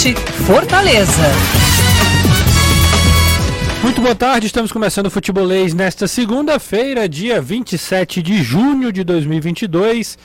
Esporte, 0.00 0.14
Fortaleza. 0.46 1.22
Muito 3.82 4.00
boa 4.00 4.14
tarde, 4.14 4.46
estamos 4.46 4.72
começando 4.72 5.06
o 5.06 5.10
Futebolês 5.10 5.74
nesta 5.74 6.08
segunda-feira, 6.08 7.06
dia 7.06 7.40
27 7.42 8.22
de 8.22 8.42
junho 8.42 8.90
de 8.92 9.04
2022. 9.04 10.16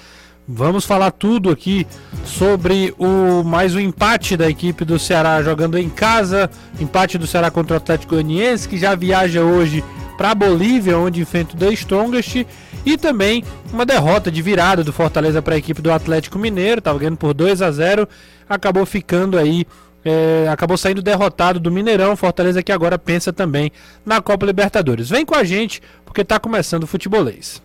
Vamos 0.48 0.86
falar 0.86 1.12
tudo 1.12 1.50
aqui 1.50 1.86
sobre 2.24 2.94
o 2.98 3.44
mais 3.44 3.76
um 3.76 3.80
empate 3.80 4.38
da 4.38 4.50
equipe 4.50 4.86
do 4.86 4.98
Ceará 4.98 5.44
jogando 5.44 5.78
em 5.78 5.90
casa, 5.90 6.50
empate 6.80 7.18
do 7.18 7.28
Ceará 7.28 7.52
contra 7.52 7.74
o 7.74 7.78
Atlético 7.78 8.14
Goianiense, 8.14 8.70
que 8.70 8.78
já 8.78 8.96
viaja 8.96 9.42
hoje 9.42 9.84
para 10.18 10.32
a 10.32 10.36
Bolívia, 10.36 10.98
onde 10.98 11.20
enfrenta 11.20 11.54
o 11.54 11.60
The 11.60 11.74
Strongest, 11.74 12.46
e 12.86 12.98
também 12.98 13.44
uma 13.74 13.86
derrota 13.86 14.32
de 14.32 14.42
virada 14.42 14.86
do 14.86 14.94
Fortaleza 14.94 15.42
para 15.42 15.56
a 15.56 15.58
equipe 15.58 15.82
do 15.82 15.92
Atlético 15.92 16.40
Mineiro, 16.40 16.80
estava 16.80 16.98
ganhando 16.98 17.18
por 17.18 17.34
2 17.34 17.62
a 17.62 17.72
0, 17.72 18.08
acabou 18.48 18.86
ficando 18.86 19.38
aí 19.38 19.66
é, 20.06 20.48
acabou 20.50 20.78
saindo 20.78 21.02
derrotado 21.02 21.60
do 21.60 21.72
Mineirão. 21.72 22.16
Fortaleza 22.16 22.62
que 22.62 22.72
agora 22.72 22.98
pensa 22.98 23.34
também 23.34 23.72
na 24.06 24.22
Copa 24.22 24.46
Libertadores. 24.46 25.10
Vem 25.10 25.26
com 25.26 25.34
a 25.34 25.44
gente, 25.44 25.82
porque 26.06 26.22
está 26.22 26.40
começando 26.40 26.84
o 26.84 26.88
futebolês. 26.88 27.62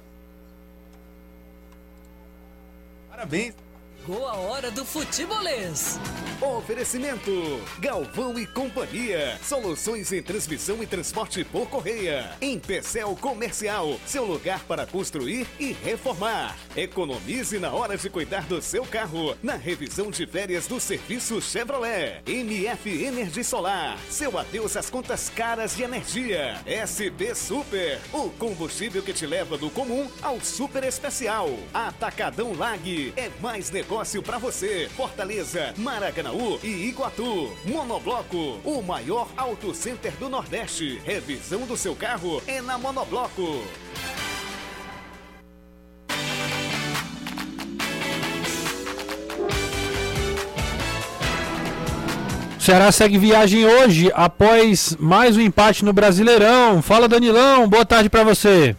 Parabéns. 3.11 3.60
Chegou 4.11 4.27
a 4.27 4.35
hora 4.35 4.73
do 4.73 4.85
futebolês. 4.85 5.97
Oferecimento: 6.41 7.31
Galvão 7.79 8.37
e 8.37 8.45
Companhia. 8.45 9.39
Soluções 9.41 10.13
em 10.13 10.21
transmissão 10.21 10.83
e 10.83 10.87
transporte 10.87 11.45
por 11.45 11.69
correia. 11.69 12.33
Em 12.41 12.59
Pecel 12.59 13.15
Comercial, 13.21 14.01
seu 14.05 14.25
lugar 14.25 14.65
para 14.65 14.85
construir 14.85 15.47
e 15.61 15.73
reformar. 15.73 16.57
Economize 16.75 17.57
na 17.61 17.71
hora 17.73 17.97
de 17.97 18.11
cuidar 18.11 18.47
do 18.47 18.61
seu 18.61 18.85
carro. 18.85 19.37
Na 19.41 19.55
revisão 19.55 20.11
de 20.11 20.27
férias 20.27 20.67
do 20.67 20.81
serviço 20.81 21.41
Chevrolet. 21.41 22.21
MF 22.27 23.05
Energia 23.05 23.45
Solar. 23.45 23.97
Seu 24.09 24.37
adeus 24.37 24.77
às 24.77 24.91
contas 24.91 25.29
caras 25.29 25.77
de 25.77 25.85
energia. 25.85 26.61
SP 26.67 27.33
Super. 27.33 28.01
O 28.13 28.29
combustível 28.31 29.03
que 29.05 29.13
te 29.13 29.25
leva 29.25 29.57
do 29.57 29.71
comum 29.71 30.11
ao 30.21 30.41
super 30.41 30.83
especial. 30.83 31.49
Atacadão 31.73 32.53
Lag. 32.55 33.13
É 33.17 33.31
mais 33.41 33.71
negócio 33.71 34.00
negócio 34.01 34.23
para 34.23 34.39
você. 34.39 34.89
Fortaleza, 34.97 35.75
Maracanaú 35.77 36.59
e 36.63 36.89
Iguatu. 36.89 37.53
Monobloco, 37.67 38.59
o 38.65 38.81
maior 38.81 39.29
auto 39.37 39.75
center 39.75 40.13
do 40.13 40.27
Nordeste. 40.27 40.99
Revisão 41.05 41.67
do 41.67 41.77
seu 41.77 41.95
carro 41.95 42.43
é 42.47 42.63
na 42.63 42.79
Monobloco. 42.79 43.63
Ceará 52.59 52.91
segue 52.91 53.19
viagem 53.19 53.67
hoje 53.67 54.11
após 54.15 54.97
mais 54.99 55.37
um 55.37 55.41
empate 55.43 55.85
no 55.85 55.93
Brasileirão. 55.93 56.81
Fala 56.81 57.07
Danilão, 57.07 57.69
boa 57.69 57.85
tarde 57.85 58.09
para 58.09 58.25
você. 58.25 58.75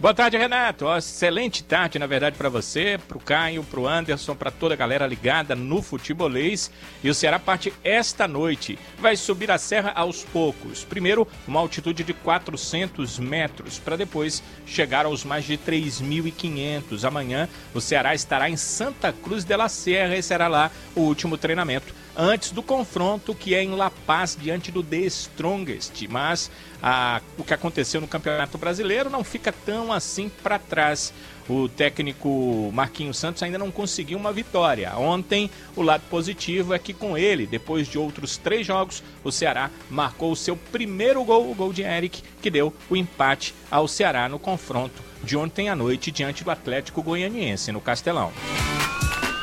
Boa 0.00 0.14
tarde, 0.14 0.38
Renato. 0.38 0.86
Excelente 0.96 1.62
tarde, 1.62 1.98
na 1.98 2.06
verdade, 2.06 2.34
para 2.34 2.48
você, 2.48 2.98
para 3.06 3.18
o 3.18 3.20
Caio, 3.20 3.62
para 3.62 3.80
o 3.80 3.86
Anderson, 3.86 4.34
para 4.34 4.50
toda 4.50 4.72
a 4.72 4.76
galera 4.76 5.06
ligada 5.06 5.54
no 5.54 5.82
futebolês. 5.82 6.70
E 7.04 7.10
o 7.10 7.14
Ceará 7.14 7.38
parte 7.38 7.70
esta 7.84 8.26
noite. 8.26 8.78
Vai 8.98 9.14
subir 9.14 9.50
a 9.50 9.58
serra 9.58 9.92
aos 9.94 10.24
poucos. 10.24 10.84
Primeiro, 10.84 11.28
uma 11.46 11.60
altitude 11.60 12.02
de 12.02 12.14
400 12.14 13.18
metros, 13.18 13.78
para 13.78 13.94
depois 13.94 14.42
chegar 14.64 15.04
aos 15.04 15.22
mais 15.22 15.44
de 15.44 15.58
3.500. 15.58 17.04
Amanhã, 17.04 17.46
o 17.74 17.80
Ceará 17.82 18.14
estará 18.14 18.48
em 18.48 18.56
Santa 18.56 19.12
Cruz 19.12 19.44
de 19.44 19.54
la 19.54 19.68
Serra 19.68 20.16
e 20.16 20.22
será 20.22 20.48
lá 20.48 20.70
o 20.96 21.02
último 21.02 21.36
treinamento 21.36 21.92
antes 22.20 22.50
do 22.50 22.62
confronto 22.62 23.34
que 23.34 23.54
é 23.54 23.62
em 23.62 23.74
La 23.74 23.90
Paz 23.90 24.36
diante 24.38 24.70
do 24.70 24.82
The 24.82 24.98
Strongest. 24.98 26.06
Mas 26.08 26.50
a, 26.82 27.22
o 27.38 27.42
que 27.42 27.54
aconteceu 27.54 28.00
no 28.00 28.06
Campeonato 28.06 28.58
Brasileiro 28.58 29.08
não 29.08 29.24
fica 29.24 29.50
tão 29.50 29.90
assim 29.90 30.28
para 30.42 30.58
trás. 30.58 31.14
O 31.48 31.68
técnico 31.68 32.70
Marquinhos 32.72 33.18
Santos 33.18 33.42
ainda 33.42 33.58
não 33.58 33.70
conseguiu 33.70 34.18
uma 34.18 34.32
vitória. 34.32 34.94
Ontem, 34.96 35.50
o 35.74 35.82
lado 35.82 36.02
positivo 36.08 36.74
é 36.74 36.78
que 36.78 36.92
com 36.92 37.16
ele, 37.16 37.46
depois 37.46 37.88
de 37.88 37.98
outros 37.98 38.36
três 38.36 38.64
jogos, 38.64 39.02
o 39.24 39.32
Ceará 39.32 39.70
marcou 39.90 40.30
o 40.30 40.36
seu 40.36 40.56
primeiro 40.56 41.24
gol, 41.24 41.50
o 41.50 41.54
gol 41.54 41.72
de 41.72 41.82
Eric, 41.82 42.22
que 42.40 42.50
deu 42.50 42.72
o 42.88 42.94
empate 42.94 43.54
ao 43.68 43.88
Ceará 43.88 44.28
no 44.28 44.38
confronto 44.38 45.02
de 45.24 45.36
ontem 45.36 45.68
à 45.68 45.74
noite 45.74 46.10
diante 46.10 46.44
do 46.44 46.50
Atlético 46.50 47.02
Goianiense 47.02 47.72
no 47.72 47.80
Castelão. 47.80 48.32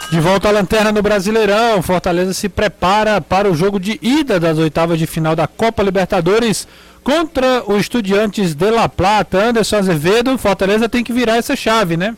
De 0.09 0.21
volta 0.21 0.47
à 0.47 0.51
lanterna 0.51 0.89
no 0.89 1.01
Brasileirão, 1.01 1.81
Fortaleza 1.81 2.33
se 2.33 2.47
prepara 2.47 3.19
para 3.19 3.51
o 3.51 3.55
jogo 3.55 3.77
de 3.77 3.99
ida 4.01 4.39
das 4.39 4.57
oitavas 4.57 4.97
de 4.97 5.05
final 5.05 5.35
da 5.35 5.47
Copa 5.47 5.83
Libertadores 5.83 6.65
contra 7.03 7.61
o 7.67 7.77
Estudiantes 7.77 8.55
de 8.55 8.71
La 8.71 8.87
Plata. 8.87 9.37
Anderson 9.37 9.75
Azevedo, 9.75 10.37
Fortaleza 10.37 10.87
tem 10.87 11.03
que 11.03 11.11
virar 11.11 11.35
essa 11.35 11.57
chave, 11.57 11.97
né? 11.97 12.15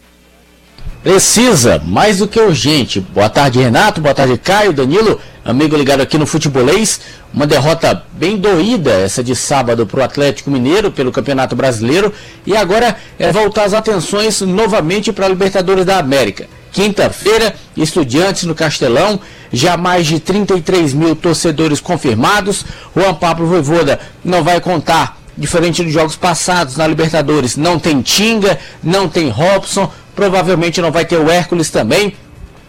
Precisa, 1.02 1.82
mais 1.86 2.18
do 2.18 2.28
que 2.28 2.40
urgente. 2.40 3.00
Boa 3.00 3.30
tarde, 3.30 3.58
Renato. 3.58 4.02
Boa 4.02 4.14
tarde, 4.14 4.38
Caio, 4.38 4.74
Danilo, 4.74 5.18
amigo 5.46 5.78
ligado 5.78 6.02
aqui 6.02 6.18
no 6.18 6.26
Futebolês. 6.26 7.00
Uma 7.34 7.48
derrota 7.48 8.04
bem 8.12 8.36
doída, 8.36 8.92
essa 8.92 9.24
de 9.24 9.34
sábado 9.34 9.88
para 9.88 10.02
o 10.02 10.04
Atlético 10.04 10.52
Mineiro 10.52 10.92
pelo 10.92 11.10
Campeonato 11.10 11.56
Brasileiro. 11.56 12.12
E 12.46 12.56
agora 12.56 12.98
é 13.18 13.32
voltar 13.32 13.64
as 13.64 13.74
atenções 13.74 14.42
novamente 14.42 15.14
para 15.14 15.26
a 15.26 15.30
Libertadores 15.30 15.86
da 15.86 16.00
América. 16.00 16.48
Quinta-feira, 16.74 17.56
Estudiantes 17.78 18.44
no 18.44 18.54
Castelão, 18.54 19.22
já 19.54 19.78
mais 19.78 20.06
de 20.06 20.20
33 20.20 20.94
mil 20.94 21.16
torcedores 21.16 21.80
confirmados. 21.80 22.66
Juan 22.94 23.14
Pablo 23.14 23.48
Voivoda 23.48 24.02
não 24.24 24.44
vai 24.44 24.60
contar, 24.60 25.18
diferente 25.38 25.82
dos 25.82 25.94
jogos 25.94 26.18
passados 26.18 26.76
na 26.76 26.86
Libertadores. 26.86 27.56
Não 27.56 27.80
tem 27.80 28.02
Tinga, 28.02 28.60
não 28.84 29.08
tem 29.08 29.30
Robson, 29.30 29.90
provavelmente 30.20 30.82
não 30.82 30.92
vai 30.92 31.06
ter 31.06 31.16
o 31.16 31.32
Hércules 31.32 31.70
também. 31.70 32.14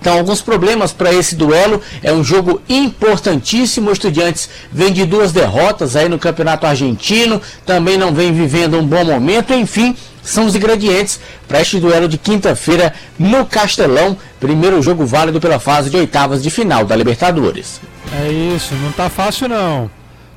Então, 0.00 0.16
alguns 0.16 0.41
problemas 0.41 0.93
para 0.93 1.12
esse 1.12 1.34
duelo. 1.34 1.83
É 2.00 2.12
um 2.12 2.22
jogo 2.22 2.62
importantíssimo. 2.69 3.91
O 3.91 3.93
Estudiantes 3.93 4.49
vem 4.72 4.93
de 4.93 5.05
duas 5.05 5.33
derrotas 5.33 5.97
aí 5.97 6.09
no 6.09 6.19
Campeonato 6.19 6.65
Argentino, 6.65 7.43
também 7.66 7.99
não 7.99 8.15
vem 8.15 8.33
vivendo 8.33 8.78
um 8.78 8.87
bom 8.87 9.05
momento. 9.05 9.53
Enfim, 9.53 9.97
são 10.22 10.47
os 10.47 10.55
ingredientes 10.55 11.19
para 11.49 11.61
este 11.61 11.81
duelo 11.81 12.06
de 12.06 12.16
quinta-feira 12.16 12.94
no 13.19 13.44
Castelão. 13.44 14.17
Primeiro 14.38 14.81
jogo 14.81 15.05
válido 15.05 15.41
pela 15.41 15.59
fase 15.59 15.91
de 15.91 15.97
oitavas 15.97 16.41
de 16.43 16.50
final 16.50 16.84
da 16.84 16.94
Libertadores. 16.94 17.81
É 18.22 18.31
isso, 18.31 18.75
não 18.77 18.93
tá 18.93 19.11
fácil 19.11 19.49
não. 19.49 19.91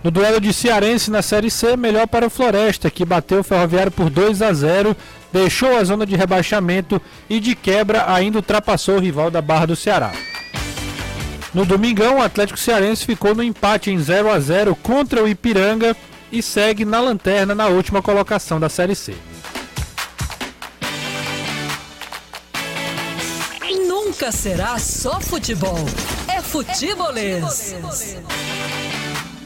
No 0.03 0.09
duelo 0.09 0.41
de 0.41 0.51
Cearense 0.51 1.09
na 1.11 1.21
Série 1.21 1.51
C, 1.51 1.77
melhor 1.77 2.07
para 2.07 2.25
o 2.25 2.29
Floresta, 2.29 2.89
que 2.89 3.05
bateu 3.05 3.39
o 3.39 3.43
Ferroviário 3.43 3.91
por 3.91 4.09
2 4.09 4.41
a 4.41 4.51
0, 4.51 4.97
deixou 5.33 5.75
a 5.75 5.83
zona 5.83 6.05
de 6.05 6.15
rebaixamento 6.15 7.01
e 7.27 7.39
de 7.39 7.55
quebra 7.55 8.13
ainda 8.13 8.37
ultrapassou 8.37 8.97
o 8.97 8.99
rival 8.99 9.31
da 9.31 9.41
Barra 9.41 9.65
do 9.65 9.75
Ceará. 9.75 10.11
No 11.51 11.65
domingão, 11.65 12.19
o 12.19 12.21
Atlético 12.21 12.59
Cearense 12.59 13.05
ficou 13.05 13.33
no 13.33 13.43
empate 13.43 13.89
em 13.89 13.99
0 13.99 14.31
a 14.31 14.39
0 14.39 14.75
contra 14.75 15.23
o 15.23 15.27
Ipiranga 15.27 15.97
e 16.31 16.41
segue 16.41 16.85
na 16.85 16.99
lanterna 16.99 17.55
na 17.55 17.67
última 17.67 18.01
colocação 18.01 18.59
da 18.59 18.69
Série 18.69 18.95
C. 18.95 19.15
Nunca 23.87 24.31
será 24.31 24.77
só 24.77 25.19
futebol. 25.19 25.77
É 26.27 26.41
futebolês. 26.41 27.75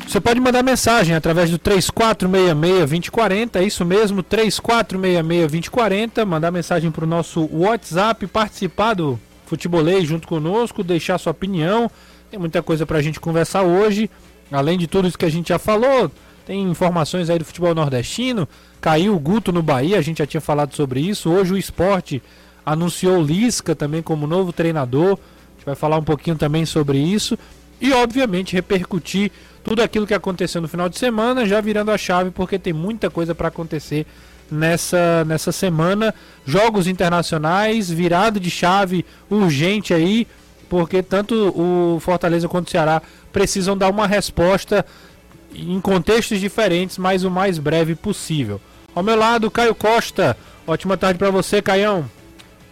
Você 0.07 0.21
pode 0.21 0.39
mandar 0.39 0.63
mensagem 0.63 1.13
através 1.13 1.51
do 1.51 1.59
3466-2040, 1.59 3.57
é 3.57 3.63
isso 3.63 3.83
mesmo, 3.83 4.23
3466-2040, 4.23 6.25
mandar 6.25 6.49
mensagem 6.49 6.89
para 6.89 7.03
o 7.03 7.07
nosso 7.07 7.49
WhatsApp, 7.51 8.25
participar 8.25 8.93
do 8.93 9.19
Futebolês 9.45 10.07
junto 10.07 10.25
conosco, 10.25 10.81
deixar 10.81 11.17
sua 11.17 11.31
opinião. 11.31 11.91
Tem 12.31 12.39
muita 12.39 12.63
coisa 12.63 12.85
para 12.85 12.99
a 12.99 13.01
gente 13.01 13.19
conversar 13.19 13.63
hoje, 13.63 14.09
além 14.49 14.77
de 14.77 14.87
tudo 14.87 15.09
isso 15.09 15.17
que 15.17 15.25
a 15.25 15.29
gente 15.29 15.49
já 15.49 15.59
falou, 15.59 16.09
tem 16.45 16.63
informações 16.63 17.29
aí 17.29 17.37
do 17.37 17.43
futebol 17.43 17.75
nordestino, 17.75 18.47
caiu 18.79 19.13
o 19.13 19.19
Guto 19.19 19.51
no 19.51 19.61
Bahia, 19.61 19.99
a 19.99 20.01
gente 20.01 20.19
já 20.19 20.25
tinha 20.25 20.39
falado 20.39 20.73
sobre 20.73 21.01
isso, 21.01 21.29
hoje 21.29 21.53
o 21.53 21.57
esporte 21.57 22.23
anunciou 22.65 23.21
Lisca 23.21 23.75
também 23.75 24.01
como 24.01 24.25
novo 24.25 24.53
treinador. 24.53 25.13
A 25.13 25.17
gente 25.57 25.65
vai 25.65 25.75
falar 25.75 25.97
um 25.97 26.03
pouquinho 26.03 26.37
também 26.37 26.65
sobre 26.65 26.97
isso. 26.97 27.37
E, 27.79 27.93
obviamente, 27.93 28.53
repercutir 28.53 29.31
tudo 29.67 29.81
aquilo 29.83 30.07
que 30.07 30.13
aconteceu 30.13 30.61
no 30.61 30.67
final 30.67 30.87
de 30.87 30.97
semana, 30.97 31.45
já 31.45 31.59
virando 31.59 31.91
a 31.91 31.97
chave, 31.97 32.31
porque 32.31 32.57
tem 32.57 32.71
muita 32.71 33.09
coisa 33.09 33.35
para 33.35 33.49
acontecer 33.49 34.07
nessa, 34.49 35.25
nessa 35.25 35.51
semana. 35.51 36.15
Jogos 36.45 36.87
internacionais, 36.87 37.91
virada 37.91 38.39
de 38.39 38.49
chave 38.49 39.05
urgente 39.29 39.93
aí, 39.93 40.25
porque 40.69 41.03
tanto 41.03 41.53
o 41.53 41.99
Fortaleza 41.99 42.47
quanto 42.47 42.69
o 42.69 42.71
Ceará 42.71 43.01
precisam 43.33 43.77
dar 43.77 43.89
uma 43.89 44.07
resposta 44.07 44.85
em 45.53 45.81
contextos 45.81 46.39
diferentes, 46.39 46.97
mas 46.97 47.25
o 47.25 47.29
mais 47.29 47.59
breve 47.59 47.93
possível. 47.93 48.61
Ao 48.95 49.03
meu 49.03 49.17
lado, 49.17 49.51
Caio 49.51 49.75
Costa. 49.75 50.37
Ótima 50.65 50.95
tarde 50.95 51.19
para 51.19 51.29
você, 51.29 51.61
Caião. 51.61 52.09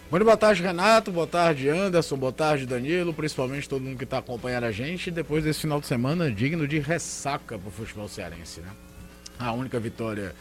Muito 0.08 0.24
boa 0.24 0.36
tarde, 0.36 0.62
Renato. 0.62 1.10
Boa 1.10 1.26
tarde, 1.26 1.68
Anderson. 1.68 2.16
Boa 2.16 2.32
tarde, 2.32 2.64
Danilo. 2.64 3.12
Principalmente 3.12 3.68
todo 3.68 3.82
mundo 3.82 3.98
que 3.98 4.04
está 4.04 4.18
acompanhando 4.18 4.62
a 4.62 4.70
gente. 4.70 5.10
Depois 5.10 5.42
desse 5.42 5.60
final 5.60 5.80
de 5.80 5.86
semana 5.88 6.30
digno 6.30 6.68
de 6.68 6.78
ressaca 6.78 7.58
para 7.58 7.68
o 7.68 7.72
futebol 7.72 8.06
cearense, 8.06 8.60
né? 8.60 8.68
A 9.36 9.52
única 9.52 9.80
vitória 9.80 10.32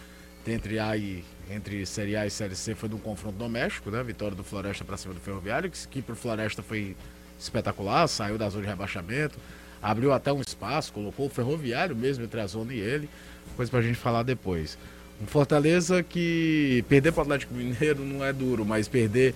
entre 0.46 0.78
A 0.78 0.96
e 0.96 1.24
entre 1.50 1.84
Série 1.88 2.16
A 2.16 2.28
e 2.28 2.30
Série 2.30 2.56
C 2.56 2.76
foi 2.76 2.88
do 2.88 3.00
confronto 3.00 3.40
doméstico, 3.40 3.90
né? 3.90 4.04
Vitória 4.04 4.36
do 4.36 4.44
Floresta 4.44 4.86
para 4.86 4.98
cima 4.98 5.16
do 5.16 5.20
Ferroviário, 5.20 5.72
que, 5.72 5.88
que 5.88 6.02
para 6.02 6.14
o 6.14 6.16
Floresta 6.16 6.62
foi 6.62 6.96
espetacular, 7.40 8.08
saiu 8.08 8.38
da 8.38 8.48
zona 8.48 8.64
de 8.66 8.70
rebaixamento, 8.70 9.40
abriu 9.82 10.14
até 10.14 10.32
um 10.32 10.42
espaço, 10.42 10.94
colocou 10.94 11.26
o 11.26 11.30
Ferroviário 11.30 11.96
mesmo 11.96 12.24
entre 12.24 12.40
a 12.40 12.46
zona 12.46 12.72
e 12.72 12.80
ele. 12.80 13.10
Coisa 13.56 13.72
para 13.72 13.80
a 13.80 13.84
gente 13.84 13.98
falar 13.98 14.22
depois. 14.22 14.78
Um 15.20 15.26
Fortaleza 15.26 16.04
que 16.04 16.86
perder 16.88 17.12
para 17.12 17.22
o 17.22 17.24
Atlético 17.24 17.54
Mineiro 17.56 18.06
não 18.06 18.24
é 18.24 18.32
duro, 18.32 18.64
mas 18.64 18.88
perder 18.88 19.34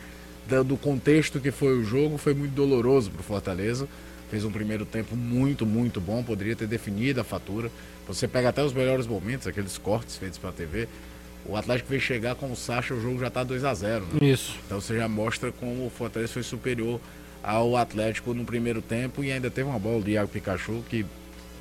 do 0.66 0.78
contexto 0.78 1.40
que 1.40 1.52
foi 1.52 1.78
o 1.78 1.84
jogo, 1.84 2.18
foi 2.18 2.34
muito 2.34 2.54
doloroso 2.54 3.12
para 3.12 3.22
o 3.22 3.24
Fortaleza. 3.24 3.88
Fez 4.30 4.46
um 4.46 4.52
primeiro 4.52 4.86
tempo 4.86 5.16
muito, 5.16 5.66
muito 5.66 6.00
bom, 6.00 6.24
poderia 6.24 6.56
ter 6.56 6.68
definido 6.68 7.20
a 7.20 7.24
fatura. 7.24 7.72
Você 8.08 8.28
pega 8.28 8.50
até 8.50 8.64
os 8.64 8.74
melhores 8.74 9.08
momentos, 9.08 9.48
aqueles 9.48 9.78
cortes 9.78 10.18
feitos 10.18 10.38
para 10.38 10.50
a 10.50 10.54
TV. 10.54 10.88
O 11.46 11.56
Atlético 11.56 11.90
veio 11.90 12.02
chegar 12.02 12.36
com 12.36 12.52
o 12.52 12.56
Sacha, 12.56 12.94
o 12.94 13.02
jogo 13.02 13.20
já 13.20 13.28
está 13.28 13.44
2 13.44 13.64
a 13.64 13.74
0 13.74 14.06
né? 14.06 14.30
Isso. 14.30 14.56
Então 14.66 14.80
você 14.80 14.98
já 14.98 15.08
mostra 15.08 15.52
como 15.52 15.86
o 15.86 15.90
Fortaleza 15.90 16.34
foi 16.34 16.44
superior 16.44 17.00
ao 17.42 17.76
Atlético 17.78 18.34
no 18.34 18.46
primeiro 18.46 18.82
tempo 18.82 19.24
e 19.24 19.32
ainda 19.32 19.50
teve 19.50 19.68
uma 19.68 19.80
bola 19.80 20.02
do 20.02 20.10
Iago 20.10 20.30
Pikachu 20.30 20.84
que 20.90 21.06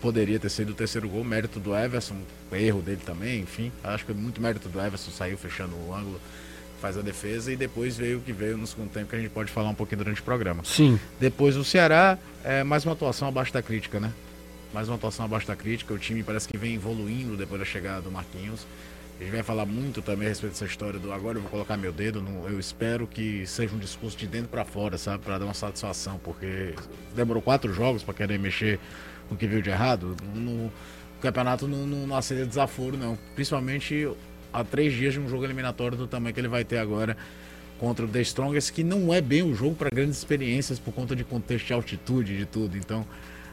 poderia 0.00 0.38
ter 0.38 0.50
sido 0.50 0.70
o 0.70 0.74
terceiro 0.74 1.08
gol, 1.08 1.24
mérito 1.24 1.58
do 1.58 1.74
Everson, 1.76 2.16
erro 2.52 2.82
dele 2.82 3.00
também, 3.04 3.40
enfim. 3.40 3.72
Acho 3.82 4.04
que 4.04 4.12
muito 4.12 4.40
mérito 4.40 4.68
do 4.68 4.80
Everson, 4.80 5.10
saiu 5.10 5.38
fechando 5.38 5.74
o 5.74 5.94
ângulo 5.94 6.20
faz 6.80 6.96
a 6.96 7.02
defesa 7.02 7.52
e 7.52 7.56
depois 7.56 7.96
veio 7.96 8.18
o 8.18 8.20
que 8.20 8.32
veio 8.32 8.56
no 8.56 8.66
segundo 8.66 8.90
tempo 8.90 9.10
que 9.10 9.16
a 9.16 9.18
gente 9.18 9.30
pode 9.30 9.50
falar 9.50 9.68
um 9.68 9.74
pouquinho 9.74 9.98
durante 9.98 10.20
o 10.20 10.24
programa. 10.24 10.62
Sim. 10.64 10.98
Depois 11.18 11.56
o 11.56 11.64
Ceará, 11.64 12.18
é 12.44 12.62
mais 12.62 12.84
uma 12.84 12.92
atuação 12.92 13.28
abaixo 13.28 13.52
da 13.52 13.62
crítica, 13.62 13.98
né? 13.98 14.12
Mais 14.72 14.88
uma 14.88 14.96
atuação 14.96 15.24
abaixo 15.24 15.46
da 15.46 15.56
crítica. 15.56 15.92
O 15.92 15.98
time 15.98 16.22
parece 16.22 16.46
que 16.46 16.56
vem 16.56 16.74
evoluindo 16.74 17.36
depois 17.36 17.58
da 17.60 17.64
chegada 17.64 18.02
do 18.02 18.10
Marquinhos. 18.10 18.66
A 19.18 19.24
gente 19.24 19.32
vai 19.32 19.42
falar 19.42 19.66
muito 19.66 20.00
também 20.00 20.26
a 20.26 20.28
respeito 20.28 20.52
dessa 20.52 20.64
história 20.64 21.00
do 21.00 21.12
agora 21.12 21.38
eu 21.38 21.42
vou 21.42 21.50
colocar 21.50 21.76
meu 21.76 21.90
dedo. 21.90 22.22
No, 22.22 22.48
eu 22.48 22.60
espero 22.60 23.06
que 23.06 23.44
seja 23.46 23.74
um 23.74 23.78
discurso 23.78 24.16
de 24.16 24.28
dentro 24.28 24.48
para 24.48 24.64
fora, 24.64 24.96
sabe? 24.96 25.24
Para 25.24 25.38
dar 25.38 25.44
uma 25.44 25.54
satisfação, 25.54 26.20
porque 26.22 26.74
demorou 27.16 27.42
quatro 27.42 27.72
jogos 27.74 28.04
para 28.04 28.14
querer 28.14 28.38
mexer 28.38 28.78
no 29.28 29.36
que 29.36 29.46
viu 29.46 29.60
de 29.60 29.70
errado. 29.70 30.16
No, 30.34 30.40
no 30.40 30.72
campeonato 31.20 31.66
não, 31.66 31.84
não, 31.84 32.06
não 32.06 32.16
aceita 32.16 32.46
desaforo, 32.46 32.96
não. 32.96 33.18
Principalmente 33.34 34.08
a 34.52 34.64
três 34.64 34.92
dias 34.92 35.14
de 35.14 35.20
um 35.20 35.28
jogo 35.28 35.44
eliminatório 35.44 35.96
do 35.96 36.06
tamanho 36.06 36.34
que 36.34 36.40
ele 36.40 36.48
vai 36.48 36.64
ter 36.64 36.78
agora 36.78 37.16
contra 37.78 38.04
o 38.04 38.08
The 38.08 38.20
Strongest, 38.22 38.72
que 38.72 38.82
não 38.82 39.12
é 39.14 39.20
bem 39.20 39.42
o 39.42 39.54
jogo 39.54 39.74
para 39.74 39.88
grandes 39.90 40.18
experiências 40.18 40.78
por 40.78 40.92
conta 40.92 41.14
de 41.14 41.24
contexto 41.24 41.66
de 41.66 41.72
altitude 41.72 42.36
de 42.36 42.44
tudo. 42.44 42.76
Então, 42.76 43.06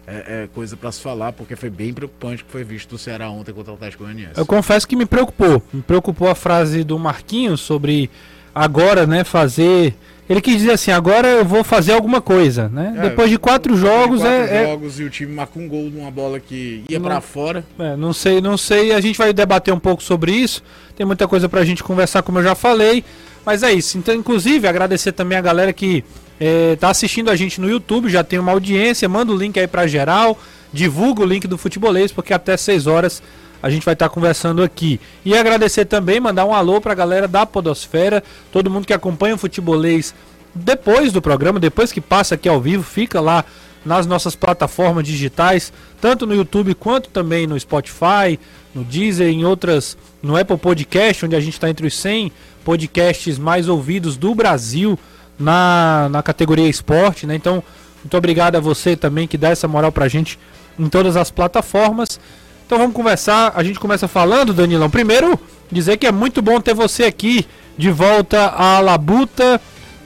é, 0.07 0.43
é 0.43 0.49
coisa 0.53 0.75
para 0.75 0.91
se 0.91 1.01
falar, 1.01 1.33
porque 1.33 1.55
foi 1.55 1.69
bem 1.69 1.93
preocupante 1.93 2.43
o 2.43 2.45
que 2.45 2.51
foi 2.51 2.63
visto 2.63 2.89
do 2.89 2.97
Ceará 2.97 3.29
ontem 3.29 3.53
contra 3.53 3.71
o 3.71 3.75
Atlético 3.75 4.03
Goianiense. 4.03 4.37
Eu 4.37 4.45
confesso 4.45 4.87
que 4.87 4.95
me 4.95 5.05
preocupou. 5.05 5.61
Me 5.71 5.81
preocupou 5.81 6.27
a 6.27 6.35
frase 6.35 6.83
do 6.83 6.97
Marquinhos 6.97 7.61
sobre 7.61 8.09
agora, 8.53 9.05
né, 9.05 9.23
fazer 9.23 9.95
ele 10.27 10.41
quis 10.41 10.57
dizer 10.57 10.71
assim, 10.71 10.91
agora 10.91 11.27
eu 11.27 11.45
vou 11.45 11.63
fazer 11.63 11.93
alguma 11.93 12.19
coisa, 12.19 12.67
né? 12.69 12.95
É, 12.97 13.01
Depois 13.09 13.29
de 13.29 13.37
quatro 13.37 13.77
jogos 13.77 14.21
quatro 14.21 14.35
é, 14.35 14.63
é 14.63 14.67
jogos 14.67 14.99
é... 14.99 15.03
e 15.03 15.05
o 15.05 15.09
time 15.09 15.31
marcou 15.31 15.61
um 15.61 15.67
gol 15.67 15.83
numa 15.91 16.09
bola 16.09 16.39
que 16.39 16.83
ia 16.89 16.99
para 16.99 17.21
fora. 17.21 17.63
É, 17.77 17.95
não 17.95 18.11
sei, 18.11 18.41
não 18.41 18.57
sei. 18.57 18.91
A 18.91 18.99
gente 18.99 19.17
vai 19.17 19.31
debater 19.31 19.71
um 19.71 19.79
pouco 19.79 20.01
sobre 20.01 20.31
isso. 20.31 20.63
Tem 20.95 21.05
muita 21.05 21.27
coisa 21.27 21.47
pra 21.47 21.63
gente 21.63 21.83
conversar, 21.83 22.23
como 22.23 22.39
eu 22.39 22.43
já 22.43 22.55
falei. 22.55 23.03
Mas 23.45 23.61
é 23.61 23.71
isso. 23.71 23.99
Então, 23.99 24.15
inclusive, 24.15 24.67
agradecer 24.67 25.11
também 25.11 25.37
a 25.37 25.41
galera 25.41 25.71
que 25.71 26.03
é, 26.39 26.75
tá 26.77 26.89
assistindo 26.89 27.29
a 27.29 27.35
gente 27.35 27.61
no 27.61 27.69
YouTube, 27.69 28.09
já 28.09 28.23
tem 28.23 28.39
uma 28.39 28.51
audiência. 28.51 29.07
Manda 29.07 29.31
o 29.31 29.37
link 29.37 29.59
aí 29.59 29.67
pra 29.67 29.85
geral. 29.85 30.39
Divulga 30.73 31.21
o 31.21 31.25
link 31.25 31.47
do 31.47 31.57
futebolês, 31.57 32.11
porque 32.11 32.33
até 32.33 32.57
6 32.57 32.87
horas 32.87 33.21
a 33.65 33.69
gente 33.71 33.83
vai 33.83 33.95
estar 33.95 34.09
tá 34.09 34.13
conversando 34.13 34.61
aqui. 34.61 35.01
E 35.25 35.35
agradecer 35.35 35.85
também, 35.85 36.19
mandar 36.19 36.45
um 36.45 36.53
alô 36.53 36.79
para 36.79 36.91
a 36.91 36.95
galera 36.95 37.27
da 37.27 37.47
Podosfera, 37.47 38.23
todo 38.51 38.69
mundo 38.69 38.85
que 38.85 38.93
acompanha 38.93 39.33
o 39.33 39.39
futebolês 39.39 40.13
depois 40.53 41.11
do 41.11 41.19
programa, 41.19 41.59
depois 41.59 41.91
que 41.91 41.99
passa 41.99 42.35
aqui 42.35 42.47
ao 42.47 42.61
vivo, 42.61 42.83
fica 42.83 43.19
lá 43.19 43.43
nas 43.83 44.05
nossas 44.05 44.35
plataformas 44.35 45.03
digitais, 45.03 45.73
tanto 45.99 46.27
no 46.27 46.35
YouTube 46.35 46.75
quanto 46.75 47.09
também 47.09 47.47
no 47.47 47.59
Spotify, 47.59 48.39
no 48.71 48.83
Deezer, 48.83 49.29
em 49.29 49.43
outras, 49.43 49.97
no 50.21 50.37
Apple 50.37 50.57
Podcast, 50.57 51.25
onde 51.25 51.35
a 51.35 51.39
gente 51.39 51.53
está 51.53 51.67
entre 51.67 51.87
os 51.87 51.97
100 51.97 52.31
podcasts 52.63 53.39
mais 53.39 53.67
ouvidos 53.67 54.15
do 54.15 54.35
Brasil 54.35 54.97
na, 55.39 56.07
na 56.11 56.21
categoria 56.21 56.69
esporte, 56.69 57.25
né? 57.25 57.33
Então, 57.33 57.63
muito 58.03 58.15
obrigado 58.15 58.57
a 58.57 58.59
você 58.59 58.95
também 58.95 59.27
que 59.27 59.39
dá 59.39 59.49
essa 59.49 59.67
moral 59.67 59.91
pra 59.91 60.07
gente 60.07 60.37
em 60.77 60.87
todas 60.87 61.17
as 61.17 61.31
plataformas. 61.31 62.19
Então 62.65 62.79
vamos 62.79 62.95
conversar. 62.95 63.53
A 63.55 63.63
gente 63.63 63.79
começa 63.79 64.07
falando, 64.07 64.53
Danilão. 64.53 64.89
Primeiro, 64.89 65.39
dizer 65.71 65.97
que 65.97 66.07
é 66.07 66.11
muito 66.11 66.41
bom 66.41 66.59
ter 66.59 66.73
você 66.73 67.03
aqui 67.03 67.45
de 67.77 67.91
volta 67.91 68.47
à 68.47 68.79
Labuta. 68.79 69.61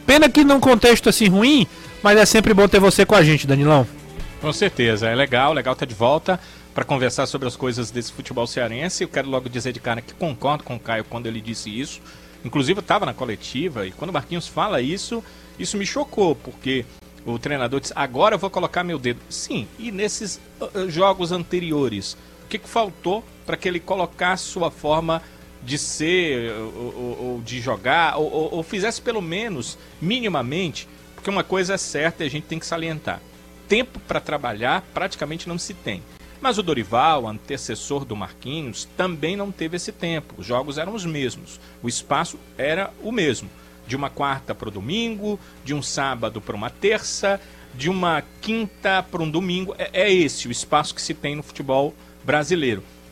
Pena 0.06 0.28
que 0.28 0.44
num 0.44 0.60
contexto 0.60 1.08
assim 1.08 1.30
ruim, 1.30 1.66
mas 2.04 2.18
é 2.18 2.26
sempre 2.26 2.54
bom 2.54 2.68
ter 2.68 2.80
você 2.80 3.06
com 3.06 3.16
a 3.16 3.24
gente, 3.24 3.48
Danilão. 3.48 3.88
Com 4.42 4.52
certeza, 4.52 5.08
é 5.08 5.16
legal, 5.16 5.54
legal 5.54 5.74
estar 5.74 5.86
de 5.86 5.94
volta 5.94 6.40
para 6.74 6.84
conversar 6.84 7.26
sobre 7.28 7.48
as 7.48 7.56
coisas 7.56 7.92
desse 7.92 8.12
futebol 8.12 8.48
cearense. 8.48 9.04
Eu 9.04 9.10
quero 9.10 9.30
logo 9.30 9.48
dizer 9.48 9.72
de 9.72 9.80
cara 9.80 10.02
que 10.02 10.14
concordo 10.14 10.64
com 10.64 10.76
o 10.76 10.80
Caio 10.80 11.06
quando 11.06 11.28
ele 11.28 11.40
disse 11.40 11.70
isso. 11.70 12.02
Inclusive 12.44 12.80
eu 12.80 12.82
estava 12.82 13.06
na 13.06 13.14
coletiva 13.14 13.86
e 13.86 13.92
quando 13.92 14.10
o 14.10 14.14
Marquinhos 14.14 14.48
fala 14.48 14.82
isso, 14.82 15.24
isso 15.58 15.78
me 15.78 15.86
chocou, 15.86 16.36
porque 16.36 16.86
o 17.26 17.38
treinador 17.38 17.80
disse: 17.80 17.94
agora 17.96 18.36
eu 18.36 18.40
vou 18.40 18.50
colocar 18.50 18.84
meu 18.84 18.98
dedo. 18.98 19.20
Sim, 19.30 19.68
e 19.78 19.92
nesses 19.92 20.40
uh, 20.60 20.90
jogos 20.90 21.32
anteriores, 21.32 22.18
que, 22.50 22.57
que 22.57 22.68
faltou 22.68 23.24
para 23.46 23.56
que 23.56 23.68
ele 23.68 23.80
colocasse 23.80 24.44
sua 24.44 24.72
forma 24.72 25.22
de 25.62 25.78
ser 25.78 26.51
ou, 26.51 26.74
ou, 26.75 27.24
ou 27.24 27.42
de 27.42 27.60
jogar, 27.62 28.18
ou, 28.18 28.54
ou, 28.54 28.63
fizesse 28.63 29.01
pelo 29.01 29.22
menos 29.22 29.78
minimamente, 30.01 30.88
porque 31.13 31.30
uma 31.30 31.44
coisa 31.44 31.74
é 31.74 31.78
certa 31.78 32.24
e 32.24 32.28
a 32.28 32.30
gente 32.30 32.48
tem 32.48 32.60
que 32.60 32.66
salientar: 32.66 33.22
tempo 33.68 34.00
para 34.00 34.19
trabalhar 34.19 34.84
praticamente 34.94 35.48
não 35.48 35.57
se 35.57 35.74
tem. 35.74 36.01
Mas 36.42 36.57
o 36.57 36.63
Dorival, 36.63 37.28
antecessor 37.28 38.06
do 38.06 38.16
Marquinhos, 38.16 38.88
também 38.96 39.36
não 39.36 39.51
teve 39.51 39.75
esse 39.75 39.92
tempo. 39.92 40.36
Os 40.38 40.46
jogos 40.46 40.78
eram 40.78 40.96
os 40.96 41.06
mesmos, 41.06 41.60
o 41.84 41.90
espaço 41.90 42.40
era 42.57 42.92
o 43.04 43.12
mesmo. 43.12 43.50
De 43.86 43.96
uma 43.96 44.10
quarta 44.10 44.54
para 44.54 44.69
o 44.69 44.72
domingo, 44.72 45.40
de 45.66 45.74
um 45.74 45.81
sábado 45.81 46.40
para 46.40 46.56
uma 46.56 46.69
terça, 46.69 47.42
de 47.74 47.90
uma 47.90 48.24
quinta 48.40 49.04
para 49.04 49.22
um 49.22 49.30
domingo. 49.30 49.75
É, 49.78 49.90
é 50.04 50.13
esse 50.13 50.48
o 50.48 50.51
espaço 50.51 50.96
que 50.96 51.01
se 51.01 51.13
tem 51.13 51.36
no 51.36 51.44
futebol. 51.44 51.94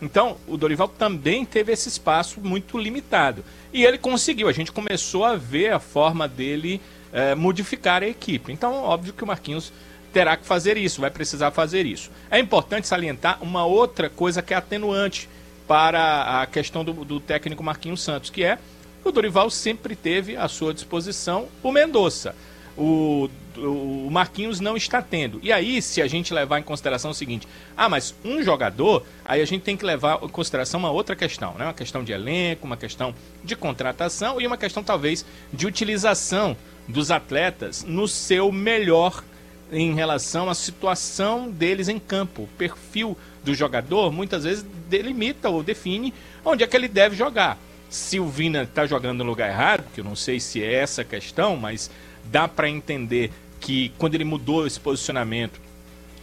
Então, 0.01 0.37
o 0.47 0.57
Dorival 0.57 0.87
também 0.87 1.43
teve 1.43 1.71
esse 1.71 1.89
espaço 1.89 2.39
muito 2.39 2.77
limitado. 2.77 3.43
E 3.73 3.83
ele 3.83 3.97
conseguiu, 3.97 4.47
a 4.47 4.51
gente 4.51 4.71
começou 4.71 5.25
a 5.25 5.35
ver 5.35 5.73
a 5.73 5.79
forma 5.79 6.27
dele 6.27 6.79
é, 7.11 7.33
modificar 7.33 8.03
a 8.03 8.07
equipe. 8.07 8.51
Então, 8.51 8.75
óbvio 8.75 9.13
que 9.13 9.23
o 9.23 9.27
Marquinhos 9.27 9.73
terá 10.13 10.37
que 10.37 10.45
fazer 10.45 10.77
isso, 10.77 11.01
vai 11.01 11.09
precisar 11.09 11.51
fazer 11.51 11.85
isso. 11.85 12.11
É 12.29 12.39
importante 12.39 12.87
salientar 12.87 13.41
uma 13.41 13.65
outra 13.65 14.09
coisa 14.09 14.41
que 14.41 14.53
é 14.53 14.57
atenuante 14.57 15.27
para 15.67 16.41
a 16.41 16.45
questão 16.45 16.83
do, 16.85 16.93
do 16.93 17.19
técnico 17.19 17.63
Marquinhos 17.63 18.01
Santos, 18.01 18.29
que 18.29 18.43
é 18.43 18.57
o 19.03 19.11
Dorival 19.11 19.49
sempre 19.49 19.95
teve 19.95 20.35
à 20.35 20.47
sua 20.47 20.73
disposição 20.73 21.47
o 21.63 21.71
Mendonça 21.71 22.35
o, 22.77 23.29
o 23.57 24.09
Marquinhos 24.11 24.59
não 24.59 24.77
está 24.77 25.01
tendo. 25.01 25.39
E 25.41 25.51
aí, 25.51 25.81
se 25.81 26.01
a 26.01 26.07
gente 26.07 26.33
levar 26.33 26.59
em 26.59 26.63
consideração 26.63 27.11
o 27.11 27.13
seguinte, 27.13 27.47
ah, 27.75 27.89
mas 27.89 28.13
um 28.23 28.43
jogador, 28.43 29.03
aí 29.25 29.41
a 29.41 29.45
gente 29.45 29.61
tem 29.61 29.75
que 29.75 29.83
levar 29.83 30.19
em 30.23 30.29
consideração 30.29 30.79
uma 30.79 30.91
outra 30.91 31.15
questão, 31.15 31.53
né? 31.55 31.65
Uma 31.65 31.73
questão 31.73 32.03
de 32.03 32.11
elenco, 32.11 32.65
uma 32.65 32.77
questão 32.77 33.13
de 33.43 33.55
contratação 33.55 34.39
e 34.39 34.45
uma 34.45 34.57
questão 34.57 34.83
talvez 34.83 35.25
de 35.51 35.65
utilização 35.65 36.55
dos 36.87 37.11
atletas 37.11 37.83
no 37.83 38.07
seu 38.07 38.51
melhor 38.51 39.23
em 39.71 39.93
relação 39.93 40.49
à 40.49 40.55
situação 40.55 41.49
deles 41.49 41.89
em 41.89 41.99
campo. 41.99 42.43
O 42.43 42.47
perfil 42.57 43.17
do 43.43 43.53
jogador 43.53 44.11
muitas 44.11 44.43
vezes 44.43 44.65
delimita 44.87 45.49
ou 45.49 45.63
define 45.63 46.13
onde 46.45 46.63
é 46.63 46.67
que 46.67 46.75
ele 46.75 46.87
deve 46.87 47.15
jogar. 47.15 47.57
Se 47.89 48.19
o 48.19 48.27
Vina 48.27 48.63
está 48.63 48.85
jogando 48.85 49.19
no 49.19 49.29
lugar 49.29 49.49
errado, 49.49 49.85
que 49.93 50.01
eu 50.01 50.05
não 50.05 50.15
sei 50.15 50.39
se 50.39 50.61
é 50.61 50.73
essa 50.73 51.01
a 51.01 51.05
questão, 51.05 51.55
mas 51.55 51.89
dá 52.31 52.47
para 52.47 52.69
entender 52.69 53.31
que 53.59 53.91
quando 53.97 54.15
ele 54.15 54.23
mudou 54.23 54.67
esse 54.67 54.79
posicionamento, 54.79 55.59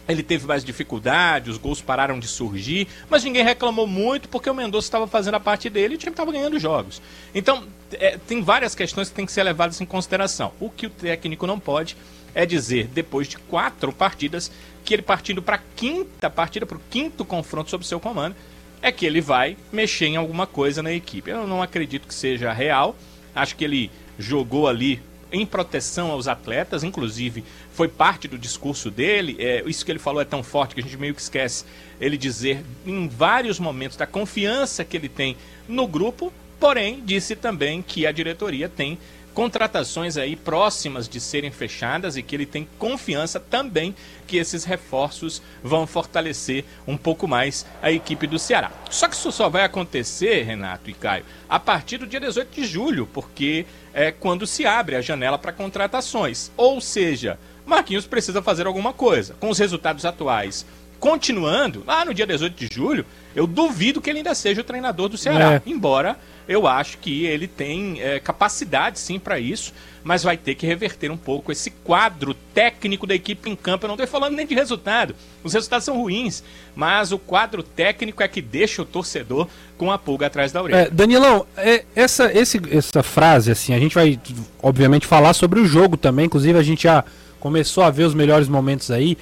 ele 0.07 0.21
teve 0.21 0.45
mais 0.45 0.63
dificuldade, 0.63 1.49
os 1.49 1.57
gols 1.57 1.81
pararam 1.81 2.19
de 2.19 2.27
surgir, 2.27 2.87
mas 3.09 3.23
ninguém 3.23 3.43
reclamou 3.43 3.87
muito 3.87 4.29
porque 4.29 4.49
o 4.49 4.53
Mendonça 4.53 4.87
estava 4.87 5.07
fazendo 5.07 5.35
a 5.35 5.39
parte 5.39 5.69
dele 5.69 5.93
e 5.93 5.97
o 5.97 5.99
time 5.99 6.11
estava 6.11 6.31
ganhando 6.31 6.59
jogos. 6.59 7.01
Então, 7.33 7.63
é, 7.93 8.17
tem 8.17 8.41
várias 8.41 8.75
questões 8.75 9.09
que 9.09 9.15
têm 9.15 9.25
que 9.25 9.31
ser 9.31 9.43
levadas 9.43 9.81
em 9.81 9.85
consideração. 9.85 10.51
O 10.59 10.69
que 10.69 10.85
o 10.85 10.89
técnico 10.89 11.47
não 11.47 11.59
pode 11.59 11.97
é 12.35 12.45
dizer, 12.45 12.87
depois 12.87 13.27
de 13.27 13.37
quatro 13.37 13.91
partidas, 13.91 14.51
que 14.83 14.93
ele 14.93 15.01
partindo 15.01 15.41
para 15.41 15.55
a 15.55 15.61
quinta 15.75 16.29
partida, 16.29 16.65
para 16.65 16.77
o 16.77 16.81
quinto 16.89 17.25
confronto 17.25 17.69
sob 17.69 17.85
seu 17.85 17.99
comando, 17.99 18.35
é 18.81 18.91
que 18.91 19.05
ele 19.05 19.21
vai 19.21 19.57
mexer 19.71 20.05
em 20.05 20.17
alguma 20.17 20.45
coisa 20.45 20.83
na 20.83 20.91
equipe. 20.91 21.31
Eu 21.31 21.47
não 21.47 21.61
acredito 21.61 22.07
que 22.07 22.13
seja 22.13 22.53
real. 22.53 22.95
Acho 23.33 23.55
que 23.55 23.63
ele 23.63 23.89
jogou 24.19 24.67
ali 24.67 25.01
em 25.35 25.45
proteção 25.45 26.11
aos 26.11 26.27
atletas, 26.27 26.83
inclusive 26.83 27.43
foi 27.71 27.89
parte 27.89 28.27
do 28.27 28.37
discurso 28.37 28.89
dele. 28.89 29.35
É, 29.37 29.63
isso 29.67 29.85
que 29.85 29.91
ele 29.91 29.99
falou 29.99 30.21
é 30.21 30.25
tão 30.25 30.41
forte 30.41 30.73
que 30.73 30.79
a 30.79 30.83
gente 30.83 30.97
meio 30.97 31.13
que 31.13 31.21
esquece 31.21 31.65
ele 31.99 32.17
dizer 32.17 32.63
em 32.85 33.07
vários 33.07 33.59
momentos 33.59 33.97
da 33.97 34.07
confiança 34.07 34.85
que 34.85 34.95
ele 34.95 35.09
tem 35.09 35.35
no 35.67 35.85
grupo, 35.87 36.31
porém 36.59 37.01
disse 37.05 37.35
também 37.35 37.81
que 37.81 38.07
a 38.07 38.11
diretoria 38.13 38.69
tem 38.69 38.97
contratações 39.35 40.15
aí 40.15 40.33
próximas 40.33 41.09
de 41.09 41.19
serem 41.19 41.51
fechadas 41.51 42.15
e 42.15 42.23
que 42.23 42.33
ele 42.33 42.45
tem 42.45 42.65
confiança 42.79 43.37
também 43.37 43.93
que 44.25 44.37
esses 44.37 44.63
reforços 44.63 45.41
vão 45.61 45.85
fortalecer 45.85 46.63
um 46.87 46.95
pouco 46.95 47.27
mais 47.27 47.65
a 47.81 47.91
equipe 47.91 48.25
do 48.25 48.39
Ceará. 48.39 48.71
Só 48.89 49.09
que 49.09 49.15
isso 49.15 49.31
só 49.33 49.49
vai 49.49 49.65
acontecer, 49.65 50.43
Renato 50.43 50.89
e 50.89 50.93
Caio, 50.93 51.25
a 51.49 51.59
partir 51.59 51.97
do 51.97 52.07
dia 52.07 52.19
18 52.19 52.49
de 52.49 52.65
julho, 52.65 53.05
porque 53.13 53.65
é 53.93 54.09
quando 54.09 54.47
se 54.47 54.65
abre 54.65 54.95
a 54.95 55.01
janela 55.01 55.37
para 55.37 55.51
contratações. 55.51 56.49
Ou 56.55 56.79
seja, 56.79 57.37
Marquinhos 57.65 58.07
precisa 58.07 58.41
fazer 58.41 58.65
alguma 58.65 58.93
coisa. 58.93 59.35
Com 59.39 59.49
os 59.49 59.59
resultados 59.59 60.05
atuais 60.05 60.65
continuando, 60.99 61.83
lá 61.85 62.05
no 62.05 62.13
dia 62.13 62.25
18 62.25 62.53
de 62.55 62.73
julho, 62.73 63.05
eu 63.35 63.45
duvido 63.45 64.01
que 64.01 64.09
ele 64.09 64.19
ainda 64.19 64.33
seja 64.33 64.61
o 64.61 64.63
treinador 64.63 65.09
do 65.09 65.17
Ceará. 65.17 65.55
É. 65.55 65.61
Embora 65.65 66.17
eu 66.47 66.67
acho 66.67 66.97
que 66.99 67.25
ele 67.25 67.47
tem 67.47 67.99
é, 68.01 68.19
capacidade 68.19 68.99
sim 68.99 69.19
para 69.19 69.39
isso, 69.39 69.73
mas 70.03 70.21
vai 70.21 70.37
ter 70.37 70.53
que 70.53 70.65
reverter 70.65 71.09
um 71.09 71.17
pouco 71.17 71.51
esse 71.51 71.71
quadro 71.71 72.35
técnico 72.53 73.07
da 73.07 73.15
equipe 73.15 73.49
em 73.49 73.55
campo. 73.55 73.85
Eu 73.85 73.87
não 73.87 73.95
estou 73.95 74.07
falando 74.07 74.35
nem 74.35 74.45
de 74.45 74.53
resultado, 74.53 75.15
os 75.43 75.53
resultados 75.53 75.83
são 75.83 75.97
ruins, 75.97 76.43
mas 76.75 77.11
o 77.11 77.17
quadro 77.17 77.63
técnico 77.63 78.21
é 78.21 78.27
que 78.27 78.41
deixa 78.41 78.83
o 78.83 78.85
torcedor 78.85 79.47
com 79.77 79.91
a 79.91 79.97
pulga 79.97 80.27
atrás 80.27 80.51
da 80.51 80.61
orelha. 80.61 80.81
É, 80.81 80.89
Danilão, 80.89 81.45
é, 81.57 81.83
essa, 81.95 82.31
esse, 82.31 82.61
essa 82.71 83.01
frase, 83.01 83.51
assim, 83.51 83.73
a 83.73 83.79
gente 83.79 83.95
vai 83.95 84.19
obviamente 84.61 85.07
falar 85.07 85.33
sobre 85.33 85.59
o 85.59 85.65
jogo 85.65 85.97
também, 85.97 86.25
inclusive 86.25 86.57
a 86.57 86.63
gente 86.63 86.83
já 86.83 87.03
começou 87.39 87.83
a 87.83 87.89
ver 87.89 88.03
os 88.03 88.13
melhores 88.13 88.47
momentos 88.47 88.91
aí, 88.91 89.17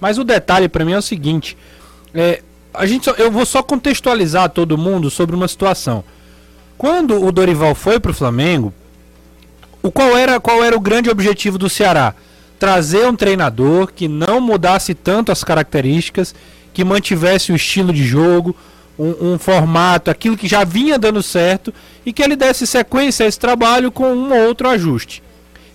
mas 0.00 0.18
o 0.18 0.24
detalhe 0.24 0.68
para 0.68 0.84
mim 0.84 0.92
é 0.92 0.98
o 0.98 1.02
seguinte: 1.02 1.56
é, 2.14 2.42
a 2.72 2.86
gente 2.86 3.04
só, 3.04 3.12
eu 3.12 3.30
vou 3.30 3.46
só 3.46 3.62
contextualizar 3.62 4.50
todo 4.50 4.76
mundo 4.76 5.10
sobre 5.10 5.36
uma 5.36 5.48
situação. 5.48 6.04
Quando 6.76 7.24
o 7.24 7.30
Dorival 7.30 7.74
foi 7.74 8.00
para 8.00 8.10
o 8.10 8.14
Flamengo, 8.14 8.72
o 9.82 9.90
qual 9.90 10.16
era, 10.16 10.40
qual 10.40 10.62
era 10.62 10.76
o 10.76 10.80
grande 10.80 11.08
objetivo 11.08 11.56
do 11.56 11.68
Ceará? 11.68 12.14
Trazer 12.58 13.06
um 13.06 13.14
treinador 13.14 13.92
que 13.92 14.08
não 14.08 14.40
mudasse 14.40 14.94
tanto 14.94 15.30
as 15.30 15.44
características, 15.44 16.34
que 16.72 16.82
mantivesse 16.84 17.52
o 17.52 17.56
estilo 17.56 17.92
de 17.92 18.04
jogo, 18.04 18.56
um, 18.98 19.34
um, 19.34 19.38
formato, 19.38 20.10
aquilo 20.10 20.36
que 20.36 20.48
já 20.48 20.64
vinha 20.64 20.98
dando 20.98 21.22
certo 21.22 21.72
e 22.04 22.12
que 22.12 22.22
ele 22.22 22.36
desse 22.36 22.66
sequência 22.66 23.24
a 23.24 23.28
esse 23.28 23.38
trabalho 23.38 23.92
com 23.92 24.12
um 24.12 24.32
ou 24.32 24.48
outro 24.48 24.68
ajuste. 24.68 25.22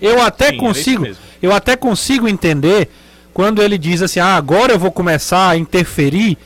Eu 0.01 0.21
até 0.21 0.49
Sim, 0.49 0.57
consigo, 0.57 1.07
eu 1.41 1.53
até 1.53 1.75
consigo 1.75 2.27
entender 2.27 2.89
quando 3.39 3.61
ele 3.61 3.77
diz 3.77 4.01
assim: 4.01 4.19
"Ah, 4.19 4.35
agora 4.35 4.73
eu 4.73 4.77
vou 4.77 4.91
começar 4.91 5.51
a 5.51 5.55
interferir", 5.55 6.37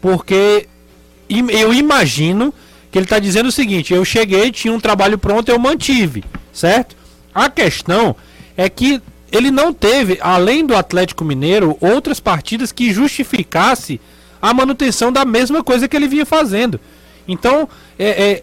porque 0.00 0.68
eu 1.28 1.74
imagino 1.74 2.54
que 2.88 2.96
ele 2.96 3.04
está 3.04 3.18
dizendo 3.18 3.48
o 3.48 3.52
seguinte: 3.52 3.92
eu 3.92 4.04
cheguei, 4.04 4.52
tinha 4.52 4.72
um 4.72 4.78
trabalho 4.78 5.18
pronto, 5.18 5.48
eu 5.48 5.58
mantive, 5.58 6.22
certo? 6.52 6.94
A 7.34 7.50
questão 7.50 8.14
é 8.56 8.68
que 8.68 9.02
ele 9.32 9.50
não 9.50 9.72
teve, 9.72 10.20
além 10.20 10.64
do 10.64 10.76
Atlético 10.76 11.24
Mineiro, 11.24 11.76
outras 11.80 12.20
partidas 12.20 12.70
que 12.70 12.92
justificasse 12.92 14.00
a 14.40 14.54
manutenção 14.54 15.10
da 15.10 15.24
mesma 15.24 15.64
coisa 15.64 15.88
que 15.88 15.96
ele 15.96 16.06
vinha 16.06 16.24
fazendo. 16.24 16.78
Então, 17.26 17.68
é, 17.98 18.08
é, 18.08 18.42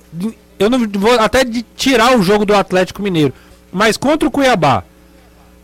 eu 0.60 0.70
não 0.70 0.86
vou 0.90 1.18
até 1.22 1.46
de 1.46 1.64
tirar 1.78 2.20
o 2.20 2.22
jogo 2.22 2.46
do 2.46 2.54
Atlético 2.54 3.02
Mineiro, 3.02 3.34
mas 3.72 3.96
contra 3.96 4.28
o 4.28 4.32
Cuiabá, 4.32 4.84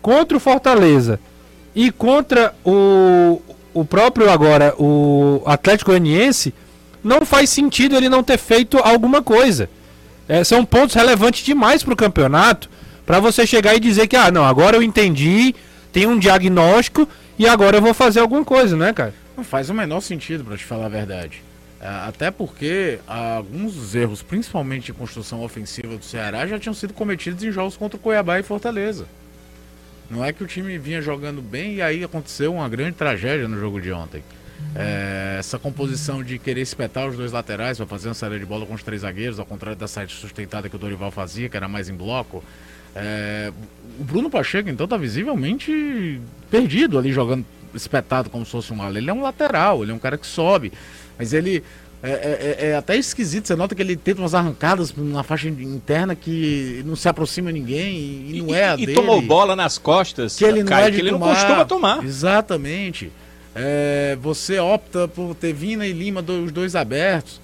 contra 0.01 0.38
o 0.38 0.39
Fortaleza 0.39 1.19
e 1.75 1.91
contra 1.91 2.53
o, 2.65 3.41
o 3.73 3.85
próprio 3.85 4.29
agora 4.29 4.73
o 4.77 5.41
Atlético 5.45 5.91
Goianiense, 5.91 6.53
não 7.03 7.25
faz 7.25 7.49
sentido 7.49 7.95
ele 7.95 8.09
não 8.09 8.23
ter 8.23 8.38
feito 8.38 8.77
alguma 8.77 9.21
coisa. 9.21 9.69
É, 10.27 10.43
são 10.43 10.63
pontos 10.63 10.95
relevantes 10.95 11.43
demais 11.43 11.83
para 11.83 11.93
o 11.93 11.97
campeonato 11.97 12.69
para 13.05 13.19
você 13.19 13.47
chegar 13.47 13.75
e 13.75 13.79
dizer 13.79 14.07
que, 14.07 14.15
ah, 14.15 14.29
não, 14.29 14.45
agora 14.45 14.77
eu 14.77 14.83
entendi, 14.83 15.55
tem 15.91 16.05
um 16.05 16.19
diagnóstico 16.19 17.07
e 17.39 17.47
agora 17.47 17.77
eu 17.77 17.81
vou 17.81 17.93
fazer 17.93 18.19
alguma 18.19 18.45
coisa, 18.45 18.77
né, 18.77 18.93
cara? 18.93 19.13
Não 19.35 19.43
faz 19.43 19.69
o 19.69 19.73
menor 19.73 20.01
sentido, 20.01 20.43
para 20.43 20.57
te 20.57 20.63
falar 20.63 20.85
a 20.85 20.89
verdade. 20.89 21.41
É, 21.81 21.88
até 21.88 22.29
porque 22.29 22.99
alguns 23.07 23.95
erros, 23.95 24.21
principalmente 24.21 24.88
de 24.88 24.93
construção 24.93 25.41
ofensiva 25.41 25.95
do 25.95 26.03
Ceará, 26.03 26.45
já 26.45 26.59
tinham 26.59 26.73
sido 26.73 26.93
cometidos 26.93 27.43
em 27.43 27.51
jogos 27.51 27.77
contra 27.77 27.97
o 27.97 27.99
Cuiabá 27.99 28.38
e 28.38 28.43
Fortaleza. 28.43 29.07
Não 30.09 30.25
é 30.25 30.33
que 30.33 30.43
o 30.43 30.47
time 30.47 30.77
vinha 30.77 31.01
jogando 31.01 31.41
bem 31.41 31.75
e 31.75 31.81
aí 31.81 32.03
aconteceu 32.03 32.53
uma 32.53 32.67
grande 32.67 32.93
tragédia 32.93 33.47
no 33.47 33.59
jogo 33.59 33.79
de 33.79 33.91
ontem. 33.91 34.23
É, 34.75 35.37
essa 35.39 35.57
composição 35.57 36.23
de 36.23 36.37
querer 36.37 36.61
espetar 36.61 37.07
os 37.07 37.15
dois 37.15 37.31
laterais 37.31 37.77
para 37.77 37.85
fazer 37.85 38.09
uma 38.09 38.13
saída 38.13 38.37
de 38.37 38.45
bola 38.45 38.65
com 38.65 38.73
os 38.73 38.83
três 38.83 39.01
zagueiros, 39.01 39.39
ao 39.39 39.45
contrário 39.45 39.77
da 39.77 39.87
saída 39.87 40.11
sustentada 40.11 40.67
que 40.67 40.75
o 40.75 40.79
Dorival 40.79 41.11
fazia, 41.11 41.47
que 41.47 41.55
era 41.55 41.67
mais 41.67 41.89
em 41.89 41.95
bloco. 41.95 42.43
É, 42.95 43.51
o 43.99 44.03
Bruno 44.03 44.29
Pacheco, 44.29 44.69
então, 44.69 44.87
tá 44.87 44.97
visivelmente 44.97 46.19
perdido 46.49 46.97
ali, 46.97 47.11
jogando 47.11 47.45
espetado 47.73 48.29
como 48.29 48.45
se 48.45 48.51
fosse 48.51 48.73
um 48.73 48.81
ala. 48.81 48.97
Ele 48.97 49.09
é 49.09 49.13
um 49.13 49.21
lateral, 49.21 49.83
ele 49.83 49.91
é 49.91 49.95
um 49.95 49.99
cara 49.99 50.17
que 50.17 50.25
sobe, 50.25 50.73
mas 51.17 51.33
ele 51.33 51.63
é, 52.01 52.11
é, 52.11 52.13
é, 52.13 52.69
é, 52.69 52.75
até 52.75 52.95
esquisito. 52.95 53.47
Você 53.47 53.55
nota 53.55 53.75
que 53.75 53.81
ele 53.81 53.95
tenta 53.95 54.21
umas 54.21 54.33
arrancadas 54.33 54.93
na 54.95 55.21
faixa 55.21 55.49
interna 55.49 56.15
que 56.15 56.81
não 56.85 56.95
se 56.95 57.09
aproxima 57.09 57.51
ninguém 57.51 58.25
e, 58.29 58.41
não 58.41 58.55
é 58.55 58.69
a 58.69 58.73
e, 58.75 58.85
dele. 58.85 58.91
E 58.93 58.95
tomou 58.95 59.21
bola 59.21 59.55
nas 59.55 59.77
costas, 59.77 60.35
que 60.37 60.45
ele 60.45 60.63
não, 60.63 60.77
é 60.77 60.89
que 60.89 60.97
ele 60.97 61.11
tomar. 61.11 61.27
não 61.27 61.35
costuma 61.35 61.65
tomar. 61.65 62.03
Exatamente. 62.03 63.11
É, 63.53 64.17
você 64.21 64.59
opta 64.59 65.07
por 65.07 65.35
ter 65.35 65.53
Vina 65.53 65.85
e 65.85 65.91
Lima, 65.91 66.21
os 66.21 66.51
dois 66.51 66.75
abertos. 66.75 67.41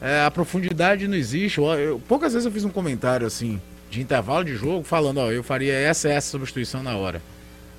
É, 0.00 0.24
a 0.24 0.30
profundidade 0.30 1.08
não 1.08 1.16
existe. 1.16 1.58
Eu, 1.58 1.66
eu, 1.74 2.02
poucas 2.06 2.32
vezes 2.32 2.46
eu 2.46 2.52
fiz 2.52 2.64
um 2.64 2.70
comentário 2.70 3.26
assim, 3.26 3.60
de 3.90 4.00
intervalo 4.00 4.44
de 4.44 4.54
jogo, 4.54 4.84
falando, 4.84 5.18
ó, 5.18 5.32
eu 5.32 5.42
faria 5.42 5.74
essa 5.74 6.08
e 6.08 6.12
essa 6.12 6.30
substituição 6.30 6.84
na 6.84 6.96
hora. 6.96 7.20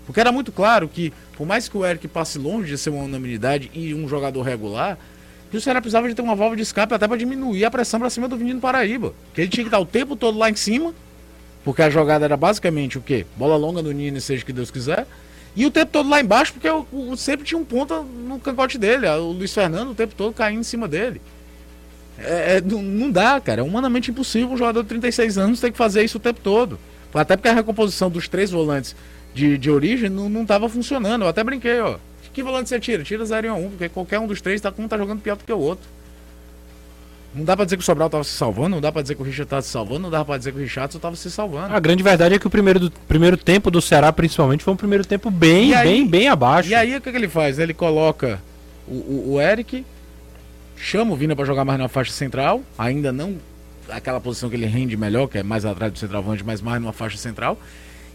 Porque 0.05 0.19
era 0.19 0.31
muito 0.31 0.51
claro 0.51 0.89
que, 0.89 1.13
por 1.37 1.45
mais 1.47 1.69
que 1.69 1.77
o 1.77 1.85
Eric 1.85 2.07
passe 2.09 2.37
longe 2.37 2.71
de 2.71 2.77
ser 2.77 2.89
uma 2.89 3.03
unanimidade 3.03 3.71
e 3.73 3.93
um 3.93 4.07
jogador 4.09 4.41
regular, 4.41 4.97
que 5.49 5.57
o 5.57 5.61
Ceará 5.61 5.81
precisava 5.81 6.07
de 6.07 6.13
ter 6.13 6.21
uma 6.21 6.35
válvula 6.35 6.57
de 6.57 6.63
escape 6.63 6.93
até 6.93 7.07
para 7.07 7.17
diminuir 7.17 7.65
a 7.65 7.71
pressão 7.71 7.99
para 7.99 8.09
cima 8.09 8.27
do 8.27 8.37
Vinícius 8.37 8.61
Paraíba. 8.61 9.13
Que 9.33 9.41
ele 9.41 9.49
tinha 9.49 9.63
que 9.63 9.67
estar 9.67 9.79
o 9.79 9.85
tempo 9.85 10.15
todo 10.15 10.37
lá 10.37 10.49
em 10.49 10.55
cima, 10.55 10.93
porque 11.63 11.81
a 11.81 11.89
jogada 11.89 12.25
era 12.25 12.37
basicamente 12.37 12.97
o 12.97 13.01
quê? 13.01 13.25
Bola 13.35 13.55
longa 13.55 13.81
do 13.81 13.91
Nino, 13.91 14.21
seja 14.21 14.45
que 14.45 14.53
Deus 14.53 14.69
quiser. 14.69 15.07
E 15.55 15.65
o 15.65 15.71
tempo 15.71 15.91
todo 15.91 16.07
lá 16.07 16.21
embaixo, 16.21 16.53
porque 16.53 16.69
o, 16.69 16.85
o, 16.91 17.17
sempre 17.17 17.45
tinha 17.45 17.57
um 17.57 17.65
ponta 17.65 18.01
no 18.01 18.39
cangote 18.39 18.77
dele. 18.77 19.07
O 19.07 19.31
Luiz 19.31 19.53
Fernando 19.53 19.89
o 19.89 19.95
tempo 19.95 20.13
todo 20.15 20.33
caindo 20.33 20.59
em 20.59 20.63
cima 20.63 20.87
dele. 20.87 21.19
É, 22.17 22.57
é, 22.57 22.61
não, 22.61 23.09
dá, 23.09 23.39
cara. 23.41 23.61
É 23.61 23.63
humanamente 23.63 24.11
impossível 24.11 24.49
um 24.49 24.57
jogador 24.57 24.83
de 24.83 24.89
36 24.89 25.37
anos 25.37 25.59
ter 25.59 25.71
que 25.71 25.77
fazer 25.77 26.03
isso 26.03 26.17
o 26.17 26.21
tempo 26.21 26.39
todo. 26.43 26.79
Até 27.13 27.35
porque 27.35 27.49
a 27.49 27.53
recomposição 27.53 28.09
dos 28.09 28.27
três 28.27 28.51
volantes 28.51 28.95
de, 29.33 29.57
de 29.57 29.69
origem 29.69 30.09
não 30.09 30.41
estava 30.41 30.67
funcionando. 30.67 31.23
Eu 31.23 31.27
até 31.27 31.43
brinquei, 31.43 31.79
ó. 31.79 31.97
Que 32.33 32.43
volante 32.43 32.69
você 32.69 32.79
tira? 32.79 33.03
Tira 33.03 33.25
0 33.25 33.47
e 33.47 33.49
1, 33.49 33.55
um, 33.57 33.69
porque 33.69 33.89
qualquer 33.89 34.19
um 34.19 34.27
dos 34.27 34.41
três 34.41 34.61
tá, 34.61 34.73
um 34.77 34.87
tá 34.87 34.97
jogando 34.97 35.21
pior 35.21 35.35
do 35.35 35.43
que 35.43 35.51
o 35.51 35.59
outro. 35.59 35.87
Não 37.33 37.45
dá 37.45 37.55
pra 37.55 37.63
dizer 37.63 37.77
que 37.77 37.83
o 37.83 37.85
Sobral 37.85 38.09
tava 38.09 38.23
se 38.23 38.31
salvando, 38.31 38.69
não 38.69 38.81
dá 38.81 38.91
pra 38.91 39.03
dizer 39.03 39.13
que 39.15 39.21
o 39.21 39.25
Richard 39.25 39.49
tava 39.49 39.61
se 39.61 39.69
salvando, 39.69 39.99
não 39.99 40.09
dá 40.09 40.25
pra 40.25 40.37
dizer 40.37 40.51
que 40.51 40.57
o 40.57 40.61
Richardson 40.61 40.97
tava 40.97 41.15
se 41.15 41.29
salvando. 41.29 41.75
A 41.75 41.79
grande 41.79 42.01
verdade 42.01 42.33
é 42.33 42.39
que 42.39 42.47
o 42.47 42.49
primeiro, 42.49 42.79
do, 42.79 42.91
primeiro 43.07 43.37
tempo 43.37 43.69
do 43.69 43.79
Ceará, 43.81 44.11
principalmente, 44.11 44.63
foi 44.63 44.73
um 44.73 44.77
primeiro 44.77 45.05
tempo 45.05 45.29
bem, 45.29 45.75
aí, 45.75 45.87
bem, 45.87 46.07
bem 46.07 46.27
abaixo. 46.27 46.69
E 46.69 46.75
aí 46.75 46.95
o 46.95 47.01
que, 47.01 47.11
que 47.11 47.17
ele 47.17 47.27
faz? 47.27 47.59
Ele 47.59 47.73
coloca 47.73 48.41
o, 48.87 48.93
o, 48.93 49.33
o 49.33 49.41
Eric, 49.41 49.85
chama 50.75 51.13
o 51.13 51.15
Vina 51.15 51.35
para 51.35 51.45
jogar 51.45 51.63
mais 51.63 51.77
na 51.77 51.87
faixa 51.87 52.11
central, 52.11 52.63
ainda 52.75 53.11
não 53.11 53.37
aquela 53.89 54.19
posição 54.19 54.49
que 54.49 54.55
ele 54.55 54.65
rende 54.65 54.97
melhor, 54.97 55.27
que 55.27 55.37
é 55.37 55.43
mais 55.43 55.65
atrás 55.65 55.91
do 55.91 55.99
centroavante, 55.99 56.43
mas 56.43 56.61
mais 56.61 56.81
numa 56.81 56.93
faixa 56.93 57.17
central. 57.17 57.59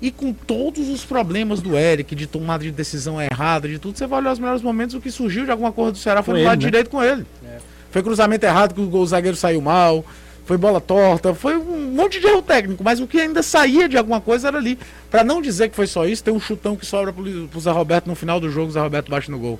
E 0.04 0.10
com 0.10 0.34
todos 0.34 0.90
os 0.90 1.02
problemas 1.02 1.62
do 1.62 1.78
Eric, 1.78 2.14
de 2.14 2.26
tomada 2.26 2.62
de 2.62 2.70
decisão 2.70 3.18
errada, 3.22 3.66
de 3.66 3.78
tudo, 3.78 3.96
você 3.96 4.06
vai 4.06 4.20
olhar 4.20 4.34
os 4.34 4.38
melhores 4.38 4.60
momentos, 4.60 4.94
o 4.94 5.00
que 5.00 5.10
surgiu 5.10 5.46
de 5.46 5.50
alguma 5.50 5.72
coisa 5.72 5.92
do 5.92 5.96
Ceará 5.96 6.22
foi, 6.22 6.40
do 6.40 6.44
lado 6.44 6.60
né? 6.60 6.66
direito 6.66 6.90
com 6.90 7.02
ele. 7.02 7.24
É. 7.42 7.56
Foi 7.90 8.02
cruzamento 8.02 8.44
errado 8.44 8.74
que 8.74 8.82
o 8.82 9.06
zagueiro 9.06 9.34
saiu 9.34 9.62
mal, 9.62 10.04
foi 10.44 10.58
bola 10.58 10.78
torta, 10.78 11.32
foi 11.32 11.56
um 11.56 11.90
monte 11.92 12.20
de 12.20 12.26
erro 12.26 12.42
técnico, 12.42 12.84
mas 12.84 13.00
o 13.00 13.06
que 13.06 13.18
ainda 13.18 13.42
saía 13.42 13.88
de 13.88 13.96
alguma 13.96 14.20
coisa 14.20 14.48
era 14.48 14.58
ali. 14.58 14.78
Para 15.10 15.24
não 15.24 15.40
dizer 15.40 15.70
que 15.70 15.74
foi 15.74 15.86
só 15.86 16.04
isso, 16.04 16.22
tem 16.22 16.34
um 16.34 16.40
chutão 16.40 16.76
que 16.76 16.84
sobra 16.84 17.10
pro, 17.10 17.48
pro 17.48 17.60
Zé 17.60 17.70
Roberto 17.70 18.06
no 18.06 18.14
final 18.14 18.38
do 18.38 18.50
jogo, 18.50 18.68
o 18.68 18.72
Zé 18.72 18.80
Roberto 18.80 19.10
bate 19.10 19.30
no 19.30 19.38
gol. 19.38 19.58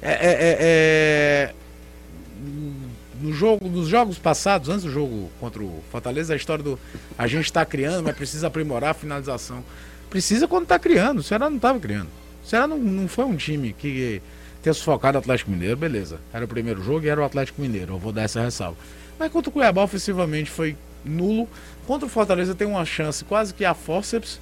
É, 0.00 0.12
é, 0.12 0.56
é, 0.60 1.54
No 3.24 3.32
jogo, 3.32 3.66
nos 3.70 3.88
jogos 3.88 4.18
passados, 4.18 4.68
antes 4.68 4.84
do 4.84 4.90
jogo 4.90 5.30
contra 5.40 5.62
o 5.62 5.82
Fortaleza, 5.90 6.34
a 6.34 6.36
história 6.36 6.62
do 6.62 6.78
a 7.16 7.26
gente 7.26 7.46
está 7.46 7.64
criando, 7.64 8.04
mas 8.04 8.14
precisa 8.14 8.48
aprimorar 8.48 8.90
a 8.90 8.94
finalização. 8.94 9.64
Precisa 10.10 10.46
quando 10.46 10.64
está 10.64 10.78
criando, 10.78 11.20
o 11.20 11.22
Ceará 11.22 11.48
não 11.48 11.56
estava 11.56 11.80
criando. 11.80 12.08
O 12.44 12.46
Ceará 12.46 12.66
não, 12.66 12.76
não 12.76 13.08
foi 13.08 13.24
um 13.24 13.34
time 13.34 13.72
que 13.72 14.20
ter 14.62 14.74
sufocado 14.74 15.16
o 15.16 15.20
Atlético 15.20 15.50
Mineiro, 15.50 15.74
beleza. 15.74 16.20
Era 16.34 16.44
o 16.44 16.48
primeiro 16.48 16.84
jogo 16.84 17.06
e 17.06 17.08
era 17.08 17.18
o 17.18 17.24
Atlético 17.24 17.62
Mineiro. 17.62 17.94
Eu 17.94 17.98
vou 17.98 18.12
dar 18.12 18.24
essa 18.24 18.42
ressalva. 18.42 18.76
Mas 19.18 19.32
contra 19.32 19.48
o 19.48 19.52
Cuiabá, 19.52 19.82
ofensivamente, 19.82 20.50
foi 20.50 20.76
nulo. 21.02 21.48
Contra 21.86 22.04
o 22.04 22.10
Fortaleza 22.10 22.54
tem 22.54 22.68
uma 22.68 22.84
chance 22.84 23.24
quase 23.24 23.54
que 23.54 23.64
a 23.64 23.72
forceps 23.72 24.38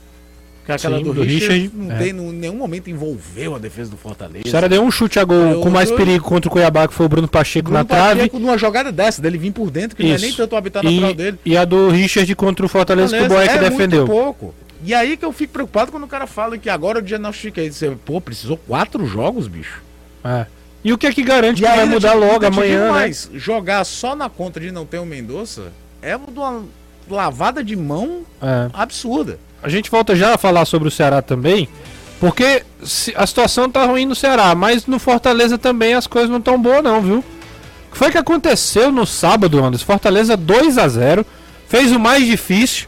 Que 0.64 0.70
aquela 0.70 0.98
Sim, 0.98 1.02
do, 1.04 1.12
do 1.14 1.22
Richard, 1.22 1.70
não 1.74 1.90
é. 1.92 1.98
tem, 1.98 2.10
em 2.10 2.32
nenhum 2.32 2.54
momento 2.54 2.88
envolveu 2.88 3.56
a 3.56 3.58
defesa 3.58 3.90
do 3.90 3.96
Fortaleza. 3.96 4.44
O 4.46 4.48
Ceará 4.48 4.68
deu 4.68 4.80
um 4.82 4.92
chute 4.92 5.18
a 5.18 5.24
gol 5.24 5.36
Eu- 5.36 5.60
com 5.60 5.70
mais 5.70 5.90
eu- 5.90 5.96
perigo 5.96 6.24
contra 6.24 6.48
o 6.48 6.52
Cuiabá, 6.52 6.86
que 6.86 6.94
foi 6.94 7.06
o 7.06 7.08
Bruno 7.08 7.26
Pacheco 7.26 7.64
Bruno 7.64 7.78
na 7.80 7.84
trave. 7.84 8.16
Pacheco, 8.20 8.38
numa 8.38 8.56
jogada 8.56 8.92
dessa, 8.92 9.20
dele 9.20 9.38
vir 9.38 9.50
por 9.52 9.70
dentro, 9.72 9.96
que 9.96 10.04
não 10.04 10.14
é 10.14 10.18
nem 10.18 10.28
Isso. 10.28 10.36
tanto 10.36 10.52
o 10.52 10.56
habitat 10.56 10.84
natural 10.84 11.10
E, 11.10 11.14
dele. 11.14 11.38
e 11.44 11.56
a 11.56 11.64
do 11.64 11.88
Richard 11.88 12.32
contra 12.36 12.64
o 12.64 12.68
Fortaleza, 12.68 13.16
que 13.18 13.24
o 13.24 13.28
Boeck 13.28 13.50
é 13.50 13.58
defendeu. 13.58 14.06
muito 14.06 14.10
pouco. 14.12 14.54
E 14.84 14.94
aí 14.94 15.16
que 15.16 15.24
eu 15.24 15.32
fico 15.32 15.52
preocupado 15.52 15.90
quando 15.90 16.04
o 16.04 16.08
cara 16.08 16.26
fala 16.28 16.56
que 16.56 16.70
agora 16.70 16.98
eu 16.98 17.02
diagnostiquei. 17.02 17.70
Você, 17.70 17.96
pô, 18.04 18.20
precisou 18.20 18.56
quatro 18.56 19.04
jogos, 19.06 19.48
bicho. 19.48 19.82
É. 20.24 20.46
E 20.84 20.92
o 20.92 20.98
que 20.98 21.06
é 21.08 21.12
que 21.12 21.22
garante 21.24 21.60
que 21.62 21.66
aí 21.66 21.76
vai 21.78 21.86
mudar 21.86 22.12
te- 22.12 22.16
logo 22.18 22.46
amanhã, 22.46 22.84
né? 22.86 22.90
mais, 22.90 23.28
Jogar 23.34 23.84
só 23.84 24.14
na 24.16 24.28
conta 24.28 24.58
de 24.60 24.70
não 24.72 24.84
ter 24.86 24.98
o 24.98 25.06
Mendonça 25.06 25.72
é 26.00 26.16
uma 26.16 26.62
lavada 27.10 27.62
de 27.64 27.74
mão 27.76 28.22
É. 28.40 28.70
absurda. 28.72 29.38
A 29.62 29.68
gente 29.68 29.90
volta 29.90 30.14
já 30.16 30.34
a 30.34 30.38
falar 30.38 30.64
sobre 30.64 30.88
o 30.88 30.90
Ceará 30.90 31.22
também, 31.22 31.68
porque 32.20 32.62
a 33.16 33.26
situação 33.26 33.68
tá 33.70 33.84
ruim 33.84 34.06
no 34.06 34.14
Ceará, 34.14 34.54
mas 34.54 34.86
no 34.86 34.98
Fortaleza 34.98 35.56
também 35.56 35.94
as 35.94 36.06
coisas 36.06 36.30
não 36.30 36.38
estão 36.38 36.60
boas 36.60 36.82
não, 36.82 37.00
viu? 37.00 37.18
O 37.18 37.92
que 37.92 37.98
foi 37.98 38.10
que 38.10 38.18
aconteceu 38.18 38.90
no 38.90 39.06
sábado, 39.06 39.62
Anderson? 39.62 39.84
Fortaleza 39.86 40.36
2 40.36 40.78
a 40.78 40.88
0 40.88 41.26
fez 41.68 41.92
o 41.92 42.00
mais 42.00 42.24
difícil, 42.26 42.86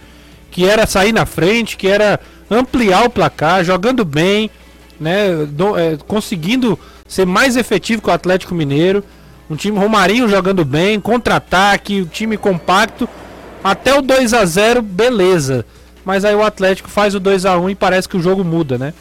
que 0.50 0.64
era 0.64 0.86
sair 0.86 1.12
na 1.12 1.26
frente, 1.26 1.76
que 1.76 1.86
era 1.86 2.18
ampliar 2.50 3.04
o 3.04 3.10
placar, 3.10 3.64
jogando 3.64 4.04
bem, 4.04 4.50
né, 4.98 5.44
do- 5.48 5.76
é, 5.78 5.96
conseguindo 6.06 6.78
ser 7.06 7.26
mais 7.26 7.56
efetivo 7.56 8.00
que 8.02 8.08
o 8.08 8.12
Atlético 8.12 8.54
Mineiro. 8.54 9.04
Um 9.50 9.56
time 9.56 9.78
Romarinho 9.78 10.28
jogando 10.28 10.64
bem, 10.64 10.98
contra-ataque, 10.98 12.00
o 12.00 12.06
time 12.06 12.36
compacto. 12.36 13.06
Até 13.62 13.94
o 13.98 14.00
2 14.02 14.32
a 14.32 14.44
0 14.44 14.80
beleza. 14.80 15.66
Mas 16.04 16.24
aí 16.24 16.34
o 16.34 16.42
Atlético 16.42 16.90
faz 16.90 17.14
o 17.14 17.20
2 17.20 17.46
a 17.46 17.58
1 17.58 17.70
e 17.70 17.74
parece 17.74 18.08
que 18.08 18.16
o 18.16 18.22
jogo 18.22 18.44
muda, 18.44 18.76
né? 18.76 18.92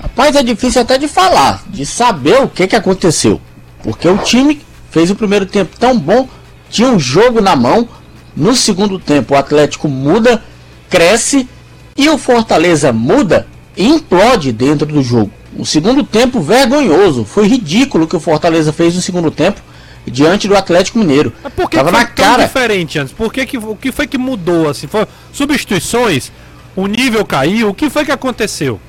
Rapaz, 0.00 0.36
é 0.36 0.42
difícil 0.42 0.80
até 0.80 0.96
de 0.96 1.08
falar, 1.08 1.62
de 1.68 1.84
saber 1.84 2.40
o 2.40 2.48
que, 2.48 2.66
que 2.66 2.76
aconteceu. 2.76 3.40
Porque 3.82 4.08
o 4.08 4.18
time 4.18 4.62
fez 4.90 5.10
o 5.10 5.16
primeiro 5.16 5.46
tempo 5.46 5.78
tão 5.78 5.98
bom, 5.98 6.28
tinha 6.70 6.88
um 6.88 6.98
jogo 6.98 7.40
na 7.40 7.54
mão. 7.54 7.88
No 8.34 8.54
segundo 8.54 8.98
tempo, 8.98 9.34
o 9.34 9.36
Atlético 9.36 9.88
muda, 9.88 10.42
cresce 10.90 11.48
e 11.96 12.08
o 12.08 12.18
Fortaleza 12.18 12.92
muda 12.92 13.46
e 13.76 13.86
implode 13.86 14.52
dentro 14.52 14.86
do 14.86 15.02
jogo. 15.02 15.30
O 15.56 15.64
segundo 15.64 16.04
tempo 16.04 16.40
vergonhoso, 16.40 17.24
foi 17.24 17.48
ridículo 17.48 18.04
o 18.04 18.06
que 18.06 18.16
o 18.16 18.20
Fortaleza 18.20 18.72
fez 18.72 18.94
no 18.94 19.00
segundo 19.00 19.30
tempo 19.30 19.60
diante 20.06 20.46
do 20.48 20.56
Atlético 20.56 20.98
Mineiro. 20.98 21.32
Mas 21.42 21.52
por 21.52 21.68
que, 21.68 21.76
Tava 21.76 21.90
que 21.90 21.96
foi 21.96 22.04
na 22.04 22.10
tão 22.10 22.24
cara. 22.24 22.44
diferente 22.46 22.98
antes? 22.98 23.12
Por 23.12 23.32
que, 23.32 23.46
que 23.46 23.58
o 23.58 23.76
que 23.76 23.92
foi 23.92 24.06
que 24.06 24.18
mudou 24.18 24.68
assim? 24.68 24.86
Foi 24.86 25.06
substituições? 25.32 26.30
O 26.74 26.86
nível 26.86 27.24
caiu? 27.24 27.70
O 27.70 27.74
que 27.74 27.88
foi 27.90 28.04
que 28.04 28.12
aconteceu? 28.12 28.80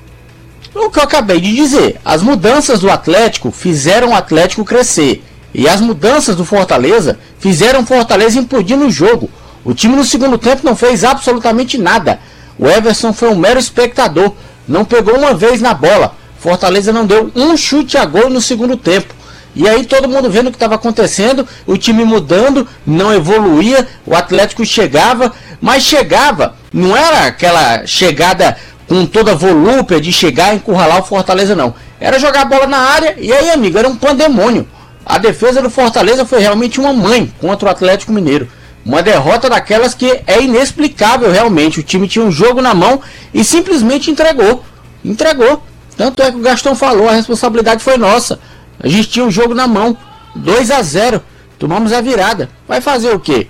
O 0.76 0.90
que 0.90 1.00
eu 1.00 1.04
acabei 1.04 1.40
de 1.40 1.56
dizer, 1.56 2.00
as 2.06 2.22
mudanças 2.22 2.82
do 2.82 2.92
Atlético 2.92 3.52
fizeram 3.52 4.10
o 4.10 4.16
Atlético 4.16 4.64
crescer. 4.64 5.24
E 5.54 5.68
as 5.68 5.82
mudanças 5.82 6.36
do 6.36 6.46
Fortaleza 6.46 7.18
fizeram 7.40 7.82
o 7.82 7.86
Fortaleza 7.86 8.38
implodir 8.38 8.78
no 8.78 8.92
jogo. 8.92 9.30
O 9.64 9.74
time 9.74 9.96
no 9.96 10.04
segundo 10.06 10.38
tempo 10.38 10.62
não 10.64 10.76
fez 10.76 11.04
absolutamente 11.04 11.78
nada. 11.78 12.20
O 12.60 12.68
Everson 12.68 13.12
foi 13.12 13.30
um 13.30 13.36
mero 13.36 13.60
espectador, 13.60 14.34
não 14.68 14.86
pegou 14.86 15.18
uma 15.18 15.34
vez 15.34 15.62
na 15.62 15.74
bola. 15.74 16.16
Fortaleza 16.40 16.94
não 16.94 17.06
deu 17.06 17.32
um 17.36 17.58
chute 17.58 17.98
a 17.98 18.06
gol 18.06 18.30
no 18.30 18.42
segundo 18.42 18.78
tempo. 18.78 19.14
E 19.58 19.68
aí 19.68 19.84
todo 19.88 20.08
mundo 20.08 20.30
vendo 20.30 20.48
o 20.48 20.52
que 20.52 20.56
estava 20.56 20.76
acontecendo, 20.76 21.48
o 21.66 21.76
time 21.76 22.06
mudando, 22.06 22.68
não 22.86 23.12
evoluía, 23.12 23.88
o 24.06 24.16
Atlético 24.16 24.64
chegava, 24.64 25.34
mas 25.60 25.82
chegava, 25.82 26.54
não 26.72 26.96
era 26.96 27.26
aquela 27.26 27.84
chegada 27.84 28.56
com 28.88 29.04
toda 29.08 29.32
a 29.32 29.36
volúpia 29.36 30.00
de 30.00 30.14
chegar 30.14 30.54
e 30.54 30.58
encurralar 30.58 31.00
o 31.00 31.04
Fortaleza 31.04 31.56
não. 31.56 31.74
Era 32.00 32.20
jogar 32.20 32.42
a 32.42 32.46
bola 32.46 32.68
na 32.68 32.78
área 32.78 33.16
e 33.18 33.34
aí, 33.34 33.50
amigo, 33.50 33.80
era 33.80 33.90
um 33.90 33.96
pandemônio. 33.96 34.68
A 35.04 35.18
defesa 35.18 35.60
do 35.60 35.72
Fortaleza 35.72 36.24
foi 36.24 36.40
realmente 36.40 36.80
uma 36.80 36.94
mãe 36.94 37.34
contra 37.42 37.68
o 37.68 37.72
Atlético 37.72 38.12
Mineiro. 38.12 38.48
Uma 38.86 39.02
derrota 39.02 39.50
daquelas 39.50 39.96
que 39.96 40.22
é 40.28 40.40
inexplicável 40.40 41.32
realmente. 41.32 41.80
O 41.80 41.84
time 41.84 42.08
tinha 42.08 42.24
um 42.24 42.32
jogo 42.32 42.62
na 42.62 42.76
mão 42.76 43.02
e 43.34 43.44
simplesmente 43.44 44.12
entregou. 44.12 44.64
Entregou. 45.04 45.64
Tanto 45.98 46.22
é 46.22 46.30
que 46.30 46.38
o 46.38 46.42
Gastão 46.42 46.76
falou, 46.76 47.10
a 47.10 47.14
responsabilidade 47.14 47.84
foi 47.84 47.98
nossa. 47.98 48.40
A 48.80 48.88
gente 48.88 49.10
tinha 49.10 49.26
um 49.26 49.32
jogo 49.32 49.54
na 49.54 49.68
mão. 49.68 49.98
2 50.36 50.72
a 50.72 50.82
0 50.82 51.22
Tomamos 51.58 51.92
a 51.92 52.02
virada. 52.02 52.50
Vai 52.68 52.82
fazer 52.82 53.10
o 53.10 53.20
quê? 53.20 53.48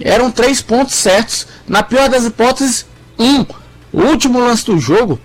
Eram 0.00 0.30
três 0.30 0.60
pontos 0.60 0.94
certos. 0.94 1.46
Na 1.66 1.82
pior 1.82 2.08
das 2.08 2.24
hipóteses, 2.24 2.86
um. 3.18 3.44
O 3.92 4.02
último 4.02 4.40
lance 4.40 4.66
do 4.66 4.78
jogo, 4.78 5.18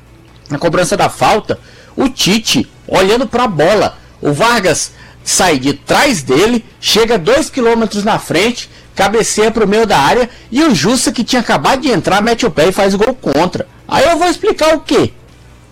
na 0.50 0.58
cobrança 0.58 0.96
da 0.96 1.10
falta, 1.10 1.60
o 1.96 2.08
Tite 2.08 2.70
olhando 2.88 3.28
para 3.28 3.44
a 3.44 3.48
bola. 3.48 3.98
O 4.22 4.32
Vargas 4.32 4.92
sai 5.24 5.60
de 5.60 5.74
trás 5.74 6.22
dele, 6.22 6.64
chega 6.80 7.18
dois 7.18 7.50
quilômetros 7.50 8.04
na 8.04 8.18
frente, 8.18 8.70
cabeceia 8.96 9.52
para 9.52 9.66
o 9.66 9.68
meio 9.68 9.86
da 9.86 9.98
área 9.98 10.30
e 10.52 10.64
o 10.64 10.74
Justa 10.74 11.12
que 11.12 11.24
tinha 11.24 11.42
acabado 11.42 11.82
de 11.82 11.90
entrar 11.90 12.22
mete 12.22 12.46
o 12.46 12.52
pé 12.52 12.70
e 12.70 12.72
faz 12.72 12.96
gol 12.96 13.14
contra. 13.16 13.68
Aí 13.88 14.06
eu 14.06 14.18
vou 14.18 14.28
explicar 14.28 14.76
o 14.76 14.82
quê? 14.82 15.12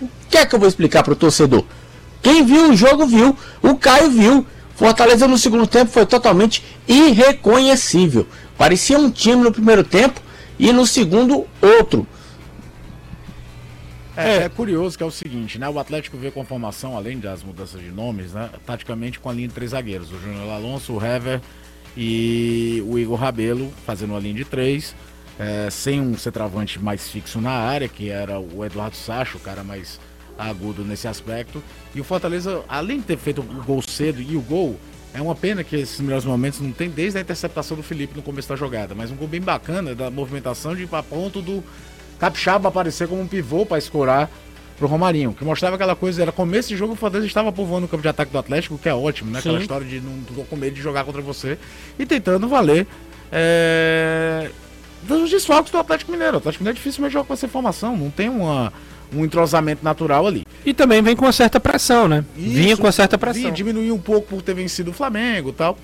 O 0.02 0.08
que 0.30 0.38
é 0.38 0.46
que 0.46 0.56
eu 0.56 0.60
vou 0.60 0.68
explicar 0.68 1.04
para 1.04 1.14
o 1.14 1.16
torcedor? 1.16 1.64
Quem 2.22 2.46
viu 2.46 2.72
o 2.72 2.76
jogo 2.76 3.06
viu, 3.06 3.36
o 3.62 3.76
Caio 3.76 4.10
viu. 4.12 4.46
Fortaleza 4.76 5.28
no 5.28 5.38
segundo 5.38 5.68
tempo 5.68 5.92
foi 5.92 6.06
totalmente 6.06 6.64
irreconhecível. 6.88 8.28
Parecia 8.58 8.98
um 8.98 9.10
time 9.10 9.44
no 9.44 9.52
primeiro 9.52 9.84
tempo 9.84 10.22
e 10.58 10.72
no 10.72 10.86
segundo 10.88 11.46
outro. 11.62 12.08
É, 14.16 14.44
é 14.44 14.50
curioso 14.50 14.98
que 14.98 15.04
é 15.04 15.06
o 15.06 15.12
seguinte, 15.12 15.58
né? 15.58 15.70
O 15.70 15.80
Atlético 15.80 16.18
veio 16.18 16.32
com 16.32 16.42
a 16.42 16.46
formação, 16.46 16.98
além 16.98 17.20
das 17.20 17.42
mudanças 17.42 17.80
de 17.80 17.90
nomes, 17.90 18.34
né? 18.34 18.50
Taticamente 18.66 19.20
com 19.20 19.30
a 19.30 19.34
linha 19.34 19.48
de 19.48 19.54
três 19.54 19.72
zagueiros. 19.72 20.12
O 20.12 20.20
Júnior 20.20 20.50
Alonso, 20.50 20.94
o 20.94 21.06
Hever 21.06 21.42
e 21.96 22.84
o 22.86 23.00
Igor 23.00 23.18
Rabelo 23.18 23.72
fazendo 23.86 24.12
uma 24.12 24.20
linha 24.20 24.34
de 24.36 24.46
três. 24.46 24.94
é, 25.40 25.70
sem 25.70 26.02
um 26.02 26.18
centroavante 26.18 26.78
mais 26.78 27.08
fixo 27.08 27.40
na 27.40 27.52
área, 27.52 27.88
que 27.88 28.10
era 28.10 28.38
o 28.38 28.66
Eduardo 28.66 28.98
Sacho, 28.98 29.38
o 29.38 29.40
cara 29.40 29.64
mais 29.64 29.98
agudo 30.40 30.84
nesse 30.84 31.08
aspecto. 31.08 31.62
E 31.94 32.00
o 32.00 32.04
Fortaleza, 32.04 32.64
além 32.68 33.00
de 33.00 33.06
ter 33.06 33.18
feito 33.18 33.42
o 33.42 33.64
gol 33.64 33.82
cedo 33.82 34.22
e 34.22 34.38
o 34.38 34.42
gol, 34.42 34.80
é 35.14 35.22
uma 35.22 35.36
pena 35.36 35.64
que 35.64 35.76
esses 35.76 36.00
melhores 36.00 36.26
momentos 36.26 36.60
não 36.60 36.72
tem 36.72 36.90
desde 36.90 37.18
a 37.18 37.22
interceptação 37.22 37.76
do 37.76 37.84
Felipe 37.84 38.16
no 38.16 38.22
começo 38.22 38.48
da 38.48 38.56
jogada, 38.56 38.96
mas 38.96 39.12
um 39.12 39.16
gol 39.16 39.28
bem 39.28 39.42
bacana 39.42 39.94
da 39.94 40.10
movimentação 40.10 40.76
de 40.76 40.84
ir 40.84 40.88
pra 40.88 41.04
ponto 41.04 41.42
do 41.42 41.64
Capixaba 42.20 42.70
aparecer 42.70 43.08
como 43.08 43.22
um 43.22 43.28
pivô 43.28 43.66
para 43.66 43.78
escorar 43.78 44.30
pro 44.78 44.88
Romarinho, 44.88 45.34
que 45.34 45.44
mostrava 45.44 45.76
aquela 45.76 45.96
coisa, 45.96 46.22
era 46.22 46.32
começo 46.32 46.70
de 46.70 46.78
jogo, 46.78 46.94
o 46.94 46.96
Fortaleza 46.96 47.28
estava 47.28 47.52
povoando 47.52 47.86
o 47.86 47.90
campo 47.90 48.02
de 48.02 48.08
ataque 48.08 48.32
do 48.32 48.38
Atlético, 48.38 48.78
que 48.78 48.88
é 48.88 48.94
ótimo, 48.94 49.30
né? 49.30 49.40
Aquela 49.40 49.58
Sim. 49.58 49.64
história 49.64 49.86
de 49.86 50.00
não 50.00 50.22
tô 50.24 50.44
com 50.44 50.56
medo 50.56 50.74
de 50.74 50.82
jogar 50.82 51.04
contra 51.04 51.22
você 51.22 51.58
e 51.98 52.06
tentando 52.06 52.48
valer 52.48 52.88
é, 53.30 54.50
dos 55.04 55.30
desfalques 55.30 55.72
do 55.72 55.78
Atlético 55.78 56.12
Mineiro. 56.12 56.36
O 56.36 56.38
Atlético 56.38 56.64
Mineiro 56.64 56.78
dificilmente 56.78 57.14
joga 57.14 57.26
com 57.26 57.34
essa 57.34 57.48
formação, 57.48 57.98
não 57.98 58.10
tem 58.10 58.30
uma, 58.30 58.72
um 59.14 59.26
entrosamento 59.26 59.84
natural 59.84 60.26
ali. 60.28 60.46
E 60.66 60.74
também 60.74 61.02
vem 61.02 61.16
com 61.16 61.26
uma 61.26 61.32
certa 61.32 61.60
pressão, 61.60 62.08
né? 62.08 62.24
Vinha 62.36 62.70
Isso, 62.74 62.78
com 62.82 62.86
uma 62.88 62.92
certa 62.92 63.18
pressão. 63.18 63.42
vinha, 63.42 63.52
diminuiu 63.54 63.96
um 63.96 64.00
pouco 64.00 64.28
por 64.28 64.42
ter 64.42 64.54
vencido 64.54 64.92
o 64.92 64.94
Flamengo 64.94 65.50
e 65.50 65.54
tal, 65.54 65.78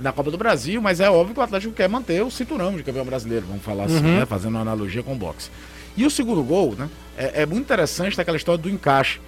na 0.00 0.12
Copa 0.12 0.30
do 0.30 0.36
Brasil, 0.38 0.82
mas 0.82 0.98
é 1.00 1.08
óbvio 1.08 1.34
que 1.34 1.40
o 1.40 1.42
Atlético 1.42 1.72
quer 1.72 1.88
manter 1.88 2.22
o 2.24 2.30
cinturão 2.30 2.76
de 2.76 2.82
campeão 2.82 3.04
brasileiro, 3.04 3.46
vamos 3.46 3.62
falar 3.62 3.84
assim, 3.84 3.96
Uhum. 3.96 4.18
né? 4.20 4.26
Fazendo 4.26 4.50
uma 4.54 4.60
analogia 4.60 5.02
com 5.02 5.12
o 5.12 5.16
boxe. 5.16 5.50
E 5.96 6.04
o 6.04 6.10
segundo 6.10 6.42
gol, 6.42 6.74
né? 6.76 6.88
É, 7.16 7.42
é 7.42 7.46
muito 7.46 7.62
interessante 7.62 8.16
daquela 8.16 8.36
história 8.36 8.60
do 8.60 8.68
encaixe. 8.68 9.20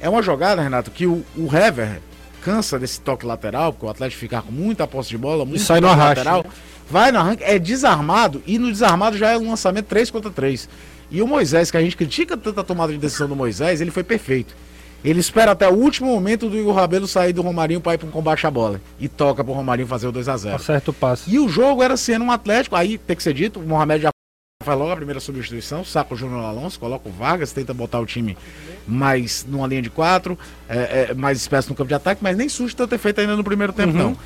É 0.00 0.08
uma 0.08 0.22
jogada, 0.22 0.62
Renato, 0.62 0.90
que 0.92 1.06
o, 1.06 1.24
o 1.36 1.48
Hever 1.54 2.00
cansa 2.44 2.78
desse 2.78 3.00
toque 3.00 3.24
lateral, 3.26 3.72
porque 3.72 3.86
o 3.86 3.88
Atlético 3.88 4.20
fica 4.20 4.42
com 4.42 4.50
muita 4.52 4.86
posse 4.86 5.08
de 5.10 5.18
bola, 5.18 5.44
muito 5.44 5.60
sai 5.62 5.80
no 5.80 5.88
toque 5.88 6.00
arraste, 6.00 6.18
lateral, 6.18 6.42
né? 6.44 6.50
vai 6.90 7.12
no 7.12 7.18
arranque, 7.18 7.42
é 7.44 7.56
desarmado, 7.58 8.42
e 8.46 8.58
no 8.58 8.70
desarmado 8.70 9.16
já 9.16 9.30
é 9.30 9.38
um 9.38 9.48
lançamento 9.50 9.86
3 9.86 10.10
contra 10.10 10.30
3. 10.30 10.68
E 11.12 11.20
o 11.20 11.28
Moisés, 11.28 11.70
que 11.70 11.76
a 11.76 11.80
gente 11.80 11.94
critica 11.94 12.36
tanto 12.38 12.58
a 12.58 12.64
tomada 12.64 12.90
de 12.90 12.98
decisão 12.98 13.28
do 13.28 13.36
Moisés, 13.36 13.82
ele 13.82 13.90
foi 13.90 14.02
perfeito. 14.02 14.56
Ele 15.04 15.20
espera 15.20 15.50
até 15.50 15.68
o 15.68 15.74
último 15.74 16.10
momento 16.10 16.48
do 16.48 16.56
Igor 16.56 16.74
Rabelo 16.74 17.06
sair 17.06 17.34
do 17.34 17.42
Romarinho 17.42 17.80
para 17.80 17.94
ir 17.94 17.98
para 17.98 18.08
um 18.08 18.10
combate 18.10 18.46
a 18.46 18.50
bola. 18.50 18.80
E 18.98 19.08
toca 19.08 19.44
pro 19.44 19.52
Romarinho 19.52 19.86
fazer 19.86 20.06
o 20.06 20.12
2 20.12 20.28
a 20.28 20.36
0 20.36 20.56
Acerta 20.56 20.90
o 20.90 20.94
passe. 20.94 21.30
E 21.30 21.38
o 21.38 21.48
jogo 21.48 21.82
era 21.82 21.96
sendo 21.98 22.24
um 22.24 22.30
Atlético, 22.30 22.76
aí 22.76 22.96
tem 22.96 23.14
que 23.14 23.22
ser 23.22 23.34
dito, 23.34 23.60
o 23.60 23.62
Mohamed 23.62 24.04
já 24.04 24.10
faz 24.64 24.78
logo 24.78 24.92
a 24.92 24.96
primeira 24.96 25.20
substituição, 25.20 25.84
saca 25.84 26.14
o 26.14 26.16
Júnior 26.16 26.44
Alonso, 26.44 26.78
coloca 26.78 27.08
o 27.08 27.12
Vargas, 27.12 27.52
tenta 27.52 27.74
botar 27.74 28.00
o 28.00 28.06
time 28.06 28.38
mais 28.86 29.44
numa 29.46 29.66
linha 29.66 29.82
de 29.82 29.90
quatro, 29.90 30.38
é, 30.68 31.08
é, 31.10 31.14
mais 31.14 31.38
espécie 31.38 31.68
no 31.68 31.74
campo 31.74 31.88
de 31.88 31.94
ataque, 31.94 32.22
mas 32.22 32.36
nem 32.36 32.48
susto 32.48 32.86
ter 32.86 32.98
feito 32.98 33.20
ainda 33.20 33.36
no 33.36 33.44
primeiro 33.44 33.72
tempo, 33.72 33.92
não. 33.92 34.16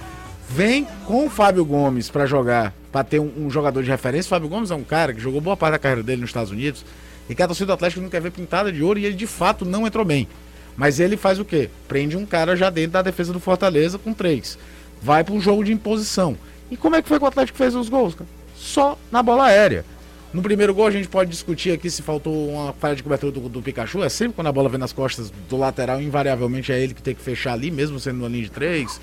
Vem 0.49 0.87
com 1.07 1.27
o 1.27 1.31
Fábio 1.31 1.65
Gomes 1.65 2.09
para 2.09 2.27
jogar, 2.27 2.73
para 2.97 3.05
ter 3.05 3.21
um, 3.21 3.31
um 3.37 3.51
jogador 3.51 3.83
de 3.83 3.91
referência. 3.91 4.31
Fábio 4.31 4.49
Gomes 4.49 4.71
é 4.71 4.75
um 4.75 4.83
cara 4.83 5.13
que 5.13 5.21
jogou 5.21 5.39
boa 5.39 5.55
parte 5.55 5.73
da 5.73 5.79
carreira 5.79 6.03
dele 6.03 6.23
nos 6.23 6.31
Estados 6.31 6.51
Unidos 6.51 6.83
e 7.29 7.35
que 7.35 7.43
a 7.43 7.47
torcida 7.47 7.67
do 7.67 7.73
Atlético 7.75 8.01
não 8.01 8.09
quer 8.09 8.23
ver 8.23 8.31
pintada 8.31 8.73
de 8.73 8.83
ouro 8.83 8.99
e 8.99 9.05
ele 9.05 9.15
de 9.15 9.27
fato 9.27 9.67
não 9.67 9.87
entrou 9.87 10.03
bem. 10.03 10.27
Mas 10.75 10.99
ele 10.99 11.15
faz 11.15 11.39
o 11.39 11.45
quê? 11.45 11.69
Prende 11.87 12.17
um 12.17 12.25
cara 12.25 12.57
já 12.57 12.71
dentro 12.71 12.93
da 12.93 13.03
defesa 13.03 13.35
do 13.35 13.41
Fortaleza 13.41 13.99
com 13.99 14.15
três. 14.15 14.59
Vai 15.03 15.23
para 15.23 15.35
um 15.35 15.41
jogo 15.43 15.63
de 15.63 15.75
imposição. 15.75 16.39
E 16.71 16.77
como 16.77 16.97
é 16.97 17.03
que 17.03 17.09
foi 17.09 17.19
que 17.19 17.25
o 17.27 17.29
Atlético 17.29 17.59
fez 17.59 17.75
os 17.75 17.91
gols? 17.91 18.17
Só 18.57 18.99
na 19.13 19.23
bola 19.23 19.45
aérea. 19.45 19.85
No 20.33 20.41
primeiro 20.41 20.73
gol 20.73 20.87
a 20.87 20.91
gente 20.91 21.07
pode 21.07 21.31
discutir 21.31 21.73
aqui 21.73 21.91
se 21.91 22.01
faltou 22.01 22.49
uma 22.49 22.73
falha 22.73 22.97
de 22.97 23.03
cobertura 23.03 23.31
do, 23.31 23.47
do 23.47 23.61
Pikachu. 23.61 24.03
É 24.05 24.09
sempre 24.09 24.37
quando 24.37 24.47
a 24.47 24.53
bola 24.53 24.71
vem 24.71 24.79
nas 24.79 24.95
costas 24.95 25.31
do 25.51 25.59
lateral, 25.59 26.01
invariavelmente 26.01 26.73
é 26.73 26.83
ele 26.83 26.95
que 26.95 27.03
tem 27.03 27.15
que 27.15 27.21
fechar 27.21 27.53
ali, 27.53 27.71
mesmo 27.71 28.01
sendo 28.01 28.21
uma 28.21 28.29
linha 28.29 28.45
de 28.45 28.51
três. 28.51 28.99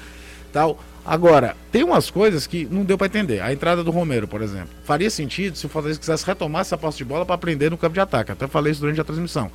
Tal. 0.51 0.79
Agora, 1.05 1.55
tem 1.69 1.83
umas 1.83 2.09
coisas 2.09 2.47
que 2.47 2.65
não 2.71 2.85
deu 2.85 2.97
para 2.97 3.07
entender. 3.07 3.41
A 3.41 3.51
entrada 3.51 3.83
do 3.83 3.91
Romero, 3.91 4.27
por 4.27 4.41
exemplo. 4.41 4.69
Faria 4.85 5.09
sentido 5.09 5.57
se 5.57 5.65
o 5.65 5.69
Fortaleza 5.69 5.99
quisesse 5.99 6.25
retomar 6.25 6.61
essa 6.61 6.77
posse 6.77 6.97
de 6.99 7.03
bola 7.03 7.25
para 7.25 7.37
prender 7.37 7.69
no 7.69 7.77
campo 7.77 7.93
de 7.93 7.99
ataque. 7.99 8.31
Até 8.31 8.47
falei 8.47 8.71
isso 8.71 8.79
durante 8.81 9.01
a 9.01 9.03
transmissão. 9.03 9.47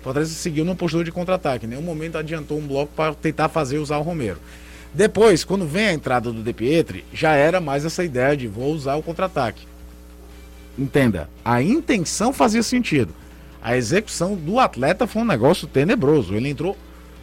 O 0.00 0.02
Fortaleza 0.02 0.32
seguiu 0.34 0.64
numa 0.64 0.74
postura 0.74 1.04
de 1.04 1.12
contra-ataque. 1.12 1.64
Em 1.64 1.68
nenhum 1.68 1.82
momento 1.82 2.18
adiantou 2.18 2.58
um 2.58 2.66
bloco 2.66 2.92
para 2.96 3.14
tentar 3.14 3.48
fazer 3.48 3.78
usar 3.78 3.98
o 3.98 4.02
Romero. 4.02 4.38
Depois, 4.92 5.44
quando 5.44 5.66
vem 5.66 5.86
a 5.86 5.92
entrada 5.92 6.32
do 6.32 6.42
De 6.42 6.52
Pietri, 6.52 7.04
já 7.12 7.34
era 7.34 7.60
mais 7.60 7.84
essa 7.84 8.02
ideia 8.02 8.36
de 8.36 8.48
vou 8.48 8.72
usar 8.72 8.96
o 8.96 9.02
contra-ataque. 9.02 9.66
Entenda, 10.76 11.28
a 11.44 11.62
intenção 11.62 12.32
fazia 12.32 12.62
sentido. 12.62 13.14
A 13.62 13.76
execução 13.76 14.34
do 14.34 14.58
atleta 14.58 15.06
foi 15.06 15.22
um 15.22 15.26
negócio 15.26 15.66
tenebroso. 15.66 16.34
Ele 16.34 16.48
entrou 16.48 16.76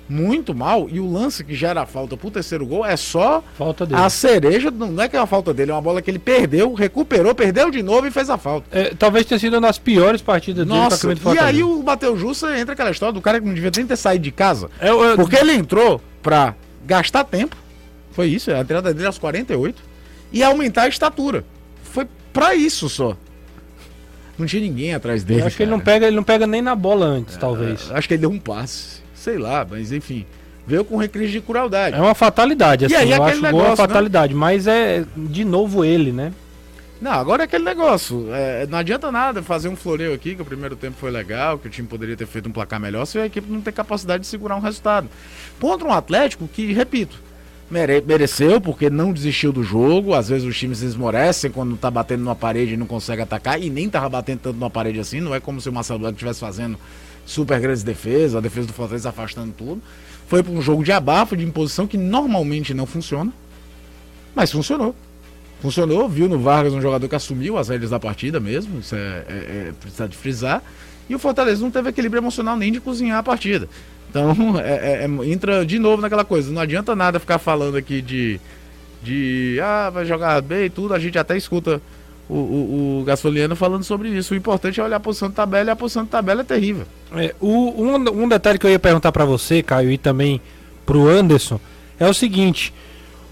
muito 0.08 0.54
mal 0.54 0.88
e 0.92 1.00
o 1.00 1.12
lance 1.12 1.44
que 1.44 1.56
gera 1.56 1.82
a 1.82 1.86
falta 1.86 2.18
pro 2.18 2.30
terceiro 2.30 2.66
gol 2.66 2.86
é 2.86 2.96
só 2.98 3.44
Falta 3.58 3.86
dele. 3.86 4.02
a 4.02 4.10
cereja, 4.10 4.70
não 4.70 5.02
é 5.02 5.08
que 5.08 5.16
é 5.16 5.20
uma 5.20 5.26
falta 5.28 5.54
dele, 5.54 5.72
é 5.72 5.74
uma 5.74 5.82
bola 5.82 6.02
que 6.02 6.12
ele 6.12 6.20
perdeu, 6.20 6.74
recuperou, 6.74 7.34
perdeu 7.34 7.72
de 7.72 7.82
novo 7.82 8.06
e 8.08 8.12
fez 8.12 8.30
a 8.30 8.38
falta. 8.38 8.68
É, 8.72 8.94
talvez 8.94 9.26
tenha 9.26 9.40
sido 9.40 9.54
uma 9.54 9.62
das 9.62 9.80
piores 9.80 10.22
partidas 10.22 10.66
dele 10.66 10.78
Nossa, 10.78 11.08
camisa 11.08 11.30
do 11.30 11.36
e 11.36 11.40
aí 11.40 11.64
o 11.64 11.82
Bateu 11.82 12.18
Jussa 12.18 12.58
entra 12.60 12.74
aquela 12.74 12.92
história 12.92 13.14
do 13.14 13.22
cara 13.22 13.40
que 13.40 13.46
não 13.48 13.54
devia 13.54 13.72
nem 13.76 13.86
ter 13.88 13.96
saído 13.96 14.24
de 14.24 14.32
casa. 14.32 14.70
É, 14.80 14.90
é, 14.90 15.16
Porque 15.16 15.36
ele 15.36 15.54
entrou 15.54 16.02
pra 16.22 16.54
gastar 16.86 17.24
tempo, 17.24 17.56
foi 18.12 18.28
isso, 18.28 18.52
a 18.52 18.60
entrada 18.60 18.94
dele 18.94 19.08
aos 19.08 19.18
48, 19.18 19.82
e 20.32 20.44
aumentar 20.44 20.84
a 20.84 20.88
estatura. 20.88 21.46
Foi 21.84 22.08
pra 22.32 22.56
isso 22.56 22.90
só. 22.90 23.16
Não 24.38 24.48
tinha 24.48 24.62
ninguém 24.64 24.94
atrás 24.96 25.24
dele. 25.24 25.42
eu 25.42 25.46
acho 25.48 25.56
que 25.56 25.64
ele 25.64 25.72
não 25.72 25.80
cara. 25.80 25.92
pega, 25.94 26.08
ele 26.08 26.16
não 26.16 26.24
pega 26.24 26.48
nem 26.48 26.62
na 26.62 26.76
bola 26.76 27.06
antes, 27.06 27.38
talvez. 27.38 27.92
Acho 27.92 28.08
que 28.08 28.16
ele 28.16 28.22
deu 28.22 28.32
um 28.32 28.40
passe. 28.40 29.03
Sei 29.24 29.38
lá, 29.38 29.66
mas 29.70 29.94
enfim. 29.94 30.26
Veio 30.68 30.84
com 30.84 30.98
recris 30.98 31.32
de 31.32 31.40
crueldade. 31.40 31.96
É 31.96 32.00
uma 32.02 32.14
fatalidade, 32.14 32.86
assim. 32.86 32.94
E 32.94 32.98
aí, 32.98 33.12
eu 33.12 33.24
acho 33.24 33.38
o 33.38 33.42
gol 33.42 33.50
uma 33.50 33.52
negócio, 33.52 33.70
né? 33.70 33.76
fatalidade, 33.76 34.34
mas 34.34 34.68
é 34.68 35.06
de 35.16 35.46
novo 35.46 35.84
ele, 35.86 36.12
né? 36.12 36.34
Não, 37.02 37.12
agora 37.12 37.44
é 37.44 37.46
aquele 37.46 37.64
negócio. 37.64 38.28
é, 38.34 38.66
não 38.68 38.78
adianta 38.78 39.12
nada 39.12 39.42
fazer 39.42 39.68
um 39.70 39.76
floreio 39.76 40.14
aqui, 40.14 40.36
que 40.36 40.42
o 40.42 40.46
primeiro 40.46 40.76
tempo 40.76 40.96
foi 41.00 41.10
legal, 41.12 41.58
que 41.58 41.68
o 41.68 41.70
time 41.70 41.88
poderia 41.88 42.16
ter 42.18 42.26
feito 42.26 42.48
um 42.48 42.52
placar 42.52 42.80
melhor, 42.80 43.06
se 43.06 43.18
a 43.18 43.26
equipe 43.26 43.50
não 43.52 43.62
tem 43.62 43.74
capacidade 43.74 44.22
de 44.24 44.28
segurar 44.28 44.56
um 44.58 44.62
resultado. 44.62 45.10
Contra 45.60 45.88
um 45.88 45.92
Atlético 45.94 46.48
que, 46.48 46.72
repito, 46.74 47.18
mere- 47.70 48.02
mereceu, 48.06 48.60
porque 48.62 48.90
não 48.90 49.12
desistiu 49.12 49.52
do 49.52 49.64
jogo. 49.64 50.14
Às 50.14 50.30
vezes 50.30 50.48
os 50.48 50.58
times 50.58 50.82
esmorecem 50.82 51.50
quando 51.52 51.76
tá 51.76 51.90
batendo 51.92 52.24
numa 52.24 52.36
parede 52.36 52.74
e 52.74 52.78
não 52.78 52.86
consegue 52.86 53.22
atacar, 53.22 53.62
e 53.62 53.70
nem 53.70 53.90
tava 53.90 54.08
batendo 54.10 54.40
tanto 54.40 54.58
numa 54.60 54.70
parede 54.70 55.00
assim. 55.00 55.20
Não 55.20 55.34
é 55.36 55.40
como 55.42 55.60
se 55.60 55.68
o 55.70 55.74
Marcelo 55.74 56.00
Blanco 56.00 56.14
estivesse 56.16 56.40
fazendo 56.40 56.78
super 57.26 57.60
grandes 57.60 57.84
defesas, 57.84 58.36
a 58.36 58.40
defesa 58.42 58.68
do 58.68 58.74
Fortaleza 58.74 59.10
afastando 59.10 59.54
tudo. 59.58 59.82
Foi 60.28 60.42
para 60.42 60.52
um 60.52 60.62
jogo 60.62 60.84
de 60.84 60.92
abafo, 60.92 61.36
de 61.36 61.44
imposição, 61.44 61.86
que 61.86 61.98
normalmente 61.98 62.74
não 62.74 62.86
funciona, 62.86 63.32
mas 64.36 64.52
funcionou. 64.52 64.96
Funcionou, 65.62 66.10
viu 66.10 66.28
no 66.28 66.40
Vargas 66.40 66.74
um 66.74 66.82
jogador 66.82 67.08
que 67.08 67.16
assumiu 67.16 67.58
as 67.58 67.70
rédeas 67.70 67.92
da 67.92 68.00
partida 68.00 68.40
mesmo, 68.40 68.80
isso 68.80 68.96
é, 68.96 69.24
é, 69.30 69.74
é 70.00 70.08
de 70.08 70.18
frisar. 70.18 70.62
E 71.10 71.16
o 71.16 71.20
Fortaleza 71.20 71.62
não 71.62 71.72
teve 71.72 71.90
equilíbrio 71.90 72.20
emocional 72.20 72.56
nem 72.58 72.72
de 72.72 72.80
cozinhar 72.80 73.20
a 73.20 73.24
partida. 73.24 73.68
Então, 74.10 74.36
é- 74.60 75.04
é- 75.04 75.06
é- 75.06 75.30
entra 75.32 75.66
de 75.66 75.80
novo 75.80 76.02
naquela 76.02 76.26
coisa. 76.26 76.52
Não 76.52 76.62
adianta 76.62 76.96
nada 76.96 77.20
ficar 77.20 77.40
falando 77.40 77.78
aqui 77.78 78.02
de, 78.02 78.40
de 79.02 79.58
ah, 79.62 79.90
vai 79.90 80.06
jogar 80.06 80.42
bem 80.42 80.66
e 80.66 80.70
tudo. 80.70 80.94
A 80.94 81.00
gente 81.00 81.18
até 81.18 81.36
escuta 81.38 81.82
o, 82.30 82.36
o, 82.36 83.00
o 83.02 83.04
Gasoliano 83.04 83.56
falando 83.56 83.84
sobre 83.84 84.10
isso. 84.10 84.34
O 84.34 84.38
importante 84.38 84.80
é 84.80 84.84
olhar 84.84 84.98
a 84.98 85.00
posição 85.00 85.30
de 85.30 85.36
tabela 85.36 85.70
e 85.70 85.72
a 85.72 85.76
posição 85.76 86.04
de 86.04 86.10
tabela 86.10 86.42
é 86.42 86.44
terrível. 86.44 86.86
É, 87.16 87.36
o, 87.40 87.48
um, 87.50 88.24
um 88.24 88.28
detalhe 88.28 88.58
que 88.58 88.66
eu 88.66 88.72
ia 88.72 88.80
perguntar 88.80 89.12
pra 89.12 89.26
você, 89.26 89.62
Caio, 89.62 89.92
e 89.92 89.98
também 89.98 90.42
pro 90.86 91.08
Anderson, 91.08 91.60
é 92.00 92.08
o 92.08 92.14
seguinte. 92.14 92.74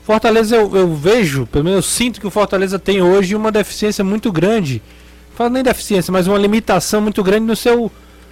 Fortaleza, 0.04 0.56
eu, 0.56 0.75
eu 0.75 0.95
vejo, 0.95 1.45
pelo 1.45 1.65
menos 1.65 1.77
eu 1.77 1.89
sinto 1.89 2.19
que 2.19 2.27
o 2.27 2.32
Fortaleza 2.32 2.80
tem 2.80 3.01
hoje 3.01 3.36
uma 3.36 3.51
deficiência 3.51 4.04
muito 4.04 4.32
grande. 4.32 4.82
Não 5.30 5.36
falo 5.36 5.49
nem 5.51 5.63
deficiência, 5.63 6.12
mas 6.12 6.27
uma 6.27 6.38
limitação 6.38 7.01
muito 7.01 7.23
grande 7.23 7.45
no 7.45 7.56
seu, 7.56 7.91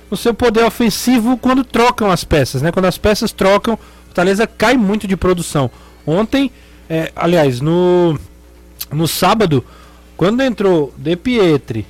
no 0.10 0.18
seu 0.18 0.34
poder 0.34 0.66
ofensivo 0.66 1.38
quando 1.38 1.64
trocam 1.64 2.12
as 2.12 2.24
peças, 2.24 2.62
né? 2.62 2.72
Quando 2.72 2.86
as 2.86 2.98
peças 2.98 3.32
trocam, 3.32 3.78
Fortaleza 4.06 4.46
cai 4.48 4.76
muito 4.76 5.08
de 5.08 5.16
produção. 5.16 5.70
Ontem, 6.06 6.52
é, 6.90 7.12
aliás, 7.16 7.62
no, 7.62 8.20
no 8.92 9.08
sábado, 9.08 9.64
quando 10.20 10.42
entrou 10.42 10.94
De 10.98 11.16
Pietri, 11.16 11.86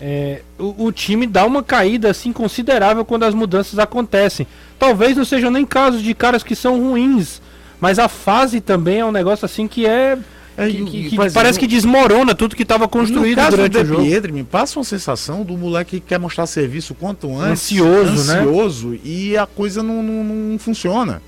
é, 0.00 0.42
o, 0.56 0.84
o 0.86 0.92
time 0.92 1.26
dá 1.26 1.44
uma 1.44 1.60
caída 1.60 2.08
assim 2.08 2.32
considerável 2.32 3.04
quando 3.04 3.24
as 3.24 3.34
mudanças 3.34 3.80
acontecem. 3.80 4.46
Talvez 4.78 5.16
não 5.16 5.24
sejam 5.24 5.50
nem 5.50 5.66
casos 5.66 6.00
de 6.00 6.14
caras 6.14 6.44
que 6.44 6.54
são 6.54 6.78
ruins, 6.80 7.42
mas 7.80 7.98
a 7.98 8.06
fase 8.08 8.60
também 8.60 9.00
é 9.00 9.04
um 9.04 9.10
negócio 9.10 9.44
assim 9.44 9.66
que 9.66 9.84
é. 9.86 10.16
É, 10.56 10.68
que- 10.70 10.84
que- 10.84 11.08
que 11.10 11.32
parece 11.32 11.58
que 11.58 11.66
desmorona 11.66 12.32
tudo 12.32 12.54
que 12.54 12.62
estava 12.62 12.86
construído 12.86 13.38
no 13.38 13.42
caso 13.42 13.56
durante 13.56 13.72
do 13.72 13.78
o 13.80 13.82
De 13.82 13.88
jogo. 13.88 14.02
Pietri, 14.04 14.30
me 14.30 14.44
passa 14.44 14.78
uma 14.78 14.84
sensação 14.84 15.42
do 15.42 15.56
moleque 15.58 15.98
que 15.98 16.06
quer 16.06 16.20
mostrar 16.20 16.46
serviço 16.46 16.94
quanto 16.94 17.36
antes. 17.36 17.72
Ansioso, 17.72 18.32
né? 18.32 18.38
ansioso, 18.38 18.96
e 19.02 19.36
a 19.36 19.46
coisa 19.46 19.82
não, 19.82 20.00
não, 20.00 20.22
não 20.22 20.58
funciona. 20.60 21.20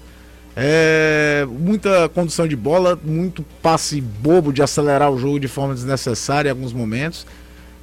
É, 0.59 1.47
muita 1.51 2.09
condução 2.09 2.49
de 2.49 2.57
bola, 2.57 2.99
muito 3.05 3.45
passe 3.63 4.01
bobo 4.01 4.53
de 4.55 4.63
acelerar 4.63 5.11
o 5.11 5.19
jogo 5.19 5.39
de 5.39 5.49
forma 5.49 5.75
desnecessária 5.75 6.49
em 6.49 6.53
alguns 6.53 6.73
momentos. 6.73 7.27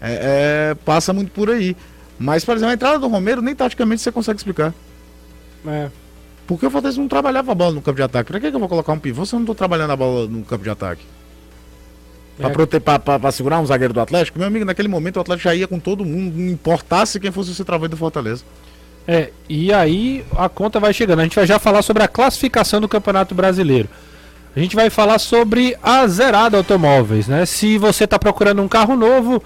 É, 0.01 0.71
é, 0.71 0.75
passa 0.83 1.13
muito 1.13 1.31
por 1.31 1.49
aí. 1.51 1.77
Mas, 2.17 2.43
por 2.43 2.55
exemplo, 2.55 2.71
a 2.71 2.73
entrada 2.73 2.97
do 2.99 3.07
Romero 3.07 3.41
nem 3.41 3.55
taticamente 3.55 4.01
você 4.01 4.11
consegue 4.11 4.37
explicar. 4.37 4.73
É. 5.67 5.89
Porque 6.47 6.65
o 6.65 6.69
Fortaleza 6.71 6.99
não 6.99 7.07
trabalhava 7.07 7.51
a 7.51 7.55
bola 7.55 7.71
no 7.73 7.81
campo 7.81 7.95
de 7.97 8.03
ataque. 8.03 8.31
Pra 8.31 8.39
que, 8.39 8.49
que 8.49 8.55
eu 8.55 8.59
vou 8.59 8.67
colocar 8.69 8.91
um 8.91 8.99
pivô 8.99 9.25
se 9.25 9.33
eu 9.35 9.39
não 9.39 9.45
tô 9.45 9.55
trabalhando 9.55 9.91
a 9.91 9.95
bola 9.95 10.27
no 10.27 10.43
campo 10.43 10.63
de 10.63 10.69
ataque? 10.69 11.03
Pra, 12.37 12.49
É. 12.49 12.51
prote- 12.51 12.79
pra- 12.79 12.99
pra- 12.99 13.19
pra 13.19 13.31
segurar 13.31 13.59
um 13.59 13.65
zagueiro 13.65 13.93
do 13.93 14.01
Atlético? 14.01 14.39
Meu 14.39 14.47
amigo, 14.47 14.65
naquele 14.65 14.87
momento 14.87 15.17
o 15.17 15.19
Atlético 15.21 15.43
já 15.47 15.55
ia 15.55 15.67
com 15.67 15.79
todo 15.79 16.03
mundo, 16.03 16.35
não 16.35 16.49
importasse 16.51 17.19
quem 17.19 17.31
fosse 17.31 17.51
o 17.51 17.53
centroavante 17.53 17.91
do 17.91 17.97
Fortaleza. 17.97 18.43
É, 19.07 19.29
e 19.49 19.73
aí 19.73 20.25
a 20.37 20.47
conta 20.47 20.79
vai 20.79 20.93
chegando. 20.93 21.19
A 21.19 21.23
gente 21.23 21.35
vai 21.35 21.45
já 21.45 21.59
falar 21.59 21.81
sobre 21.81 22.03
a 22.03 22.07
classificação 22.07 22.79
do 22.79 22.87
Campeonato 22.87 23.35
Brasileiro. 23.35 23.89
A 24.55 24.59
gente 24.59 24.75
vai 24.75 24.89
falar 24.89 25.19
sobre 25.19 25.75
a 25.81 26.05
Zerada 26.07 26.57
Automóveis, 26.57 27.27
né? 27.27 27.45
Se 27.45 27.77
você 27.77 28.03
está 28.03 28.19
procurando 28.19 28.61
um 28.61 28.67
carro 28.67 28.95
novo, 28.95 29.43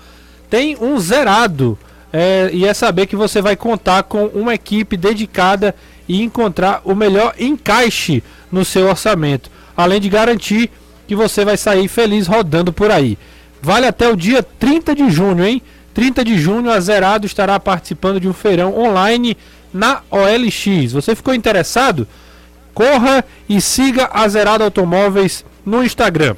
tem 0.49 0.77
um 0.79 0.99
zerado. 0.99 1.77
É, 2.11 2.49
e 2.53 2.65
é 2.65 2.73
saber 2.73 3.05
que 3.07 3.15
você 3.15 3.41
vai 3.41 3.55
contar 3.55 4.03
com 4.03 4.25
uma 4.27 4.53
equipe 4.53 4.95
dedicada 4.95 5.75
e 6.07 6.21
encontrar 6.21 6.81
o 6.83 6.95
melhor 6.95 7.33
encaixe 7.39 8.23
no 8.51 8.63
seu 8.63 8.87
orçamento. 8.87 9.49
Além 9.75 9.99
de 9.99 10.09
garantir 10.09 10.71
que 11.07 11.15
você 11.15 11.45
vai 11.45 11.57
sair 11.57 11.87
feliz 11.87 12.27
rodando 12.27 12.73
por 12.73 12.91
aí. 12.91 13.17
Vale 13.61 13.87
até 13.87 14.09
o 14.09 14.15
dia 14.15 14.43
30 14.43 14.93
de 14.95 15.09
junho, 15.09 15.45
hein? 15.45 15.61
30 15.97 16.23
de 16.23 16.37
junho, 16.37 16.69
a 16.69 16.79
Zerado 16.79 17.25
estará 17.25 17.59
participando 17.59 18.19
de 18.19 18.27
um 18.27 18.33
feirão 18.33 18.77
online 18.77 19.35
na 19.73 20.03
OLX. 20.11 20.91
Você 20.91 21.15
ficou 21.15 21.33
interessado? 21.33 22.07
Corra 22.71 23.25
e 23.49 23.59
siga 23.59 24.07
a 24.13 24.27
Zerado 24.27 24.63
Automóveis 24.63 25.43
no 25.65 25.83
Instagram, 25.83 26.35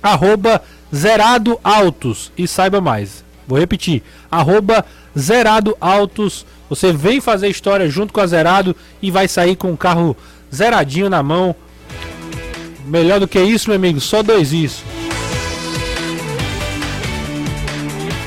arroba 0.00 0.62
Zerado 0.94 1.58
Autos 1.64 2.30
e 2.38 2.46
saiba 2.46 2.80
mais. 2.80 3.24
Vou 3.48 3.58
repetir, 3.58 4.04
arroba 4.30 4.86
Zerado 5.18 5.76
Autos. 5.80 6.46
Você 6.70 6.92
vem 6.92 7.20
fazer 7.20 7.48
história 7.48 7.90
junto 7.90 8.12
com 8.12 8.20
a 8.20 8.26
Zerado 8.28 8.76
e 9.02 9.10
vai 9.10 9.26
sair 9.26 9.56
com 9.56 9.72
um 9.72 9.76
carro 9.76 10.16
zeradinho 10.54 11.10
na 11.10 11.24
mão. 11.24 11.56
Melhor 12.86 13.18
do 13.18 13.26
que 13.26 13.40
isso, 13.40 13.68
meu 13.68 13.78
amigo, 13.78 14.00
só 14.00 14.22
dois 14.22 14.52
isso. 14.52 14.84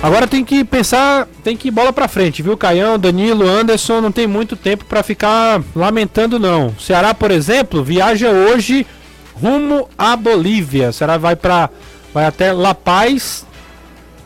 Agora 0.02 0.26
tem 0.26 0.46
que 0.46 0.64
pensar, 0.64 1.28
tem 1.44 1.58
que 1.58 1.68
ir 1.68 1.72
bola 1.72 1.92
pra 1.92 2.08
frente, 2.08 2.42
viu? 2.42 2.56
Caião, 2.56 2.98
Danilo, 2.98 3.48
Anderson, 3.48 4.00
não 4.00 4.14
tem 4.14 4.26
muito 4.26 4.56
tempo 4.56 4.86
pra 4.86 5.04
ficar 5.04 5.62
lamentando 5.76 6.40
não. 6.40 6.68
O 6.68 6.80
Ceará, 6.80 7.14
por 7.14 7.32
exemplo, 7.32 7.84
viaja 7.84 8.30
hoje 8.30 8.88
rumo 9.34 9.90
à 9.98 10.16
Bolívia. 10.16 10.90
O 10.90 10.94
Ceará 10.94 11.18
vai 11.18 11.36
para 11.36 11.70
vai 12.14 12.26
até 12.26 12.54
La 12.54 12.74
Paz, 12.74 13.46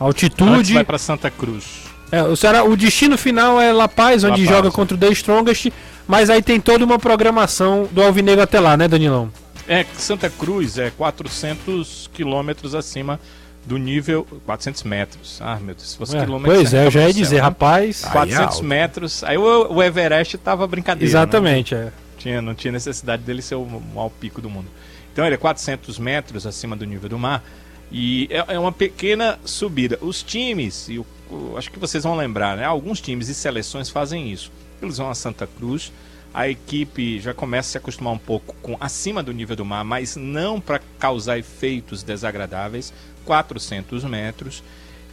altitude. 0.00 0.74
vai 0.74 0.84
pra 0.84 0.96
Santa 0.96 1.28
Cruz. 1.28 1.64
É, 2.12 2.22
o, 2.22 2.36
Ceará, 2.36 2.62
o 2.62 2.76
destino 2.76 3.18
final 3.18 3.60
é 3.60 3.72
La 3.72 3.88
Paz, 3.88 4.22
La 4.22 4.30
onde 4.30 4.44
Paz, 4.44 4.56
joga 4.56 4.68
é. 4.68 4.70
contra 4.70 4.96
o 4.96 5.00
The 5.00 5.08
Strongest, 5.08 5.72
mas 6.06 6.30
aí 6.30 6.40
tem 6.40 6.60
toda 6.60 6.84
uma 6.84 7.00
programação 7.00 7.88
do 7.90 8.00
Alvinegro 8.00 8.42
até 8.42 8.60
lá, 8.60 8.76
né, 8.76 8.86
Danilão? 8.86 9.28
É, 9.66 9.84
Santa 9.98 10.30
Cruz 10.30 10.78
é 10.78 10.90
400 10.90 12.08
quilômetros 12.12 12.76
acima 12.76 13.18
do 13.66 13.76
nível. 13.78 14.26
400 14.46 14.82
metros. 14.84 15.38
Ah, 15.42 15.56
meu 15.56 15.74
Deus, 15.74 15.90
se 15.90 15.96
fosse 15.96 16.16
É, 16.16 16.20
quilômetros. 16.24 16.56
pois 16.56 16.74
é, 16.74 16.86
eu 16.86 16.90
já 16.90 17.00
ia 17.06 17.12
dizer, 17.12 17.26
céu, 17.26 17.36
né? 17.38 17.42
rapaz. 17.42 18.04
Aí 18.04 18.10
é 18.10 18.12
400 18.12 18.54
alto. 18.56 18.64
metros. 18.64 19.24
Aí 19.24 19.36
o, 19.38 19.72
o 19.72 19.82
Everest 19.82 20.38
tava 20.38 20.66
brincadeira. 20.66 21.04
né? 21.04 21.08
Exatamente, 21.10 21.74
é. 21.74 21.92
Tinha, 22.18 22.40
não 22.42 22.54
tinha 22.54 22.72
necessidade 22.72 23.22
dele 23.22 23.42
ser 23.42 23.54
o 23.56 23.64
maior 23.66 24.08
pico 24.10 24.40
do 24.40 24.48
mundo. 24.48 24.68
Então 25.12 25.24
ele 25.24 25.34
é 25.34 25.38
400 25.38 25.98
metros 25.98 26.46
acima 26.46 26.74
do 26.76 26.84
nível 26.84 27.08
do 27.08 27.18
mar. 27.18 27.42
E 27.92 28.28
é, 28.30 28.54
é 28.54 28.58
uma 28.58 28.72
pequena 28.72 29.38
subida. 29.44 29.98
Os 30.00 30.22
times 30.22 30.88
e 30.88 30.98
o, 30.98 31.06
acho 31.56 31.70
que 31.70 31.78
vocês 31.78 32.02
vão 32.04 32.16
lembrar, 32.16 32.56
né? 32.56 32.64
Alguns 32.64 33.00
times 33.00 33.28
e 33.28 33.34
seleções 33.34 33.88
fazem 33.90 34.32
isso. 34.32 34.50
Eles 34.82 34.98
vão 34.98 35.08
a 35.10 35.14
Santa 35.14 35.46
Cruz, 35.46 35.92
a 36.34 36.48
equipe 36.48 37.20
já 37.20 37.32
começa 37.32 37.68
a 37.68 37.72
se 37.72 37.78
acostumar 37.78 38.12
um 38.12 38.18
pouco 38.18 38.56
com 38.60 38.76
acima 38.80 39.22
do 39.22 39.32
nível 39.32 39.54
do 39.54 39.64
mar, 39.64 39.84
mas 39.84 40.16
não 40.16 40.60
para 40.60 40.80
causar 40.98 41.38
efeitos 41.38 42.02
desagradáveis, 42.02 42.92
400 43.24 44.02
metros. 44.02 44.62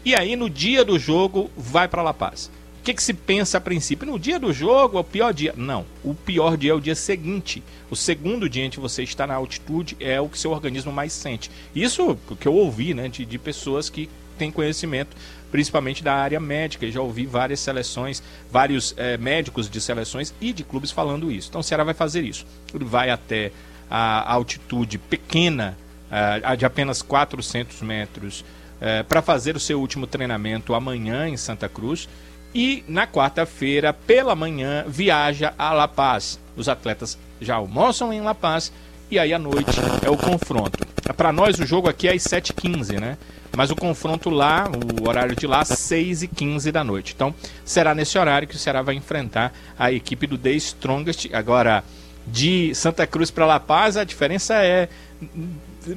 E 0.04 0.16
aí 0.16 0.36
no 0.36 0.50
dia 0.50 0.84
do 0.84 0.98
jogo 0.98 1.52
vai 1.56 1.88
para 1.88 2.02
La 2.02 2.14
Paz. 2.14 2.50
O 2.80 2.84
que, 2.84 2.96
que, 2.96 3.04
se 3.04 3.14
pensa 3.14 3.60
a 3.60 3.62
princípio? 3.62 4.08
No 4.08 4.18
dia 4.18 4.40
do 4.40 4.52
jogo 4.52 4.98
é 4.98 5.02
o 5.02 5.04
pior 5.04 5.32
dia. 5.32 5.54
Não, 5.56 5.86
o 6.04 6.16
pior 6.16 6.58
dia 6.58 6.72
é 6.72 6.74
o 6.74 6.82
dia 6.82 6.96
seguinte. 6.96 7.62
O 7.92 7.96
segundo 7.96 8.50
dia 8.50 8.66
em 8.66 8.72
que 8.72 8.80
você 8.80 9.04
está 9.04 9.28
na 9.28 9.36
altitude 9.36 9.96
é 10.00 10.20
o 10.20 10.28
que 10.28 10.40
seu 10.40 10.50
organismo 10.50 10.92
mais 10.92 11.14
sente. 11.14 11.52
Isso 11.76 12.18
que 12.40 12.48
eu 12.48 12.56
ouvi 12.56 12.96
né, 12.96 13.08
de, 13.08 13.24
de 13.24 13.38
pessoas 13.38 13.88
que 13.88 14.10
têm 14.36 14.50
conhecimento, 14.50 15.16
principalmente 15.52 16.04
da 16.04 16.14
área 16.14 16.40
médica. 16.40 16.86
Eu 16.86 16.92
já 16.92 17.02
ouvi 17.02 17.26
várias 17.26 17.60
seleções, 17.60 18.24
vários 18.50 18.94
é, 18.98 19.18
médicos 19.18 19.70
de 19.70 19.82
seleções 19.82 20.34
e 20.40 20.54
de 20.54 20.64
clubes 20.64 20.92
falando 20.92 21.32
isso. 21.32 21.50
Então 21.50 21.62
o 21.62 21.64
Ceará 21.64 21.84
vai 21.84 21.94
fazer 21.94 22.24
isso. 22.24 22.46
Ele 22.74 22.86
vai 22.86 23.10
até 23.10 23.52
a 23.90 24.34
altitude 24.34 24.98
pequena, 24.98 25.78
a, 26.10 26.56
de 26.56 26.66
apenas 26.66 27.02
400 27.02 27.82
metros, 27.82 28.46
é, 28.80 29.04
para 29.04 29.22
fazer 29.22 29.56
o 29.56 29.60
seu 29.60 29.80
último 29.80 30.08
treinamento 30.08 30.74
amanhã 30.74 31.28
em 31.28 31.38
Santa 31.38 31.68
Cruz 31.68 32.08
e 32.54 32.84
na 32.88 33.06
quarta-feira, 33.06 33.94
pela 33.94 34.36
manhã, 34.36 34.86
viaja 34.88 35.54
a 35.58 35.74
La 35.74 35.88
Paz. 35.88 36.40
Os 36.56 36.68
atletas 36.68 37.18
já 37.40 37.56
almoçam 37.56 38.12
em 38.12 38.22
La 38.22 38.36
Paz 38.36 38.72
e 39.10 39.20
aí 39.20 39.34
à 39.34 39.40
noite 39.40 39.80
é 40.04 40.10
o 40.10 40.18
confronto. 40.18 40.91
Para 41.16 41.32
nós 41.32 41.60
o 41.60 41.66
jogo 41.66 41.90
aqui 41.90 42.08
é 42.08 42.14
às 42.14 42.24
7h15, 42.24 43.00
né? 43.00 43.18
Mas 43.56 43.70
o 43.70 43.76
confronto 43.76 44.30
lá, 44.30 44.70
o 44.70 45.08
horário 45.08 45.36
de 45.36 45.46
lá, 45.46 45.66
6 45.66 46.24
e 46.24 46.28
15 46.28 46.72
da 46.72 46.84
noite. 46.84 47.14
Então, 47.14 47.36
será 47.66 47.94
nesse 47.94 48.18
horário 48.18 48.48
que 48.48 48.56
o 48.56 48.60
Ceará 48.60 48.82
vai 48.82 48.96
enfrentar 48.96 49.54
a 49.78 49.92
equipe 49.92 50.26
do 50.26 50.38
The 50.38 50.52
Strongest. 50.52 51.30
Agora, 51.34 51.84
de 52.26 52.74
Santa 52.76 53.06
Cruz 53.06 53.30
para 53.30 53.46
La 53.46 53.60
Paz, 53.60 53.98
a 53.98 54.04
diferença 54.04 54.56
é 54.64 54.88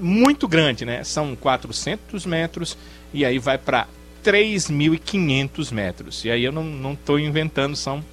muito 0.00 0.48
grande, 0.48 0.84
né? 0.84 1.04
São 1.04 1.36
400 1.36 2.26
metros 2.26 2.76
e 3.12 3.24
aí 3.24 3.38
vai 3.38 3.58
para 3.58 3.86
3.500 4.24 5.72
metros. 5.72 6.24
E 6.24 6.30
aí 6.30 6.42
eu 6.42 6.52
não 6.52 6.94
estou 6.94 7.18
inventando, 7.18 7.76
são 7.76 8.04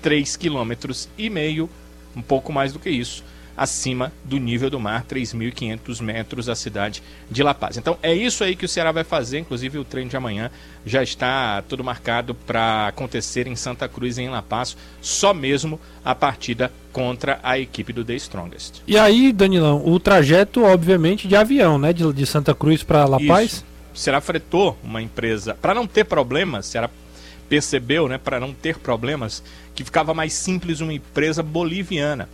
3 0.00 0.36
quilômetros 0.36 1.08
e 1.18 1.28
meio, 1.28 1.68
um 2.16 2.22
pouco 2.22 2.52
mais 2.52 2.72
do 2.72 2.78
que 2.78 2.88
isso, 2.88 3.24
acima 3.58 4.12
do 4.24 4.38
nível 4.38 4.70
do 4.70 4.78
mar, 4.78 5.04
3.500 5.04 6.00
metros 6.00 6.48
a 6.48 6.54
cidade 6.54 7.02
de 7.28 7.42
La 7.42 7.52
Paz. 7.52 7.76
Então 7.76 7.98
é 8.00 8.14
isso 8.14 8.44
aí 8.44 8.54
que 8.54 8.64
o 8.64 8.68
Ceará 8.68 8.92
vai 8.92 9.02
fazer, 9.02 9.40
inclusive 9.40 9.78
o 9.78 9.84
treino 9.84 10.08
de 10.08 10.16
amanhã 10.16 10.50
já 10.86 11.02
está 11.02 11.60
tudo 11.68 11.82
marcado 11.82 12.34
para 12.34 12.86
acontecer 12.86 13.48
em 13.48 13.56
Santa 13.56 13.88
Cruz 13.88 14.16
e 14.16 14.22
em 14.22 14.28
La 14.28 14.40
Paz, 14.40 14.76
só 15.02 15.34
mesmo 15.34 15.80
a 16.04 16.14
partida 16.14 16.72
contra 16.92 17.40
a 17.42 17.58
equipe 17.58 17.92
do 17.92 18.04
The 18.04 18.14
Strongest. 18.14 18.82
E 18.86 18.96
aí, 18.96 19.32
Danilão, 19.32 19.84
o 19.84 19.98
trajeto 19.98 20.62
obviamente 20.62 21.26
de 21.26 21.34
avião, 21.34 21.78
né, 21.78 21.92
de, 21.92 22.10
de 22.12 22.26
Santa 22.26 22.54
Cruz 22.54 22.82
para 22.82 23.04
La 23.04 23.18
Paz? 23.18 23.52
Isso. 23.52 23.64
Será 23.92 24.20
fretou 24.20 24.78
uma 24.84 25.02
empresa 25.02 25.58
para 25.60 25.74
não 25.74 25.86
ter 25.86 26.04
problemas, 26.04 26.66
Será 26.66 26.88
percebeu, 27.48 28.06
né, 28.08 28.18
para 28.18 28.38
não 28.38 28.52
ter 28.52 28.78
problemas, 28.78 29.42
que 29.74 29.82
ficava 29.82 30.12
mais 30.12 30.32
simples 30.34 30.80
uma 30.80 30.92
empresa 30.92 31.42
boliviana. 31.42 32.28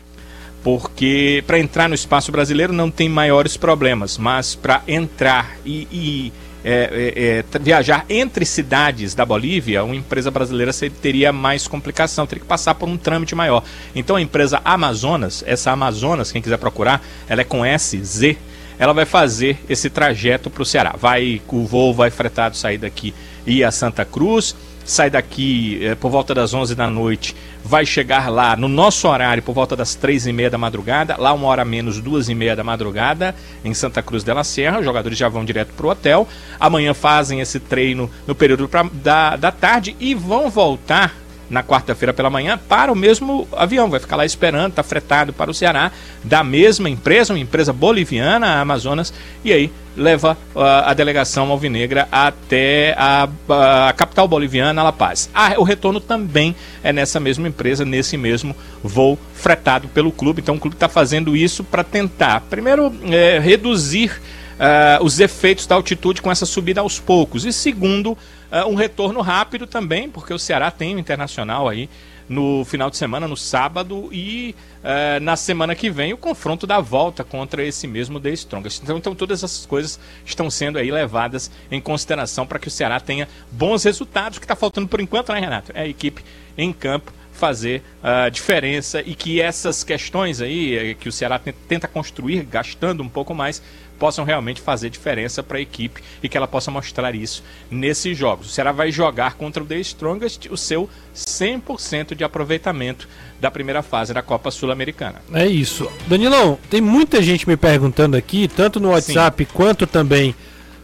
Porque 0.64 1.44
para 1.46 1.58
entrar 1.58 1.88
no 1.88 1.94
espaço 1.94 2.32
brasileiro 2.32 2.72
não 2.72 2.90
tem 2.90 3.08
maiores 3.08 3.56
problemas, 3.56 4.18
mas 4.18 4.54
para 4.54 4.82
entrar 4.88 5.56
e, 5.64 5.86
e 5.92 6.32
é, 6.64 7.44
é, 7.52 7.56
é, 7.56 7.58
viajar 7.58 8.06
entre 8.08 8.46
cidades 8.46 9.14
da 9.14 9.26
Bolívia, 9.26 9.84
uma 9.84 9.94
empresa 9.94 10.30
brasileira 10.30 10.72
teria 11.02 11.30
mais 11.30 11.68
complicação, 11.68 12.26
teria 12.26 12.40
que 12.40 12.48
passar 12.48 12.74
por 12.74 12.88
um 12.88 12.96
trâmite 12.96 13.34
maior. 13.34 13.62
Então 13.94 14.16
a 14.16 14.20
empresa 14.22 14.62
Amazonas, 14.64 15.44
essa 15.46 15.70
Amazonas, 15.70 16.32
quem 16.32 16.40
quiser 16.40 16.56
procurar, 16.56 17.04
ela 17.28 17.42
é 17.42 17.44
com 17.44 17.60
SZ 17.62 18.36
ela 18.78 18.92
vai 18.92 19.04
fazer 19.04 19.58
esse 19.68 19.88
trajeto 19.88 20.50
para 20.50 20.62
o 20.62 20.66
Ceará. 20.66 20.94
Vai, 20.98 21.40
o 21.48 21.64
voo 21.64 21.94
vai 21.94 22.10
fretado 22.10 22.56
sair 22.56 22.78
daqui 22.78 23.14
e 23.46 23.58
ir 23.58 23.64
a 23.64 23.70
Santa 23.70 24.04
Cruz, 24.04 24.56
sai 24.84 25.10
daqui 25.10 25.78
é, 25.82 25.94
por 25.94 26.10
volta 26.10 26.34
das 26.34 26.52
11 26.52 26.74
da 26.74 26.88
noite, 26.88 27.34
vai 27.64 27.86
chegar 27.86 28.30
lá 28.30 28.54
no 28.56 28.68
nosso 28.68 29.08
horário 29.08 29.42
por 29.42 29.54
volta 29.54 29.74
das 29.74 29.94
3 29.94 30.26
e 30.26 30.32
meia 30.32 30.50
da 30.50 30.58
madrugada, 30.58 31.16
lá 31.18 31.32
uma 31.32 31.46
hora 31.46 31.64
menos, 31.64 32.00
duas 32.00 32.28
e 32.28 32.34
meia 32.34 32.54
da 32.54 32.62
madrugada, 32.62 33.34
em 33.64 33.72
Santa 33.72 34.02
Cruz 34.02 34.22
de 34.22 34.32
la 34.32 34.44
Serra, 34.44 34.78
os 34.78 34.84
jogadores 34.84 35.16
já 35.16 35.28
vão 35.28 35.44
direto 35.44 35.72
para 35.74 35.86
o 35.86 35.90
hotel, 35.90 36.28
amanhã 36.60 36.92
fazem 36.92 37.40
esse 37.40 37.58
treino 37.58 38.10
no 38.26 38.34
período 38.34 38.68
pra, 38.68 38.82
da, 38.92 39.36
da 39.36 39.50
tarde 39.50 39.96
e 39.98 40.14
vão 40.14 40.50
voltar 40.50 41.23
na 41.48 41.62
quarta-feira 41.62 42.12
pela 42.12 42.30
manhã 42.30 42.58
para 42.68 42.92
o 42.92 42.96
mesmo 42.96 43.46
avião. 43.52 43.90
Vai 43.90 44.00
ficar 44.00 44.16
lá 44.16 44.24
esperando, 44.24 44.70
está 44.70 44.82
fretado 44.82 45.32
para 45.32 45.50
o 45.50 45.54
Ceará, 45.54 45.92
da 46.22 46.42
mesma 46.42 46.88
empresa, 46.88 47.32
uma 47.32 47.38
empresa 47.38 47.72
boliviana, 47.72 48.46
a 48.46 48.60
Amazonas, 48.60 49.12
e 49.44 49.52
aí 49.52 49.72
leva 49.96 50.36
uh, 50.54 50.60
a 50.60 50.92
delegação 50.92 51.50
alvinegra 51.50 52.08
até 52.10 52.94
a, 52.98 53.28
a, 53.88 53.92
capital 53.92 54.26
boliviana, 54.26 54.82
La 54.82 54.92
Paz. 54.92 55.30
Ah, 55.34 55.54
o 55.56 55.62
retorno 55.62 56.00
também 56.00 56.54
é 56.82 56.92
nessa 56.92 57.20
mesma 57.20 57.46
empresa, 57.46 57.84
nesse 57.84 58.16
mesmo 58.16 58.56
voo 58.82 59.18
fretado 59.34 59.88
pelo 59.88 60.10
clube. 60.10 60.40
Então 60.40 60.56
o 60.56 60.60
clube 60.60 60.74
está 60.74 60.88
fazendo 60.88 61.36
isso 61.36 61.62
para 61.62 61.84
tentar, 61.84 62.40
primeiro, 62.42 62.92
é, 63.10 63.38
reduzir 63.38 64.20
uh, 64.54 65.04
os 65.04 65.20
efeitos 65.20 65.66
da 65.66 65.74
altitude 65.74 66.22
com 66.22 66.30
essa 66.30 66.46
subida 66.46 66.80
aos 66.80 66.98
poucos, 66.98 67.44
e 67.44 67.52
segundo, 67.52 68.16
Uh, 68.54 68.68
um 68.68 68.76
retorno 68.76 69.20
rápido 69.20 69.66
também, 69.66 70.08
porque 70.08 70.32
o 70.32 70.38
Ceará 70.38 70.70
tem 70.70 70.94
o 70.94 70.98
Internacional 71.00 71.68
aí 71.68 71.90
no 72.28 72.64
final 72.64 72.88
de 72.88 72.96
semana, 72.96 73.26
no 73.26 73.36
sábado, 73.36 74.08
e 74.12 74.54
uh, 74.78 75.18
na 75.20 75.34
semana 75.34 75.74
que 75.74 75.90
vem 75.90 76.12
o 76.12 76.16
confronto 76.16 76.64
da 76.64 76.78
volta 76.78 77.24
contra 77.24 77.64
esse 77.64 77.88
mesmo 77.88 78.20
The 78.20 78.30
Strongest. 78.30 78.82
Então, 78.84 78.96
então 78.96 79.12
todas 79.12 79.42
essas 79.42 79.66
coisas 79.66 79.98
estão 80.24 80.48
sendo 80.50 80.78
aí 80.78 80.88
levadas 80.90 81.50
em 81.68 81.80
consideração 81.80 82.46
para 82.46 82.60
que 82.60 82.68
o 82.68 82.70
Ceará 82.70 83.00
tenha 83.00 83.28
bons 83.50 83.82
resultados. 83.82 84.38
O 84.38 84.40
que 84.40 84.44
está 84.44 84.54
faltando 84.54 84.86
por 84.86 85.00
enquanto, 85.00 85.32
né, 85.32 85.40
Renato? 85.40 85.72
É 85.74 85.82
a 85.82 85.88
equipe 85.88 86.24
em 86.56 86.72
campo 86.72 87.12
fazer 87.32 87.82
a 88.00 88.28
uh, 88.28 88.30
diferença 88.30 89.02
e 89.04 89.16
que 89.16 89.40
essas 89.40 89.82
questões 89.82 90.40
aí 90.40 90.78
eh, 90.78 90.94
que 90.94 91.08
o 91.08 91.12
Ceará 91.12 91.40
tenta 91.68 91.88
construir, 91.88 92.44
gastando 92.44 93.02
um 93.02 93.08
pouco 93.08 93.34
mais, 93.34 93.60
possam 93.98 94.24
realmente 94.24 94.60
fazer 94.60 94.90
diferença 94.90 95.42
para 95.42 95.58
a 95.58 95.60
equipe 95.60 96.02
e 96.22 96.28
que 96.28 96.36
ela 96.36 96.46
possa 96.46 96.70
mostrar 96.70 97.14
isso 97.14 97.42
nesses 97.70 98.16
jogos. 98.16 98.48
O 98.48 98.50
Ceará 98.50 98.72
vai 98.72 98.90
jogar 98.90 99.34
contra 99.34 99.62
o 99.62 99.66
The 99.66 99.78
Strongest 99.80 100.46
o 100.50 100.56
seu 100.56 100.88
100% 101.14 102.14
de 102.14 102.24
aproveitamento 102.24 103.08
da 103.40 103.50
primeira 103.50 103.82
fase 103.82 104.12
da 104.12 104.22
Copa 104.22 104.50
Sul-Americana. 104.50 105.22
É 105.32 105.46
isso. 105.46 105.90
Danilão, 106.06 106.58
tem 106.70 106.80
muita 106.80 107.22
gente 107.22 107.48
me 107.48 107.56
perguntando 107.56 108.16
aqui, 108.16 108.48
tanto 108.48 108.80
no 108.80 108.90
WhatsApp 108.90 109.44
Sim. 109.44 109.50
quanto 109.52 109.86
também 109.86 110.34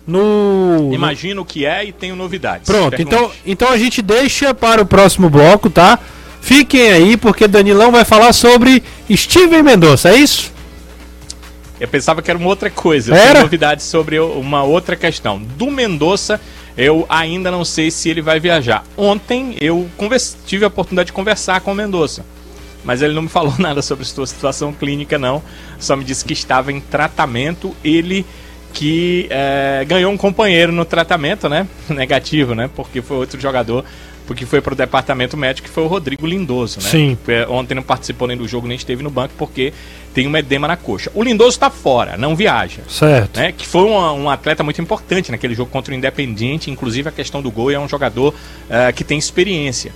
no. 0.07 0.91
Imagino 0.93 1.45
que 1.45 1.65
é 1.65 1.85
e 1.85 1.93
tenho 1.93 2.17
novidades. 2.17 2.67
Pronto, 2.67 3.01
então, 3.01 3.31
então 3.47 3.71
a 3.71 3.79
gente 3.79 4.03
deixa 4.03 4.53
para 4.55 4.83
o 4.83 4.87
próximo 4.87 5.31
bloco, 5.31 5.71
tá? 5.71 5.99
Fiquem 6.41 6.91
aí, 6.91 7.17
porque 7.17 7.47
Danilão 7.47 7.93
vai 7.93 8.05
falar 8.05 8.33
sobre 8.33 8.83
Steven 9.11 9.63
Mendonça, 9.63 10.11
é 10.11 10.17
isso? 10.17 10.53
Eu 11.81 11.89
pensava 11.89 12.21
que 12.21 12.31
era 12.31 12.39
uma 12.39 12.49
outra 12.49 12.69
coisa. 12.69 13.13
Eu 13.13 13.17
era? 13.17 13.33
tenho 13.33 13.45
novidades 13.45 13.87
sobre 13.87 14.21
uma 14.21 14.63
outra 14.63 14.95
questão. 14.95 15.41
Do 15.41 15.71
Mendonça, 15.71 16.39
eu 16.77 17.07
ainda 17.09 17.51
não 17.51 17.65
sei 17.65 17.91
se 17.91 18.11
ele 18.11 18.21
vai 18.21 18.39
viajar. 18.39 18.85
Ontem 18.97 19.57
eu 19.61 19.89
tive 20.47 20.65
a 20.65 20.69
oportunidade 20.69 21.07
de 21.07 21.13
conversar 21.15 21.61
com 21.63 21.73
o 21.73 21.75
Mendonça. 21.75 22.25
Mas 22.85 23.01
ele 23.03 23.15
não 23.15 23.23
me 23.23 23.29
falou 23.29 23.55
nada 23.59 23.81
sobre 23.81 24.05
sua 24.05 24.27
situação 24.27 24.73
clínica, 24.73 25.19
não. 25.19 25.43
Só 25.79 25.97
me 25.97 26.05
disse 26.05 26.25
que 26.25 26.35
estava 26.35 26.71
em 26.71 26.81
tratamento. 26.81 27.75
Ele 27.83 28.27
que 28.73 29.27
é, 29.31 29.85
ganhou 29.89 30.13
um 30.13 30.17
companheiro 30.17 30.71
no 30.71 30.85
tratamento, 30.85 31.49
né? 31.49 31.67
Negativo, 31.89 32.55
né? 32.55 32.69
Porque 32.77 33.01
foi 33.01 33.17
outro 33.17 33.41
jogador 33.41 33.85
porque 34.27 34.47
foi 34.47 34.61
para 34.61 34.73
o 34.73 34.77
departamento 34.77 35.37
médico 35.37 35.67
que 35.67 35.75
foi 35.75 35.83
o 35.83 35.89
Rodrigo 35.89 36.25
Lindoso, 36.25 36.79
né? 36.81 36.89
Sim. 36.89 37.19
Ontem 37.49 37.75
não 37.75 37.83
participou 37.83 38.29
nem 38.29 38.37
do 38.37 38.47
jogo, 38.47 38.69
nem 38.69 38.77
esteve 38.77 39.03
no 39.03 39.11
banco, 39.11 39.35
porque 39.37 39.73
tem 40.13 40.27
um 40.27 40.37
edema 40.37 40.67
na 40.67 40.77
coxa. 40.77 41.11
O 41.15 41.23
Lindoso 41.23 41.51
está 41.51 41.71
fora, 41.71 42.17
não 42.17 42.35
viaja. 42.35 42.83
Certo. 42.89 43.39
Né? 43.39 43.53
Que 43.53 43.67
foi 43.67 43.83
um, 43.83 43.97
um, 43.97 44.31
atleta 44.31 44.63
muito 44.63 44.81
importante 44.81 45.31
naquele 45.31 45.55
jogo 45.55 45.71
contra 45.71 45.93
o 45.93 45.97
Independiente, 45.97 46.71
inclusive 46.71 47.09
a 47.09 47.13
questão 47.13 47.41
do 47.41 47.51
gol, 47.51 47.71
é 47.71 47.79
um 47.79 47.89
jogador 47.89 48.35
uh, 48.35 48.93
que 48.95 49.05
tem 49.05 49.19
experiência. 49.19 49.93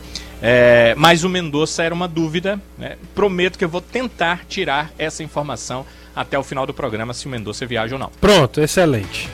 É, 0.46 0.94
mas 0.96 1.24
o 1.24 1.28
Mendonça 1.28 1.82
era 1.82 1.94
uma 1.94 2.06
dúvida. 2.06 2.60
Né? 2.78 2.96
Prometo 3.14 3.58
que 3.58 3.64
eu 3.64 3.68
vou 3.68 3.80
tentar 3.80 4.44
tirar 4.48 4.92
essa 4.98 5.22
informação 5.22 5.86
até 6.14 6.38
o 6.38 6.42
final 6.42 6.66
do 6.66 6.74
programa 6.74 7.14
se 7.14 7.26
o 7.26 7.30
Mendonça 7.30 7.66
viaja 7.66 7.94
ou 7.94 7.98
não. 7.98 8.10
Pronto, 8.20 8.60
excelente. 8.60 9.28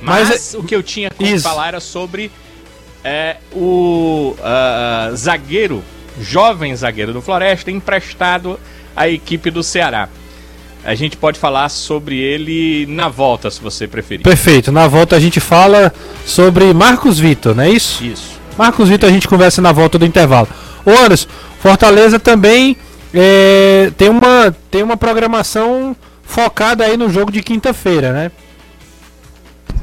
Mas, 0.00 0.28
Mas 0.28 0.54
o 0.54 0.62
que 0.62 0.74
eu 0.74 0.82
tinha 0.82 1.10
que 1.10 1.38
falar 1.38 1.68
era 1.68 1.80
sobre 1.80 2.30
é 3.04 3.36
o 3.52 4.36
uh, 4.38 5.16
zagueiro, 5.16 5.82
jovem 6.20 6.74
zagueiro 6.74 7.12
do 7.12 7.20
Floresta, 7.20 7.70
emprestado 7.70 8.58
à 8.94 9.08
equipe 9.08 9.50
do 9.50 9.62
Ceará. 9.62 10.08
A 10.84 10.94
gente 10.94 11.16
pode 11.16 11.38
falar 11.38 11.68
sobre 11.68 12.18
ele 12.18 12.86
na 12.86 13.08
volta, 13.08 13.50
se 13.50 13.60
você 13.60 13.86
preferir. 13.86 14.24
Perfeito. 14.24 14.72
Na 14.72 14.88
volta 14.88 15.14
a 15.14 15.20
gente 15.20 15.38
fala 15.38 15.92
sobre 16.26 16.72
Marcos 16.74 17.18
Vitor, 17.18 17.54
não 17.54 17.62
é 17.62 17.70
isso? 17.70 18.04
Isso. 18.04 18.40
Marcos 18.58 18.88
Vitor 18.88 19.08
a 19.08 19.12
gente 19.12 19.28
conversa 19.28 19.62
na 19.62 19.70
volta 19.70 19.98
do 19.98 20.04
intervalo. 20.04 20.48
Ô 20.84 20.90
Anderson, 20.90 21.28
Fortaleza 21.60 22.18
também 22.18 22.76
é, 23.14 23.92
tem, 23.96 24.08
uma, 24.08 24.54
tem 24.70 24.82
uma 24.82 24.96
programação 24.96 25.94
focada 26.24 26.84
aí 26.84 26.96
no 26.96 27.08
jogo 27.08 27.30
de 27.30 27.42
quinta-feira, 27.42 28.12
né? 28.12 28.32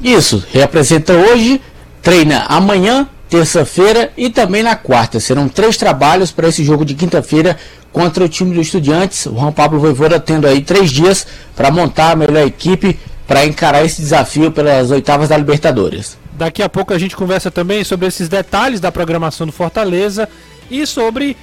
Isso, 0.02 0.44
reapresenta 0.52 1.14
hoje, 1.14 1.62
treina 2.02 2.46
amanhã, 2.48 3.08
terça-feira 3.30 4.12
e 4.18 4.30
também 4.30 4.64
na 4.64 4.76
quarta. 4.76 5.20
Serão 5.20 5.48
três 5.48 5.78
trabalhos 5.78 6.32
para 6.32 6.48
esse 6.48 6.64
jogo 6.64 6.84
de 6.84 6.96
quinta-feira 6.96 7.58
contra 7.92 8.24
o 8.24 8.30
time 8.30 8.56
do 8.56 8.62
Estudiantes. 8.62 9.26
O 9.28 9.36
Juan 9.36 9.52
Pablo 9.52 9.80
Voivoda 9.80 10.20
tendo 10.20 10.48
aí 10.48 10.62
três 10.62 10.90
dias 10.90 11.28
para 11.56 11.72
montar 11.72 12.12
a 12.12 12.16
melhor 12.16 12.46
equipe 12.46 13.00
para 13.28 13.46
encarar 13.46 13.86
esse 13.86 14.02
desafio 14.02 14.52
pelas 14.52 14.90
oitavas 14.90 15.30
da 15.30 15.38
Libertadores. 15.38 16.18
Daqui 16.34 16.64
a 16.64 16.70
pouco 16.70 16.94
a 16.94 16.98
gente 16.98 17.16
conversa 17.16 17.52
também 17.52 17.84
sobre 17.84 18.08
esses 18.08 18.28
detalhes 18.28 18.80
da 18.80 18.92
programação 18.92 19.46
do 19.46 19.54
Fortaleza 19.54 20.28
e 20.72 20.86
sobre 20.88 21.38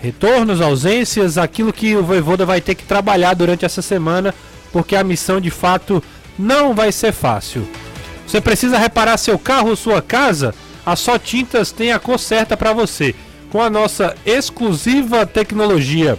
retornos, 0.00 0.60
ausências, 0.60 1.38
aquilo 1.38 1.72
que 1.72 1.96
o 1.96 2.04
Voivoda 2.04 2.44
vai 2.44 2.60
ter 2.60 2.74
que 2.74 2.84
trabalhar 2.84 3.34
durante 3.34 3.64
essa 3.64 3.82
semana, 3.82 4.34
porque 4.72 4.94
a 4.94 5.02
missão 5.02 5.40
de 5.40 5.50
fato 5.50 6.02
não 6.38 6.74
vai 6.74 6.92
ser 6.92 7.12
fácil. 7.12 7.66
Você 8.26 8.40
precisa 8.40 8.78
reparar 8.78 9.16
seu 9.16 9.38
carro 9.38 9.70
ou 9.70 9.76
sua 9.76 10.00
casa? 10.00 10.54
A 10.84 10.96
Só 10.96 11.18
Tintas 11.18 11.70
tem 11.70 11.92
a 11.92 11.98
cor 11.98 12.18
certa 12.18 12.56
para 12.56 12.72
você. 12.72 13.14
Com 13.50 13.62
a 13.62 13.70
nossa 13.70 14.16
exclusiva 14.24 15.26
tecnologia 15.26 16.18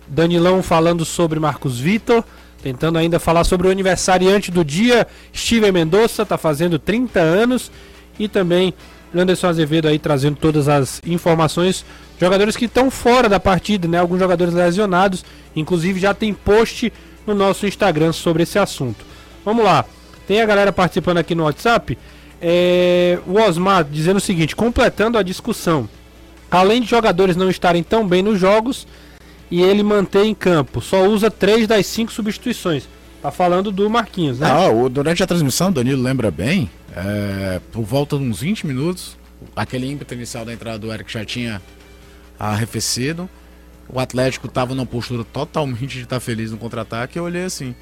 Danilão 0.08 0.64
falando 0.64 1.04
sobre 1.04 1.38
Marcos 1.38 1.78
Vitor. 1.78 2.24
Tentando 2.68 2.98
ainda 2.98 3.18
falar 3.18 3.44
sobre 3.44 3.66
o 3.66 3.70
aniversariante 3.70 4.50
do 4.50 4.62
dia, 4.62 5.06
Steven 5.34 5.72
Mendonça, 5.72 6.22
está 6.22 6.36
fazendo 6.36 6.78
30 6.78 7.18
anos. 7.18 7.72
E 8.18 8.28
também 8.28 8.74
Anderson 9.14 9.46
Azevedo 9.46 9.88
aí 9.88 9.98
trazendo 9.98 10.36
todas 10.36 10.68
as 10.68 11.00
informações. 11.06 11.82
Jogadores 12.20 12.58
que 12.58 12.66
estão 12.66 12.90
fora 12.90 13.26
da 13.26 13.40
partida, 13.40 13.88
né? 13.88 13.98
Alguns 13.98 14.18
jogadores 14.18 14.52
lesionados. 14.52 15.24
Inclusive 15.56 15.98
já 15.98 16.12
tem 16.12 16.34
post 16.34 16.92
no 17.26 17.34
nosso 17.34 17.66
Instagram 17.66 18.12
sobre 18.12 18.42
esse 18.42 18.58
assunto. 18.58 19.02
Vamos 19.42 19.64
lá. 19.64 19.86
Tem 20.26 20.42
a 20.42 20.46
galera 20.46 20.70
participando 20.70 21.16
aqui 21.16 21.34
no 21.34 21.44
WhatsApp. 21.44 21.96
É... 22.38 23.18
o 23.26 23.40
Osmar 23.40 23.82
dizendo 23.82 24.18
o 24.18 24.20
seguinte: 24.20 24.54
completando 24.54 25.16
a 25.16 25.22
discussão. 25.22 25.88
Além 26.50 26.82
de 26.82 26.86
jogadores 26.86 27.34
não 27.34 27.48
estarem 27.48 27.82
tão 27.82 28.06
bem 28.06 28.22
nos 28.22 28.38
jogos, 28.38 28.86
e 29.50 29.62
ele 29.62 29.82
mantém 29.82 30.30
em 30.30 30.34
campo. 30.34 30.80
Só 30.80 31.06
usa 31.06 31.30
três 31.30 31.66
das 31.66 31.86
cinco 31.86 32.12
substituições. 32.12 32.88
Tá 33.22 33.30
falando 33.30 33.72
do 33.72 33.88
Marquinhos, 33.90 34.38
né? 34.38 34.48
Ah, 34.48 34.68
o, 34.68 34.88
durante 34.88 35.22
a 35.22 35.26
transmissão, 35.26 35.72
Danilo 35.72 36.02
lembra 36.02 36.30
bem, 36.30 36.70
é, 36.94 37.60
por 37.72 37.82
volta 37.82 38.16
de 38.16 38.22
uns 38.22 38.40
20 38.40 38.66
minutos, 38.66 39.16
aquele 39.56 39.90
ímpeto 39.90 40.14
inicial 40.14 40.44
da 40.44 40.52
entrada 40.52 40.78
do 40.78 40.92
Eric 40.92 41.12
já 41.12 41.24
tinha 41.24 41.60
arrefecido. 42.38 43.28
O 43.88 43.98
Atlético 43.98 44.46
estava 44.46 44.74
numa 44.74 44.86
postura 44.86 45.24
totalmente 45.24 45.94
de 45.94 46.02
estar 46.02 46.20
feliz 46.20 46.50
no 46.50 46.58
contra-ataque. 46.58 47.18
Eu 47.18 47.24
olhei 47.24 47.44
assim. 47.44 47.74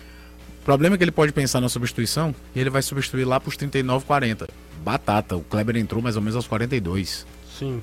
O 0.61 0.65
problema 0.65 0.95
é 0.95 0.99
que 0.99 1.05
ele 1.05 1.11
pode 1.11 1.33
pensar 1.33 1.61
na 1.61 1.69
substituição 1.69 2.35
e 2.55 2.61
ele 2.61 2.71
vai 2.71 2.81
substituir 2.81 3.25
lá 3.25 3.39
para 3.39 3.49
os 3.49 3.57
39, 3.57 4.05
40. 4.05 4.49
Batata. 4.83 5.37
O 5.37 5.41
Kleber 5.41 5.77
entrou 5.77 6.01
mais 6.01 6.17
ou 6.17 6.23
menos 6.23 6.37
aos 6.37 6.47
42. 6.47 7.27
Sim. 7.59 7.83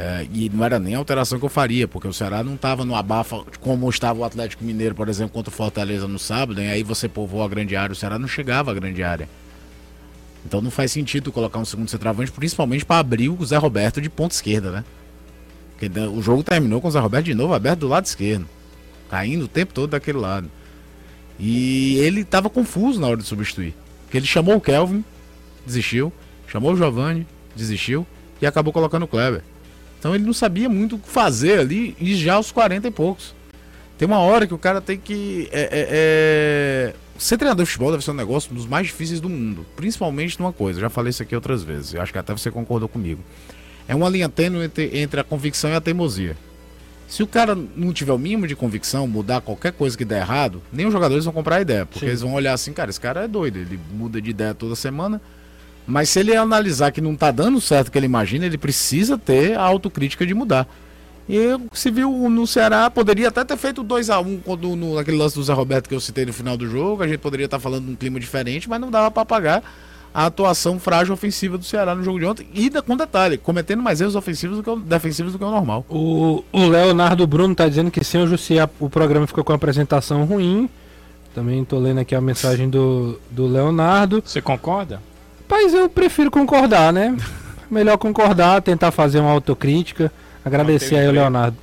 É, 0.00 0.28
e 0.32 0.48
não 0.48 0.64
era 0.64 0.78
nem 0.78 0.94
a 0.94 0.98
alteração 0.98 1.40
que 1.40 1.44
eu 1.44 1.48
faria, 1.48 1.88
porque 1.88 2.06
o 2.06 2.12
Ceará 2.12 2.44
não 2.44 2.54
estava 2.54 2.84
no 2.84 2.94
abafa 2.94 3.42
como 3.58 3.90
estava 3.90 4.20
o 4.20 4.24
Atlético 4.24 4.62
Mineiro, 4.62 4.94
por 4.94 5.08
exemplo, 5.08 5.32
contra 5.32 5.50
o 5.50 5.52
Fortaleza 5.52 6.06
no 6.06 6.20
sábado, 6.20 6.62
e 6.62 6.68
aí 6.68 6.84
você 6.84 7.08
povoou 7.08 7.42
a 7.42 7.48
grande 7.48 7.74
área, 7.74 7.92
o 7.92 7.96
Ceará 7.96 8.16
não 8.16 8.28
chegava 8.28 8.70
à 8.70 8.74
grande 8.74 9.02
área. 9.02 9.28
Então 10.46 10.60
não 10.60 10.70
faz 10.70 10.92
sentido 10.92 11.32
colocar 11.32 11.58
um 11.58 11.64
segundo 11.64 11.90
centroavante, 11.90 12.30
principalmente 12.30 12.84
para 12.84 13.00
abrir 13.00 13.28
o 13.28 13.44
Zé 13.44 13.56
Roberto 13.56 14.00
de 14.00 14.08
ponta 14.08 14.36
esquerda, 14.36 14.70
né? 14.70 14.84
Porque 15.76 15.98
o 15.98 16.22
jogo 16.22 16.44
terminou 16.44 16.80
com 16.80 16.86
o 16.86 16.90
Zé 16.92 17.00
Roberto 17.00 17.24
de 17.24 17.34
novo 17.34 17.52
aberto 17.52 17.80
do 17.80 17.88
lado 17.88 18.04
esquerdo, 18.04 18.48
caindo 19.10 19.46
o 19.46 19.48
tempo 19.48 19.74
todo 19.74 19.90
daquele 19.90 20.18
lado. 20.18 20.48
E 21.40 21.96
ele 21.96 22.20
estava 22.20 22.48
confuso 22.48 23.00
na 23.00 23.08
hora 23.08 23.16
de 23.16 23.24
substituir. 23.24 23.74
Porque 24.04 24.16
ele 24.16 24.26
chamou 24.26 24.54
o 24.54 24.60
Kelvin, 24.60 25.04
desistiu, 25.66 26.12
chamou 26.46 26.72
o 26.72 26.76
Giovanni, 26.76 27.26
desistiu 27.56 28.06
e 28.40 28.46
acabou 28.46 28.72
colocando 28.72 29.02
o 29.02 29.08
Kleber. 29.08 29.42
Então 29.98 30.14
ele 30.14 30.24
não 30.24 30.32
sabia 30.32 30.68
muito 30.68 30.96
o 30.96 30.98
que 30.98 31.08
fazer 31.08 31.60
ali 31.60 31.96
e 32.00 32.14
já 32.14 32.34
aos 32.34 32.52
40 32.52 32.86
e 32.86 32.90
poucos. 32.90 33.34
Tem 33.96 34.06
uma 34.06 34.18
hora 34.18 34.46
que 34.46 34.54
o 34.54 34.58
cara 34.58 34.80
tem 34.80 34.96
que. 34.96 35.48
É, 35.50 35.60
é, 35.60 35.68
é... 35.72 36.94
Ser 37.18 37.36
treinador 37.36 37.64
de 37.64 37.70
futebol 37.70 37.90
deve 37.90 38.04
ser 38.04 38.12
um 38.12 38.14
negócio 38.14 38.54
dos 38.54 38.64
mais 38.64 38.86
difíceis 38.86 39.20
do 39.20 39.28
mundo. 39.28 39.66
Principalmente 39.74 40.38
numa 40.38 40.52
coisa, 40.52 40.80
já 40.80 40.88
falei 40.88 41.10
isso 41.10 41.22
aqui 41.22 41.34
outras 41.34 41.64
vezes. 41.64 41.94
Eu 41.94 42.00
acho 42.00 42.12
que 42.12 42.18
até 42.18 42.32
você 42.32 42.48
concordou 42.48 42.88
comigo. 42.88 43.20
É 43.88 43.94
uma 43.94 44.08
linha 44.08 44.28
tênue 44.28 44.64
entre, 44.64 44.96
entre 45.00 45.18
a 45.18 45.24
convicção 45.24 45.70
e 45.70 45.74
a 45.74 45.80
teimosia. 45.80 46.36
Se 47.08 47.22
o 47.22 47.26
cara 47.26 47.56
não 47.74 47.92
tiver 47.92 48.12
o 48.12 48.18
mínimo 48.18 48.46
de 48.46 48.54
convicção, 48.54 49.08
mudar 49.08 49.40
qualquer 49.40 49.72
coisa 49.72 49.96
que 49.96 50.04
der 50.04 50.20
errado, 50.20 50.62
nem 50.70 50.86
os 50.86 50.92
jogadores 50.92 51.24
vão 51.24 51.32
comprar 51.32 51.56
a 51.56 51.60
ideia. 51.62 51.86
Porque 51.86 52.00
Sim. 52.00 52.06
eles 52.06 52.20
vão 52.20 52.34
olhar 52.34 52.52
assim, 52.52 52.72
cara, 52.72 52.90
esse 52.90 53.00
cara 53.00 53.24
é 53.24 53.28
doido, 53.28 53.58
ele 53.58 53.80
muda 53.92 54.20
de 54.20 54.30
ideia 54.30 54.54
toda 54.54 54.76
semana. 54.76 55.20
Mas 55.88 56.10
se 56.10 56.20
ele 56.20 56.36
analisar 56.36 56.92
que 56.92 57.00
não 57.00 57.14
está 57.14 57.30
dando 57.30 57.58
certo 57.62 57.88
o 57.88 57.90
que 57.90 57.98
ele 57.98 58.04
imagina, 58.04 58.44
ele 58.44 58.58
precisa 58.58 59.16
ter 59.16 59.56
a 59.56 59.62
autocrítica 59.62 60.26
de 60.26 60.34
mudar. 60.34 60.68
E 61.26 61.58
se 61.72 61.90
viu 61.90 62.10
no 62.28 62.46
Ceará, 62.46 62.90
poderia 62.90 63.28
até 63.28 63.42
ter 63.42 63.56
feito 63.56 63.82
2 63.82 64.10
a 64.10 64.20
1 64.20 64.26
um, 64.26 64.38
quando 64.38 64.76
no, 64.76 64.96
naquele 64.96 65.16
lance 65.16 65.34
do 65.34 65.42
Zé 65.42 65.54
Roberto 65.54 65.88
que 65.88 65.94
eu 65.94 66.00
citei 66.00 66.26
no 66.26 66.32
final 66.32 66.58
do 66.58 66.68
jogo. 66.68 67.02
A 67.02 67.08
gente 67.08 67.20
poderia 67.20 67.46
estar 67.46 67.56
tá 67.56 67.62
falando 67.62 67.86
de 67.86 67.92
um 67.92 67.96
clima 67.96 68.20
diferente, 68.20 68.68
mas 68.68 68.78
não 68.78 68.90
dava 68.90 69.10
para 69.10 69.22
apagar 69.22 69.62
a 70.12 70.26
atuação 70.26 70.78
frágil 70.78 71.14
ofensiva 71.14 71.56
do 71.56 71.64
Ceará 71.64 71.94
no 71.94 72.04
jogo 72.04 72.18
de 72.18 72.26
ontem. 72.26 72.46
E 72.52 72.70
com 72.82 72.94
detalhe, 72.94 73.38
cometendo 73.38 73.82
mais 73.82 74.00
erros 74.00 74.14
ofensivos 74.14 74.58
do 74.58 74.62
que 74.62 74.86
defensivos 74.86 75.32
do 75.32 75.38
que 75.38 75.44
o 75.44 75.50
normal. 75.50 75.86
O, 75.88 76.44
o 76.52 76.66
Leonardo 76.66 77.26
Bruno 77.26 77.52
está 77.52 77.66
dizendo 77.66 77.90
que 77.90 78.04
sem 78.04 78.22
o 78.22 78.26
Jussiá 78.26 78.68
o 78.78 78.90
programa 78.90 79.26
ficou 79.26 79.42
com 79.42 79.52
a 79.52 79.56
apresentação 79.56 80.24
ruim. 80.26 80.68
Também 81.34 81.62
estou 81.62 81.78
lendo 81.78 82.00
aqui 82.00 82.14
a 82.14 82.20
mensagem 82.20 82.68
do, 82.68 83.18
do 83.30 83.46
Leonardo. 83.46 84.22
Você 84.24 84.42
concorda? 84.42 85.00
Rapaz, 85.50 85.72
eu 85.72 85.88
prefiro 85.88 86.30
concordar, 86.30 86.92
né? 86.92 87.16
Melhor 87.70 87.96
concordar, 87.96 88.60
tentar 88.60 88.90
fazer 88.90 89.18
uma 89.18 89.30
autocrítica. 89.30 90.12
Agradecer 90.44 90.96
aí 90.96 91.08
o 91.08 91.10
Leonardo. 91.10 91.56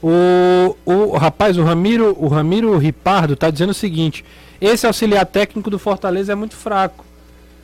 O, 0.00 0.76
o 0.84 1.16
rapaz, 1.16 1.58
o 1.58 1.64
Ramiro, 1.64 2.16
o 2.20 2.28
Ramiro 2.28 2.78
Ripardo 2.78 3.34
tá 3.34 3.50
dizendo 3.50 3.70
o 3.70 3.74
seguinte: 3.74 4.24
esse 4.60 4.86
auxiliar 4.86 5.26
técnico 5.26 5.68
do 5.68 5.76
Fortaleza 5.76 6.30
é 6.30 6.34
muito 6.36 6.54
fraco. 6.54 7.04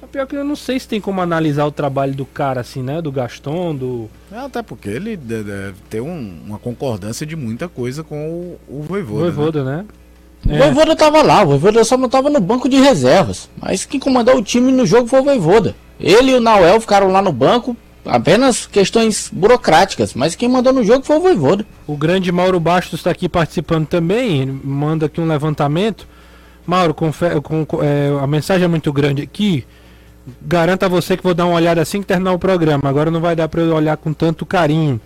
É 0.03 0.07
pior 0.07 0.27
que 0.27 0.35
eu 0.35 0.43
não 0.43 0.57
sei 0.57 0.81
se 0.81 0.89
tem 0.89 1.01
como 1.01 1.21
analisar 1.21 1.65
o 1.65 1.71
trabalho 1.71 2.13
do 2.13 2.27
cara 2.27 2.61
assim, 2.61 2.83
né? 2.83 3.01
Do 3.01 3.13
Gaston, 3.13 3.77
do. 3.77 4.11
É, 4.33 4.39
até 4.39 4.63
porque 4.63 4.89
ele 4.89 5.17
deve 5.17 5.77
ter 5.89 6.01
um, 6.01 6.39
uma 6.45 6.59
concordância 6.59 7.25
de 7.25 7.37
muita 7.37 7.69
coisa 7.69 8.03
com 8.03 8.29
o, 8.29 8.59
o 8.67 8.83
Voivoda. 8.83 9.31
Voivoda, 9.31 9.65
né? 9.65 9.85
É. 10.49 10.55
O 10.55 10.59
Voivoda 10.59 10.97
tava 10.97 11.23
lá, 11.23 11.43
o 11.43 11.47
Voivoda 11.47 11.85
só 11.85 11.97
não 11.97 12.09
tava 12.09 12.29
no 12.29 12.41
banco 12.41 12.69
de 12.69 12.77
reservas. 12.77 13.49
Mas 13.61 13.85
quem 13.85 14.01
comandou 14.01 14.37
o 14.37 14.43
time 14.43 14.73
no 14.73 14.85
jogo 14.85 15.07
foi 15.09 15.21
o 15.21 15.25
Voivoda. 15.25 15.75
Ele 16.01 16.33
e 16.33 16.35
o 16.35 16.41
Nauel 16.41 16.81
ficaram 16.81 17.09
lá 17.13 17.23
no 17.23 17.31
banco, 17.33 17.77
apenas 18.05 18.67
questões 18.67 19.31
burocráticas, 19.33 20.15
mas 20.15 20.35
quem 20.35 20.49
mandou 20.49 20.73
no 20.73 20.83
jogo 20.83 21.05
foi 21.05 21.17
o 21.17 21.21
Voivoda. 21.21 21.65
O 21.87 21.97
grande 21.97 22.33
Mauro 22.33 22.59
Bastos 22.59 22.99
está 23.01 23.11
aqui 23.13 23.29
participando 23.29 23.87
também, 23.87 24.47
manda 24.65 25.07
aqui 25.07 25.21
um 25.21 25.27
levantamento. 25.29 26.09
Mauro, 26.67 26.93
com- 26.95 27.11
é, 27.83 28.11
a 28.23 28.27
mensagem 28.27 28.65
é 28.65 28.69
muito 28.69 28.93
grande 28.93 29.23
aqui. 29.23 29.65
Garanto 30.41 30.85
a 30.85 30.89
você 30.89 31.17
que 31.17 31.23
vou 31.23 31.35
dar 31.35 31.47
uma 31.47 31.55
olhada 31.57 31.81
assim 31.83 32.01
que 32.01 32.07
terminar 32.07 32.33
o 32.33 32.39
programa. 32.39 32.89
Agora 32.89 33.11
não 33.11 33.21
vai 33.21 33.35
dar 33.35 33.49
para 33.49 33.61
eu 33.63 33.75
olhar 33.75 33.97
com 33.97 34.13
tanto 34.13 34.47
carinho. 34.47 35.01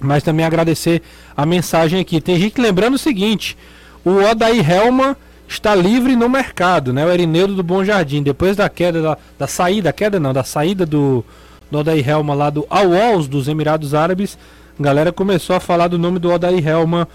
Mas 0.00 0.22
também 0.22 0.44
agradecer 0.44 1.02
a 1.36 1.44
mensagem 1.46 2.00
aqui. 2.00 2.20
Tem 2.20 2.38
gente 2.38 2.60
lembrando 2.60 2.94
o 2.94 2.98
seguinte: 2.98 3.56
o 4.04 4.10
Odair 4.30 4.68
Helman 4.70 5.16
está 5.48 5.74
livre 5.74 6.16
no 6.16 6.28
mercado, 6.28 6.92
né? 6.92 7.04
O 7.06 7.10
Erineudo 7.12 7.54
do 7.54 7.62
Bom 7.62 7.84
Jardim. 7.84 8.22
Depois 8.22 8.56
da 8.56 8.68
queda, 8.68 9.00
da, 9.02 9.18
da 9.38 9.46
saída, 9.46 9.92
queda 9.92 10.18
não, 10.20 10.32
da 10.32 10.42
saída 10.44 10.84
do, 10.86 11.24
do 11.70 11.78
Odair 11.78 12.08
Helman 12.08 12.36
lá 12.36 12.50
do 12.50 12.66
Al-Wals 12.70 13.28
dos 13.28 13.46
Emirados 13.48 13.94
Árabes, 13.94 14.36
a 14.78 14.82
galera 14.82 15.12
começou 15.12 15.54
a 15.56 15.60
falar 15.60 15.88
do 15.88 15.98
nome 15.98 16.18
do 16.18 16.30
Odair 16.32 16.66
Helman 16.66 17.06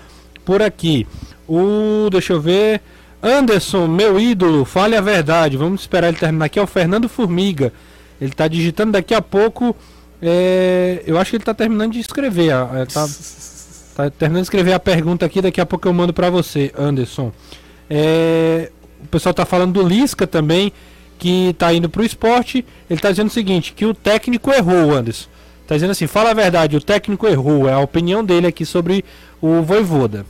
por 0.46 0.62
aqui. 0.62 1.06
O, 1.48 2.08
deixa 2.12 2.34
eu 2.34 2.40
ver, 2.42 2.82
Anderson, 3.22 3.88
meu 3.88 4.20
ídolo, 4.20 4.64
fale 4.66 4.96
a 4.96 5.02
verdade. 5.02 5.58
Vamos 5.58 5.82
esperar 5.82 6.08
ele 6.10 6.18
terminar 6.18 6.46
aqui. 6.46 6.60
É 6.60 6.62
o 6.62 6.68
Fernando 6.68 7.10
Formiga. 7.10 7.74
Ele 8.22 8.32
está 8.32 8.48
digitando 8.48 8.92
daqui 8.94 9.14
a 9.14 9.22
pouco. 9.22 9.76
é, 10.22 11.02
eu 11.08 11.18
acho 11.18 11.32
que 11.32 11.38
ele 11.38 11.42
está 11.42 11.54
terminando 11.54 11.94
de 11.94 12.00
escrever. 12.00 12.52
a- 12.54 12.86
Tá, 12.94 13.08
tá 14.04 14.10
terminando 14.10 14.44
de 14.44 14.46
escrever 14.46 14.74
a 14.74 14.80
pergunta 14.80 15.26
aqui. 15.26 15.42
Daqui 15.42 15.60
a 15.60 15.66
pouco 15.66 15.88
eu 15.88 15.94
mando 15.94 16.14
para 16.14 16.30
você, 16.30 16.72
Anderson. 16.78 17.34
É, 17.90 18.72
o 19.04 19.08
pessoal 19.08 19.34
tá 19.34 19.46
falando 19.46 19.74
do 19.74 19.88
Lisca 19.88 20.26
também, 20.26 20.72
que 21.18 21.54
tá 21.58 21.74
indo 21.74 21.90
pro 21.90 22.04
esporte. 22.04 22.66
Ele 22.90 23.00
tá 23.00 23.12
dizendo 23.12 23.28
o 23.28 23.32
seguinte, 23.32 23.74
que 23.74 23.86
o 23.86 23.94
técnico 23.94 24.52
errou, 24.52 24.96
Anderson. 24.96 25.28
Tá 25.68 25.76
dizendo 25.76 25.92
assim, 25.92 26.08
fala 26.08 26.32
a 26.32 26.34
verdade, 26.34 26.78
o 26.78 26.82
técnico 26.82 27.28
errou. 27.28 27.68
É 27.68 27.74
a 27.74 27.80
opinião 27.80 28.24
dele 28.24 28.48
aqui 28.48 28.66
sobre 28.66 29.04
o 29.42 29.62
Voivoda. 29.62 30.26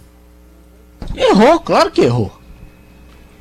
Errou, 1.16 1.60
claro 1.60 1.92
que 1.92 2.02
errou. 2.02 2.38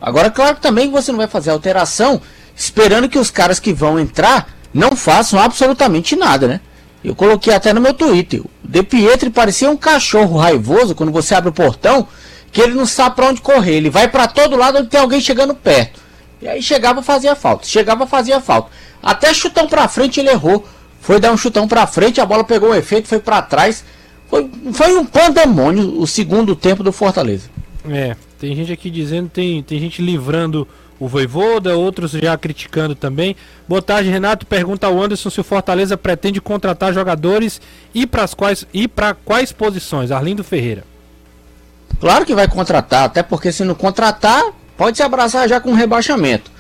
Agora, 0.01 0.31
claro 0.31 0.57
que 0.57 0.63
também 0.63 0.91
você 0.91 1.11
não 1.11 1.19
vai 1.19 1.27
fazer 1.27 1.51
alteração 1.51 2.21
esperando 2.55 3.09
que 3.09 3.19
os 3.19 3.31
caras 3.31 3.59
que 3.59 3.73
vão 3.73 3.99
entrar 3.99 4.49
não 4.73 4.95
façam 4.95 5.41
absolutamente 5.41 6.15
nada, 6.15 6.47
né? 6.47 6.61
Eu 7.05 7.15
coloquei 7.15 7.55
até 7.55 7.73
no 7.73 7.81
meu 7.81 7.95
Twitter. 7.95 8.41
O 8.41 8.51
De 8.63 8.83
Pietri 8.83 9.31
parecia 9.31 9.71
um 9.71 9.77
cachorro 9.77 10.39
raivoso 10.39 10.95
quando 10.95 11.13
você 11.13 11.35
abre 11.35 11.51
o 11.51 11.53
portão, 11.53 12.07
que 12.51 12.61
ele 12.61 12.75
não 12.75 12.87
sabe 12.87 13.17
pra 13.17 13.29
onde 13.29 13.41
correr. 13.41 13.75
Ele 13.75 13.91
vai 13.91 14.09
pra 14.09 14.27
todo 14.27 14.57
lado 14.57 14.79
onde 14.79 14.89
tem 14.89 15.01
alguém 15.01 15.21
chegando 15.21 15.55
perto. 15.55 16.01
E 16.41 16.49
aí 16.49 16.63
chegava 16.63 17.03
fazia 17.03 17.35
falta, 17.35 17.67
chegava 17.67 18.07
fazia 18.07 18.41
falta. 18.41 18.71
Até 19.03 19.33
chutão 19.33 19.67
pra 19.67 19.89
frente 19.89 20.21
ele 20.21 20.31
errou. 20.31 20.67
Foi 21.01 21.21
dar 21.21 21.33
um 21.33 21.37
chutão 21.37 21.67
pra 21.69 21.87
frente, 21.87 22.21
a 22.21 22.27
bola 22.27 22.45
pegou 22.45 22.71
o 22.71 22.75
efeito, 22.75 23.09
foi 23.09 23.21
pra 23.21 23.41
trás. 23.41 23.85
Foi, 24.29 24.51
foi 24.73 24.97
um 24.97 25.07
pandemônio 25.07 26.01
o 26.01 26.07
segundo 26.07 26.55
tempo 26.55 26.83
do 26.83 26.93
Fortaleza. 26.93 27.49
É, 27.89 28.17
tem 28.39 28.55
gente 28.55 28.73
aqui 28.73 28.91
dizendo, 28.91 29.29
tem, 29.29 29.63
tem 29.63 29.79
gente 29.79 30.03
livrando 30.03 30.69
o 30.99 31.07
Voivoda, 31.07 31.77
outros 31.77 32.13
já 32.13 32.37
criticando 32.37 32.95
também. 32.95 33.37
Boa 33.69 33.83
tarde, 33.83 34.11
Renato. 34.11 34.47
Pergunta 34.47 34.87
ao 34.87 35.01
Anderson 35.01 35.31
se 35.31 35.41
o 35.41 35.45
Fortaleza 35.45 35.97
pretende 35.97 36.41
contratar 36.41 36.93
jogadores 36.93 37.61
e 37.95 38.07
para 38.07 38.27
quais, 38.29 38.67
quais 39.25 39.53
posições? 39.53 40.11
Arlindo 40.11 40.43
Ferreira. 40.43 40.85
Claro 42.01 42.25
que 42.25 42.35
vai 42.35 42.49
contratar, 42.49 43.05
até 43.05 43.23
porque 43.23 43.51
se 43.51 43.65
não 43.65 43.75
contratar, 43.75 44.45
pode 44.77 44.97
se 44.97 45.03
abraçar 45.03 45.49
já 45.49 45.61
com 45.61 45.73
rebaixamento. 45.73 46.51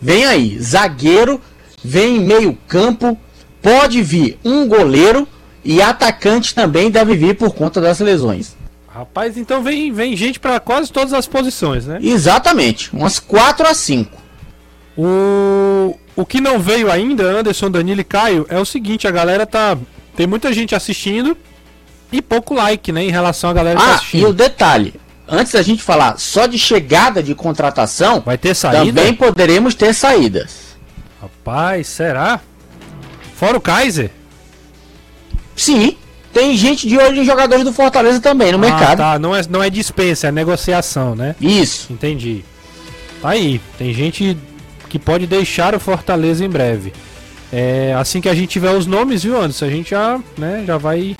Vem 0.00 0.24
aí, 0.24 0.58
zagueiro, 0.58 1.40
vem 1.82 2.20
meio 2.20 2.56
campo, 2.66 3.18
pode 3.60 4.02
vir 4.02 4.38
um 4.44 4.66
goleiro 4.66 5.26
e 5.64 5.82
atacante 5.82 6.54
também 6.54 6.90
deve 6.90 7.16
vir 7.16 7.36
por 7.36 7.54
conta 7.54 7.80
das 7.80 7.98
lesões. 8.00 8.56
Rapaz, 8.96 9.36
então 9.36 9.62
vem, 9.62 9.92
vem 9.92 10.16
gente 10.16 10.40
para 10.40 10.58
quase 10.58 10.90
todas 10.90 11.12
as 11.12 11.26
posições, 11.26 11.84
né? 11.86 11.98
Exatamente, 12.02 12.90
umas 12.94 13.18
4 13.18 13.66
a 13.68 13.74
5. 13.74 14.16
O, 14.96 15.98
o 16.16 16.24
que 16.24 16.40
não 16.40 16.58
veio 16.58 16.90
ainda, 16.90 17.24
Anderson, 17.24 17.70
Danilo 17.70 18.00
e 18.00 18.04
Caio, 18.04 18.46
é 18.48 18.58
o 18.58 18.64
seguinte, 18.64 19.06
a 19.06 19.10
galera 19.10 19.44
tá. 19.46 19.76
Tem 20.16 20.26
muita 20.26 20.50
gente 20.52 20.74
assistindo 20.74 21.36
e 22.10 22.22
pouco 22.22 22.54
like, 22.54 22.90
né? 22.90 23.02
Em 23.04 23.10
relação 23.10 23.50
à 23.50 23.52
galera 23.52 23.78
que 23.78 23.84
tá 23.84 23.90
Ah, 23.90 23.92
e 23.92 23.96
assistindo. 23.96 24.28
o 24.28 24.32
detalhe, 24.32 24.94
antes 25.28 25.52
da 25.52 25.60
gente 25.60 25.82
falar 25.82 26.18
só 26.18 26.46
de 26.46 26.58
chegada 26.58 27.22
de 27.22 27.34
contratação, 27.34 28.20
Vai 28.24 28.38
ter 28.38 28.54
saída? 28.54 28.86
também 28.98 29.12
poderemos 29.12 29.74
ter 29.74 29.92
saídas. 29.94 30.74
Rapaz, 31.20 31.86
será? 31.88 32.40
Fora 33.34 33.58
o 33.58 33.60
Kaiser? 33.60 34.10
Sim, 35.54 35.98
tem 36.36 36.54
gente 36.54 36.86
de 36.86 36.98
olho 36.98 37.22
em 37.22 37.24
jogadores 37.24 37.64
do 37.64 37.72
Fortaleza 37.72 38.20
também 38.20 38.52
no 38.52 38.58
Ah, 38.58 38.60
mercado. 38.60 38.98
tá. 38.98 39.18
Não 39.18 39.34
é, 39.34 39.40
não 39.48 39.62
é 39.62 39.70
dispensa, 39.70 40.26
é 40.26 40.30
negociação, 40.30 41.14
né? 41.14 41.34
Isso. 41.40 41.90
Entendi. 41.90 42.44
Tá 43.22 43.30
aí. 43.30 43.58
Tem 43.78 43.94
gente 43.94 44.36
que 44.90 44.98
pode 44.98 45.26
deixar 45.26 45.74
o 45.74 45.80
Fortaleza 45.80 46.44
em 46.44 46.48
breve. 46.50 46.92
É, 47.50 47.94
assim 47.98 48.20
que 48.20 48.28
a 48.28 48.34
gente 48.34 48.48
tiver 48.50 48.70
os 48.72 48.86
nomes, 48.86 49.22
viu, 49.22 49.34
Anderson? 49.40 49.64
A 49.64 49.70
gente 49.70 49.90
já, 49.90 50.20
né, 50.36 50.62
já 50.66 50.76
vai 50.76 51.16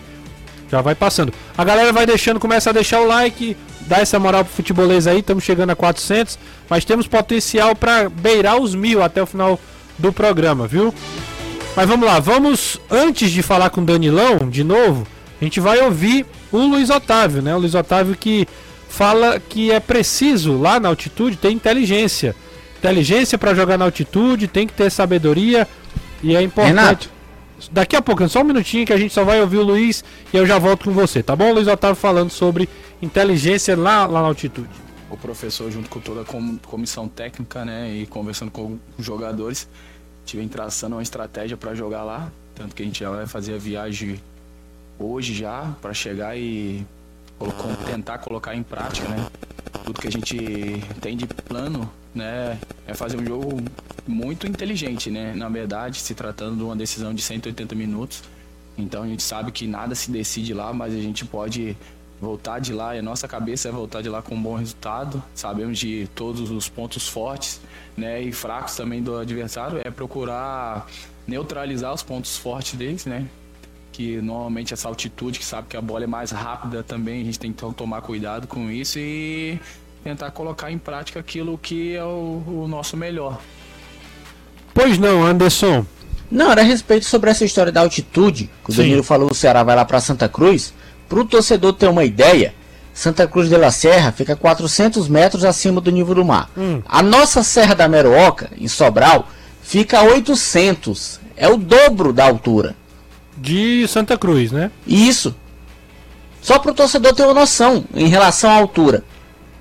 já 0.70 0.82
vai 0.82 0.94
passando. 0.94 1.32
A 1.56 1.64
galera 1.64 1.92
vai 1.94 2.04
deixando, 2.04 2.38
começa 2.38 2.68
a 2.68 2.72
deixar 2.74 3.00
o 3.00 3.06
like, 3.06 3.56
dá 3.82 3.98
essa 3.98 4.18
moral 4.18 4.44
pro 4.44 4.52
futebolês 4.52 5.06
aí, 5.06 5.20
estamos 5.20 5.44
chegando 5.44 5.70
a 5.70 5.76
400, 5.76 6.38
mas 6.68 6.84
temos 6.84 7.06
potencial 7.06 7.74
para 7.74 8.10
beirar 8.10 8.60
os 8.60 8.74
mil 8.74 9.02
até 9.02 9.22
o 9.22 9.26
final 9.26 9.58
do 9.96 10.12
programa, 10.12 10.66
viu? 10.66 10.92
Mas 11.76 11.86
vamos 11.88 12.06
lá, 12.06 12.18
vamos 12.18 12.80
antes 12.90 13.30
de 13.30 13.42
falar 13.42 13.68
com 13.70 13.82
o 13.82 13.84
Danilão 13.84 14.48
de 14.48 14.64
novo, 14.64 15.06
a 15.40 15.44
gente 15.44 15.60
vai 15.60 15.78
ouvir 15.80 16.24
o 16.50 16.56
Luiz 16.58 16.88
Otávio, 16.88 17.42
né? 17.42 17.54
O 17.54 17.58
Luiz 17.58 17.74
Otávio 17.74 18.16
que 18.16 18.48
fala 18.88 19.38
que 19.38 19.70
é 19.70 19.78
preciso 19.78 20.56
lá 20.58 20.80
na 20.80 20.88
altitude 20.88 21.36
ter 21.36 21.50
inteligência. 21.50 22.34
Inteligência 22.78 23.36
para 23.36 23.52
jogar 23.54 23.76
na 23.76 23.84
altitude, 23.84 24.48
tem 24.48 24.66
que 24.66 24.72
ter 24.72 24.90
sabedoria 24.90 25.68
e 26.22 26.34
é 26.34 26.40
importante. 26.40 26.74
Renato. 26.74 27.10
Daqui 27.70 27.96
a 27.96 28.02
pouco, 28.02 28.26
só 28.28 28.40
um 28.40 28.44
minutinho 28.44 28.86
que 28.86 28.92
a 28.92 28.96
gente 28.98 29.12
só 29.12 29.24
vai 29.24 29.40
ouvir 29.40 29.56
o 29.58 29.62
Luiz 29.62 30.02
e 30.32 30.36
eu 30.36 30.46
já 30.46 30.58
volto 30.58 30.84
com 30.84 30.92
você, 30.92 31.22
tá 31.22 31.34
bom? 31.36 31.52
Luiz 31.52 31.66
Otávio 31.68 31.96
falando 31.96 32.30
sobre 32.30 32.68
inteligência 33.02 33.76
lá, 33.76 34.06
lá 34.06 34.22
na 34.22 34.28
altitude. 34.28 34.68
o 35.10 35.16
professor 35.16 35.70
junto 35.70 35.88
com 35.88 36.00
toda 36.00 36.22
a 36.22 36.24
com- 36.24 36.58
comissão 36.66 37.06
técnica, 37.08 37.64
né, 37.64 37.90
e 37.94 38.06
conversando 38.06 38.50
com 38.50 38.76
os 38.98 39.04
jogadores, 39.06 39.68
tive 40.26 40.46
traçando 40.48 40.96
uma 40.96 41.02
estratégia 41.02 41.56
para 41.56 41.74
jogar 41.74 42.02
lá, 42.02 42.30
tanto 42.54 42.74
que 42.74 42.82
a 42.82 42.84
gente 42.84 43.00
já 43.00 43.10
vai 43.10 43.26
fazer 43.26 43.54
a 43.54 43.58
viagem 43.58 44.20
hoje 44.98 45.32
já 45.32 45.74
para 45.80 45.94
chegar 45.94 46.36
e 46.36 46.84
tentar 47.86 48.18
colocar 48.18 48.54
em 48.54 48.62
prática, 48.62 49.08
né? 49.08 49.26
Tudo 49.84 50.00
que 50.00 50.08
a 50.08 50.10
gente 50.10 50.36
tem 51.00 51.16
de 51.16 51.26
plano, 51.26 51.90
né, 52.14 52.58
é 52.86 52.94
fazer 52.94 53.18
um 53.18 53.24
jogo 53.24 53.62
muito 54.06 54.46
inteligente, 54.46 55.10
né? 55.10 55.32
Na 55.34 55.48
verdade, 55.48 55.98
se 55.98 56.14
tratando 56.14 56.56
de 56.56 56.62
uma 56.62 56.74
decisão 56.74 57.14
de 57.14 57.22
180 57.22 57.74
minutos, 57.74 58.22
então 58.76 59.04
a 59.04 59.06
gente 59.06 59.22
sabe 59.22 59.52
que 59.52 59.66
nada 59.66 59.94
se 59.94 60.10
decide 60.10 60.52
lá, 60.52 60.72
mas 60.72 60.92
a 60.92 60.98
gente 60.98 61.24
pode 61.24 61.76
voltar 62.20 62.58
de 62.58 62.72
lá, 62.72 62.96
e 62.96 62.98
a 62.98 63.02
nossa 63.02 63.28
cabeça 63.28 63.68
é 63.68 63.72
voltar 63.72 64.02
de 64.02 64.08
lá 64.08 64.22
com 64.22 64.34
um 64.34 64.42
bom 64.42 64.56
resultado. 64.56 65.22
Sabemos 65.34 65.78
de 65.78 66.08
todos 66.14 66.50
os 66.50 66.68
pontos 66.68 67.06
fortes 67.06 67.60
né, 67.96 68.20
e 68.22 68.32
fracos 68.32 68.76
também 68.76 69.02
do 69.02 69.16
adversário, 69.16 69.80
é 69.84 69.90
procurar 69.90 70.86
neutralizar 71.26 71.92
os 71.92 72.02
pontos 72.02 72.36
fortes 72.36 72.74
deles, 72.74 73.04
né? 73.06 73.26
Que 73.92 74.20
normalmente 74.20 74.74
essa 74.74 74.86
altitude, 74.88 75.38
que 75.38 75.44
sabe 75.44 75.68
que 75.68 75.76
a 75.76 75.80
bola 75.80 76.04
é 76.04 76.06
mais 76.06 76.30
rápida 76.30 76.82
também, 76.82 77.22
a 77.22 77.24
gente 77.24 77.38
tem 77.38 77.52
que 77.52 77.58
to- 77.58 77.72
tomar 77.72 78.02
cuidado 78.02 78.46
com 78.46 78.70
isso 78.70 78.98
e 78.98 79.58
tentar 80.04 80.30
colocar 80.30 80.70
em 80.70 80.78
prática 80.78 81.18
aquilo 81.18 81.58
que 81.58 81.96
é 81.96 82.04
o, 82.04 82.42
o 82.46 82.66
nosso 82.68 82.96
melhor. 82.96 83.40
Pois 84.74 84.98
não, 84.98 85.24
Anderson. 85.24 85.84
Não, 86.30 86.50
era 86.52 86.60
a 86.60 86.64
respeito 86.64 87.06
sobre 87.06 87.30
essa 87.30 87.44
história 87.44 87.72
da 87.72 87.80
altitude. 87.80 88.50
Que 88.64 88.70
o. 88.70 88.74
Danilo 88.74 89.02
falou, 89.02 89.30
o 89.30 89.34
Ceará 89.34 89.62
vai 89.62 89.74
lá 89.74 89.84
para 89.84 90.00
Santa 90.00 90.28
Cruz. 90.28 90.74
Para 91.08 91.20
o 91.20 91.24
torcedor 91.24 91.72
ter 91.72 91.88
uma 91.88 92.04
ideia, 92.04 92.54
Santa 92.96 93.28
Cruz 93.28 93.50
de 93.50 93.56
la 93.58 93.70
Serra 93.70 94.10
fica 94.10 94.34
400 94.34 95.06
metros 95.06 95.44
acima 95.44 95.82
do 95.82 95.92
nível 95.92 96.14
do 96.14 96.24
mar. 96.24 96.48
A 96.88 97.02
nossa 97.02 97.42
Serra 97.42 97.74
da 97.74 97.86
Meroca, 97.86 98.48
em 98.58 98.66
Sobral, 98.68 99.28
fica 99.62 99.98
a 99.98 100.02
800. 100.04 101.20
É 101.36 101.46
o 101.46 101.58
dobro 101.58 102.10
da 102.10 102.24
altura. 102.24 102.74
De 103.36 103.86
Santa 103.86 104.16
Cruz, 104.16 104.50
né? 104.50 104.70
E 104.86 105.06
isso. 105.06 105.36
Só 106.40 106.58
para 106.58 106.70
o 106.70 106.74
torcedor 106.74 107.12
ter 107.14 107.24
uma 107.24 107.34
noção 107.34 107.84
em 107.94 108.08
relação 108.08 108.48
à 108.48 108.54
altura. 108.54 109.04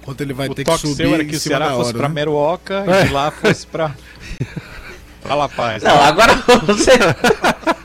Quanto 0.06 0.22
ele 0.22 0.34
vai 0.34 0.48
O 0.48 0.56
ter 0.56 0.64
que 0.64 0.78
subir 0.78 1.12
era 1.14 1.22
em 1.24 1.28
que 1.28 1.36
o 1.36 1.40
Ceará 1.40 1.68
da 1.68 1.76
fosse 1.76 1.90
hora, 1.90 1.98
pra 1.98 2.08
né? 2.08 2.14
Meruoca 2.16 2.86
É. 2.88 3.02
e 3.04 3.08
de 3.08 3.14
lá 3.14 3.32
fosse 3.32 3.68
pra. 3.68 3.92
pra 5.22 5.36
La 5.36 5.50
Paz. 5.50 5.84
Não, 5.84 6.00
agora 6.02 6.36
você. 6.66 6.92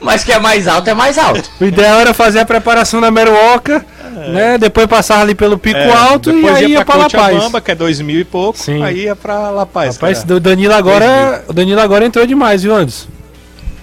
Mas 0.00 0.24
que 0.24 0.32
é 0.32 0.38
mais 0.38 0.66
alto, 0.66 0.88
é 0.90 0.94
mais 0.94 1.16
alto. 1.18 1.48
O 1.60 1.64
ideal 1.64 2.00
era 2.00 2.12
fazer 2.12 2.40
a 2.40 2.44
preparação 2.44 3.00
na 3.00 3.10
Meruoca, 3.10 3.84
né? 4.28 4.58
Depois 4.58 4.86
passar 4.86 5.20
ali 5.20 5.34
pelo 5.34 5.56
Pico 5.58 5.78
É, 5.78 5.92
Alto 5.92 6.30
e 6.30 6.34
depois 6.34 6.56
aí 6.56 6.70
ia 6.72 6.84
pra 6.84 6.96
La 6.96 7.08
Paz. 7.10 7.32
Cochabamba, 7.34 7.60
que 7.60 7.70
é 7.70 7.74
dois 7.74 8.00
mil 8.00 8.18
e 8.20 8.24
pouco, 8.24 8.58
Sim. 8.58 8.82
aí 8.82 9.04
ia 9.04 9.14
pra 9.16 9.50
La 9.50 9.64
Paz. 9.66 9.96
Rapaz, 9.96 10.24
o 10.28 10.40
Danilo 10.40 10.74
agora, 10.74 11.44
o 11.48 11.52
Danilo 11.52 11.80
agora 11.80 12.04
entrou 12.04 12.26
demais, 12.26 12.62
viu, 12.62 12.74
Anderson? 12.74 13.06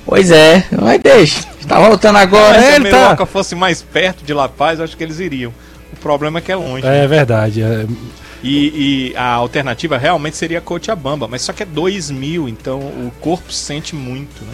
Pois 0.05 0.31
é, 0.31 0.65
mas 0.81 0.99
deixa. 1.01 1.43
Tá 1.67 1.79
voltando 1.79 2.17
agora. 2.17 2.55
Mas 2.57 2.63
se 2.65 2.69
É, 2.69 2.73
a 2.73 2.75
ele 2.77 2.89
tá- 2.89 2.97
Meruoca 2.99 3.25
fosse 3.25 3.55
mais 3.55 3.81
perto 3.81 4.23
de 4.25 4.33
La 4.33 4.49
Paz, 4.49 4.79
acho 4.81 4.97
que 4.97 5.03
eles 5.03 5.19
iriam. 5.19 5.53
O 5.93 5.95
problema 5.97 6.39
é 6.39 6.41
que 6.41 6.51
é 6.51 6.55
longe. 6.55 6.85
É 6.85 7.07
verdade. 7.07 7.61
é. 7.61 7.85
E, 8.41 9.11
e 9.11 9.17
a 9.17 9.33
alternativa 9.33 9.97
realmente 9.97 10.37
seria 10.37 10.61
Cochabamba, 10.61 11.27
mas 11.27 11.41
só 11.41 11.51
que 11.51 11.61
é 11.61 11.65
2 11.65 12.09
mil, 12.09 12.47
então 12.47 12.79
o 12.79 13.11
corpo 13.19 13.51
sente 13.51 13.93
muito, 13.95 14.43
né? 14.45 14.53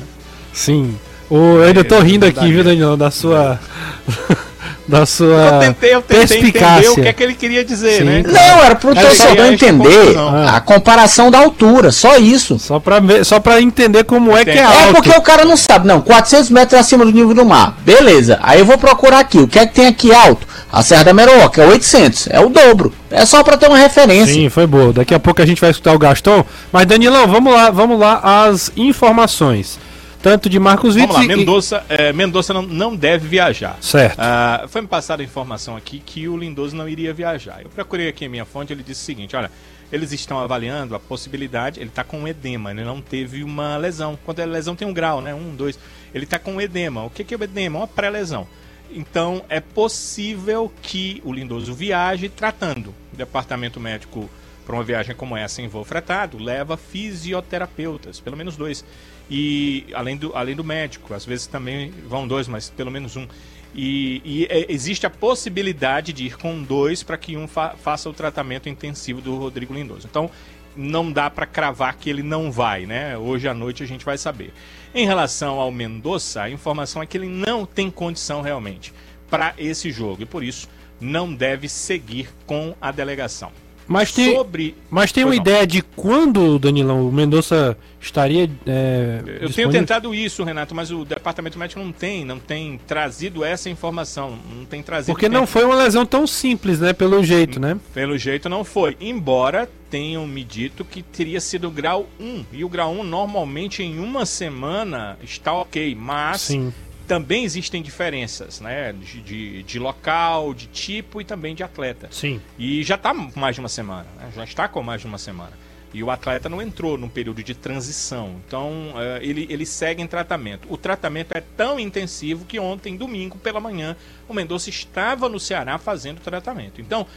Sim. 0.55 0.95
O, 1.29 1.35
eu 1.57 1.63
ainda 1.63 1.83
tô 1.83 1.95
É, 1.95 2.01
rindo 2.01 2.25
aqui, 2.25 2.39
viu, 2.39 2.49
mesmo. 2.49 2.63
Danilão, 2.63 2.97
da 2.97 3.11
sua. 3.11 3.59
da 4.87 4.99
Eu 4.99 5.05
sua. 5.07 5.57
tentei, 5.59 5.95
eu 5.95 6.01
tentei 6.03 6.37
entender 6.37 6.89
o 6.89 6.95
que 6.95 7.01
é 7.07 7.13
que 7.13 7.23
ele 7.23 7.33
queria 7.33 7.65
dizer, 7.65 7.97
Sim. 7.99 8.03
né? 8.03 8.23
Não, 8.25 8.63
era 8.63 8.75
pro 8.75 8.93
torcedor 8.93 9.45
entender 9.47 9.83
conclusão. 10.13 10.47
a 10.47 10.61
comparação 10.61 11.31
da 11.31 11.39
altura, 11.39 11.91
só 11.91 12.17
isso. 12.17 12.59
Só 12.59 12.79
pra, 12.79 12.99
ver, 12.99 13.25
só 13.25 13.39
pra 13.39 13.59
entender 13.59 14.03
como 14.03 14.37
é 14.37 14.43
que 14.45 14.51
é. 14.51 14.57
É 14.57 14.63
alto. 14.63 14.93
porque 14.93 15.09
o 15.09 15.21
cara 15.21 15.43
não 15.43 15.57
sabe, 15.57 15.87
não, 15.87 15.99
400 16.01 16.51
metros 16.51 16.79
acima 16.79 17.03
do 17.03 17.11
nível 17.11 17.33
do 17.33 17.43
mar, 17.43 17.75
beleza. 17.83 18.39
Aí 18.43 18.59
eu 18.59 18.65
vou 18.65 18.77
procurar 18.77 19.19
aqui, 19.19 19.39
o 19.39 19.47
que 19.47 19.57
é 19.57 19.65
que 19.65 19.73
tem 19.73 19.87
aqui 19.87 20.13
alto? 20.13 20.45
A 20.71 20.83
Serra 20.83 21.05
da 21.05 21.13
Meroca, 21.13 21.63
é 21.63 21.67
800, 21.67 22.27
é 22.29 22.39
o 22.39 22.49
dobro. 22.49 22.93
É 23.09 23.25
só 23.25 23.41
pra 23.43 23.57
ter 23.57 23.67
uma 23.67 23.77
referência. 23.77 24.33
Sim, 24.33 24.49
foi 24.49 24.67
boa. 24.67 24.91
Daqui 24.93 25.13
a 25.15 25.19
pouco 25.19 25.41
a 25.41 25.45
gente 25.45 25.61
vai 25.61 25.71
escutar 25.71 25.93
o 25.93 25.99
Gaston. 25.99 26.43
Mas, 26.71 26.85
Danilão, 26.85 27.27
vamos 27.27 27.53
lá, 27.53 27.69
vamos 27.71 27.97
lá 27.97 28.19
as 28.49 28.71
informações. 28.75 29.79
Tanto 30.25 30.49
de 30.49 30.57
Marcos 30.59 30.95
Vamos 30.95 31.15
Vitor 31.15 31.21
lá, 31.21 31.35
Mendonça, 31.35 31.85
é, 31.87 32.11
Mendonça 32.11 32.51
não, 32.51 32.63
não 32.63 32.95
deve 32.95 33.27
viajar. 33.27 33.77
Certo. 33.79 34.17
Ah, 34.17 34.65
foi 34.67 34.81
me 34.81 34.87
passada 34.87 35.21
a 35.21 35.23
informação 35.23 35.77
aqui 35.77 35.99
que 36.03 36.27
o 36.27 36.35
Lindoso 36.35 36.75
não 36.75 36.89
iria 36.89 37.13
viajar. 37.13 37.61
Eu 37.61 37.69
procurei 37.69 38.07
aqui 38.07 38.25
a 38.25 38.29
minha 38.29 38.43
fonte, 38.43 38.73
ele 38.73 38.81
disse 38.81 39.03
o 39.03 39.05
seguinte, 39.05 39.35
olha, 39.35 39.51
eles 39.91 40.11
estão 40.11 40.39
avaliando 40.39 40.95
a 40.95 40.99
possibilidade, 40.99 41.79
ele 41.79 41.89
está 41.89 42.03
com 42.03 42.27
edema, 42.27 42.71
ele 42.71 42.83
não 42.83 43.01
teve 43.01 43.43
uma 43.43 43.77
lesão. 43.77 44.17
Quando 44.25 44.39
a 44.39 44.45
lesão 44.45 44.75
tem 44.75 44.87
um 44.87 44.93
grau, 44.93 45.21
né? 45.21 45.31
Um, 45.31 45.55
dois. 45.55 45.77
Ele 46.11 46.23
está 46.23 46.39
com 46.39 46.59
edema. 46.59 47.03
O 47.03 47.11
que, 47.11 47.23
que 47.23 47.35
é 47.35 47.37
o 47.37 47.43
edema? 47.43 47.77
Uma 47.77 47.87
pré-lesão. 47.87 48.47
Então 48.89 49.45
é 49.47 49.59
possível 49.59 50.73
que 50.81 51.21
o 51.23 51.31
Lindoso 51.31 51.71
viaje 51.71 52.29
tratando. 52.29 52.95
O 53.13 53.15
departamento 53.15 53.79
médico 53.79 54.27
para 54.65 54.75
uma 54.75 54.83
viagem 54.83 55.15
como 55.15 55.37
essa 55.37 55.61
em 55.61 55.67
voo 55.67 55.83
fretado 55.83 56.37
leva 56.37 56.75
fisioterapeutas, 56.75 58.19
pelo 58.19 58.35
menos 58.35 58.57
dois. 58.57 58.83
E 59.29 59.85
além 59.93 60.17
do, 60.17 60.35
além 60.35 60.55
do 60.55 60.63
médico, 60.63 61.13
às 61.13 61.25
vezes 61.25 61.47
também 61.47 61.91
vão 62.07 62.27
dois, 62.27 62.47
mas 62.47 62.69
pelo 62.69 62.91
menos 62.91 63.15
um. 63.15 63.27
E, 63.73 64.21
e, 64.23 64.47
é, 64.49 64.71
existe 64.71 65.05
a 65.05 65.09
possibilidade 65.09 66.13
de 66.13 66.25
ir 66.25 66.37
com 66.37 66.63
dois 66.63 67.03
para 67.03 67.17
que 67.17 67.35
um 67.35 67.47
fa 67.47 67.75
faça 67.81 68.09
o 68.09 68.13
tratamento 68.13 68.69
intensivo 68.69 69.21
do 69.21 69.37
Rodrigo 69.37 69.73
Lindoso. 69.73 70.07
Então 70.09 70.29
não 70.75 71.11
dá 71.11 71.29
para 71.29 71.45
cravar 71.45 71.95
que 71.95 72.09
ele 72.09 72.23
não 72.23 72.51
vai, 72.51 72.85
né? 72.85 73.17
Hoje 73.17 73.47
à 73.47 73.53
noite 73.53 73.83
a 73.83 73.85
gente 73.85 74.05
vai 74.05 74.17
saber. 74.17 74.53
Em 74.93 75.05
relação 75.05 75.59
ao 75.59 75.71
Mendonça, 75.71 76.43
a 76.43 76.49
informação 76.49 77.01
é 77.01 77.05
que 77.05 77.17
ele 77.17 77.27
não 77.27 77.65
tem 77.65 77.89
condição 77.89 78.41
realmente 78.41 78.93
para 79.29 79.53
esse 79.57 79.91
jogo 79.91 80.21
e 80.21 80.25
por 80.25 80.43
isso 80.43 80.69
não 80.99 81.33
deve 81.33 81.67
seguir 81.67 82.29
com 82.45 82.75
a 82.79 82.91
delegação. 82.91 83.51
Mas 83.87 84.11
tem, 84.11 84.33
Sobre 84.35 84.75
mas 84.89 85.11
tem 85.11 85.23
uma 85.23 85.35
não. 85.35 85.41
ideia 85.41 85.67
de 85.67 85.81
quando, 85.81 86.57
Danilão, 86.57 87.07
o 87.07 87.11
Mendonça 87.11 87.77
estaria. 88.01 88.49
é, 88.65 89.21
Eu 89.41 89.51
tenho 89.51 89.69
tentado 89.69 90.13
isso, 90.13 90.43
Renato, 90.43 90.73
mas 90.73 90.91
o 90.91 91.05
departamento 91.05 91.57
médico 91.59 91.79
não 91.81 91.91
tem, 91.91 92.25
não 92.25 92.39
tem 92.39 92.79
trazido 92.87 93.43
essa 93.43 93.69
informação, 93.69 94.37
não 94.55 94.65
tem 94.65 94.81
trazido. 94.81 95.13
Porque 95.13 95.29
não 95.29 95.41
tempo. 95.41 95.51
foi 95.51 95.63
uma 95.65 95.75
lesão 95.75 96.05
tão 96.05 96.25
simples, 96.25 96.79
né? 96.79 96.93
Pelo 96.93 97.23
jeito, 97.23 97.59
né? 97.59 97.77
Pelo 97.93 98.17
jeito 98.17 98.49
não 98.49 98.63
foi. 98.63 98.97
Embora 98.99 99.69
tenham 99.89 100.27
me 100.27 100.43
dito 100.43 100.83
que 100.83 101.01
teria 101.03 101.39
sido 101.39 101.69
grau 101.69 102.07
1. 102.19 102.45
E 102.51 102.63
o 102.65 102.69
grau 102.69 102.91
1 102.91 103.03
normalmente 103.03 103.83
em 103.83 103.99
uma 103.99 104.25
semana 104.25 105.17
está 105.23 105.53
ok. 105.53 105.95
Mas 105.95 106.41
Sim. 106.41 106.73
Também 107.07 107.43
existem 107.43 107.81
diferenças, 107.81 108.59
né? 108.59 108.93
De, 108.93 109.21
de, 109.21 109.63
de 109.63 109.79
local, 109.79 110.53
de 110.53 110.67
tipo 110.67 111.21
e 111.21 111.25
também 111.25 111.55
de 111.55 111.63
atleta. 111.63 112.07
Sim. 112.11 112.41
E 112.57 112.83
já 112.83 112.95
está 112.95 113.13
com 113.13 113.39
mais 113.39 113.55
de 113.55 113.59
uma 113.59 113.69
semana, 113.69 114.07
né? 114.17 114.31
já 114.35 114.43
está 114.43 114.67
com 114.67 114.81
mais 114.81 115.01
de 115.01 115.07
uma 115.07 115.17
semana. 115.17 115.53
E 115.93 116.03
o 116.03 116.11
atleta 116.11 116.49
não 116.49 116.61
entrou 116.61 116.97
num 116.97 117.07
período 117.07 117.41
de 117.41 117.55
transição. 117.55 118.41
Então, 118.45 118.93
eh, 118.97 119.19
ele, 119.21 119.47
ele 119.49 119.65
segue 119.65 120.01
em 120.01 120.07
tratamento. 120.07 120.67
O 120.69 120.75
tratamento 120.75 121.31
é 121.33 121.39
tão 121.39 121.79
intensivo 121.79 122.43
que 122.43 122.59
ontem, 122.59 122.97
domingo, 122.97 123.37
pela 123.37 123.61
manhã, 123.61 123.95
o 124.27 124.33
Mendonça 124.33 124.69
estava 124.69 125.29
no 125.29 125.39
Ceará 125.39 125.77
fazendo 125.77 126.19
tratamento. 126.19 126.81
Então, 126.81 127.07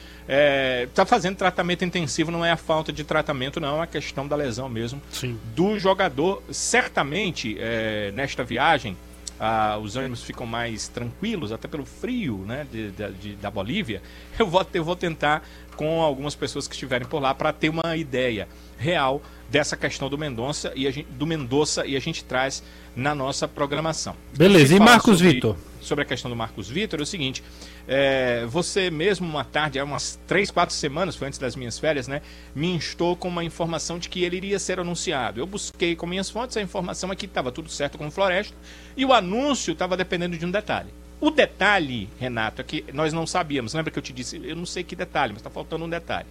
está 0.86 1.04
fazendo 1.04 1.34
tratamento 1.34 1.84
intensivo, 1.84 2.30
não 2.30 2.44
é 2.44 2.52
a 2.52 2.56
falta 2.56 2.92
de 2.92 3.02
tratamento, 3.02 3.58
não, 3.58 3.80
é 3.80 3.82
a 3.82 3.86
questão 3.86 4.28
da 4.28 4.36
lesão 4.36 4.68
mesmo 4.68 5.02
Sim. 5.10 5.36
do 5.56 5.76
jogador. 5.76 6.40
Certamente, 6.48 7.56
eh, 7.58 8.12
nesta 8.14 8.44
viagem, 8.44 8.96
ah, 9.40 9.78
os 9.78 9.96
ânimos 9.96 10.22
ficam 10.22 10.46
mais 10.46 10.88
tranquilos, 10.88 11.52
até 11.52 11.66
pelo 11.68 11.84
frio 11.84 12.44
né, 12.46 12.66
de, 12.70 12.90
de- 12.90 13.12
de- 13.12 13.36
da 13.36 13.50
Bolívia. 13.50 14.02
Eu 14.38 14.46
vou, 14.46 14.64
eu 14.72 14.84
vou 14.84 14.94
tentar 14.96 15.42
com 15.76 16.00
algumas 16.00 16.34
pessoas 16.34 16.66
que 16.68 16.74
estiverem 16.74 17.06
por 17.06 17.20
lá 17.20 17.34
para 17.34 17.52
ter 17.52 17.68
uma 17.68 17.96
ideia 17.96 18.48
real 18.78 19.20
dessa 19.50 19.76
questão 19.76 20.08
do 20.08 20.16
Mendonça 20.18 20.72
e 20.76 20.86
a 20.86 20.90
gente, 20.90 21.08
do 21.10 21.26
Mendonça 21.26 21.84
e 21.86 21.96
a 21.96 22.00
gente 22.00 22.22
traz 22.24 22.62
na 22.94 23.14
nossa 23.14 23.46
programação. 23.48 24.14
Beleza, 24.36 24.74
e 24.76 24.80
Marcos 24.80 25.18
sobre- 25.18 25.34
Vitor? 25.34 25.56
Sobre 25.80 26.02
a 26.02 26.04
questão 26.04 26.30
do 26.30 26.36
Marcos 26.36 26.68
Vitor, 26.68 27.00
é 27.00 27.02
o 27.02 27.06
seguinte: 27.06 27.42
é, 27.86 28.44
você 28.46 28.90
mesmo 28.90 29.26
uma 29.28 29.44
tarde, 29.44 29.78
há 29.78 29.84
umas 29.84 30.18
três, 30.26 30.50
quatro 30.50 30.74
semanas, 30.74 31.16
foi 31.16 31.28
antes 31.28 31.38
das 31.38 31.54
minhas 31.56 31.78
férias, 31.78 32.08
né? 32.08 32.22
Me 32.54 32.68
instou 32.68 33.16
com 33.16 33.28
uma 33.28 33.44
informação 33.44 33.98
de 33.98 34.08
que 34.08 34.24
ele 34.24 34.36
iria 34.36 34.58
ser 34.58 34.80
anunciado. 34.80 35.40
Eu 35.40 35.46
busquei 35.46 35.94
com 35.94 36.06
minhas 36.06 36.28
fontes 36.28 36.56
a 36.56 36.62
informação 36.62 37.10
aqui 37.10 37.26
que 37.26 37.30
estava 37.30 37.52
tudo 37.52 37.68
certo 37.70 37.98
com 37.98 38.06
o 38.06 38.10
Floresta 38.10 38.56
e 38.96 39.04
o 39.04 39.12
anúncio 39.12 39.72
estava 39.72 39.96
dependendo 39.96 40.36
de 40.36 40.44
um 40.44 40.50
detalhe. 40.50 40.90
O 41.20 41.30
detalhe, 41.30 42.08
Renato, 42.18 42.60
é 42.60 42.64
que 42.64 42.84
nós 42.92 43.12
não 43.12 43.26
sabíamos. 43.26 43.74
Lembra 43.74 43.90
que 43.90 43.98
eu 43.98 44.02
te 44.02 44.12
disse? 44.12 44.40
Eu 44.44 44.54
não 44.54 44.66
sei 44.66 44.84
que 44.84 44.94
detalhe, 44.94 45.32
mas 45.32 45.40
está 45.40 45.50
faltando 45.50 45.84
um 45.84 45.88
detalhe. 45.88 46.28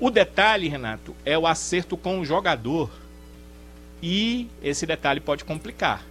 O 0.00 0.10
detalhe, 0.10 0.68
Renato, 0.68 1.14
é 1.24 1.38
o 1.38 1.46
acerto 1.46 1.96
com 1.96 2.20
o 2.20 2.24
jogador. 2.24 2.90
E 4.02 4.48
esse 4.62 4.84
detalhe 4.84 5.20
pode 5.20 5.44
complicar. 5.44 6.04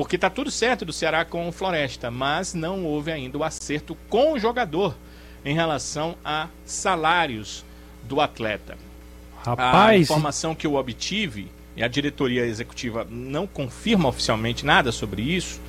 Porque 0.00 0.16
está 0.16 0.30
tudo 0.30 0.50
certo 0.50 0.82
do 0.86 0.94
Ceará 0.94 1.26
com 1.26 1.46
o 1.46 1.52
Floresta, 1.52 2.10
mas 2.10 2.54
não 2.54 2.86
houve 2.86 3.12
ainda 3.12 3.36
o 3.36 3.44
acerto 3.44 3.94
com 4.08 4.32
o 4.32 4.38
jogador 4.38 4.96
em 5.44 5.54
relação 5.54 6.16
a 6.24 6.48
salários 6.64 7.66
do 8.04 8.18
atleta. 8.18 8.78
A 9.44 9.50
Rapaz, 9.50 10.00
informação 10.00 10.54
que 10.54 10.66
eu 10.66 10.76
obtive, 10.76 11.48
e 11.76 11.82
a 11.82 11.86
diretoria 11.86 12.46
executiva 12.46 13.06
não 13.10 13.46
confirma 13.46 14.08
oficialmente 14.08 14.64
nada 14.64 14.90
sobre 14.90 15.20
isso, 15.20 15.60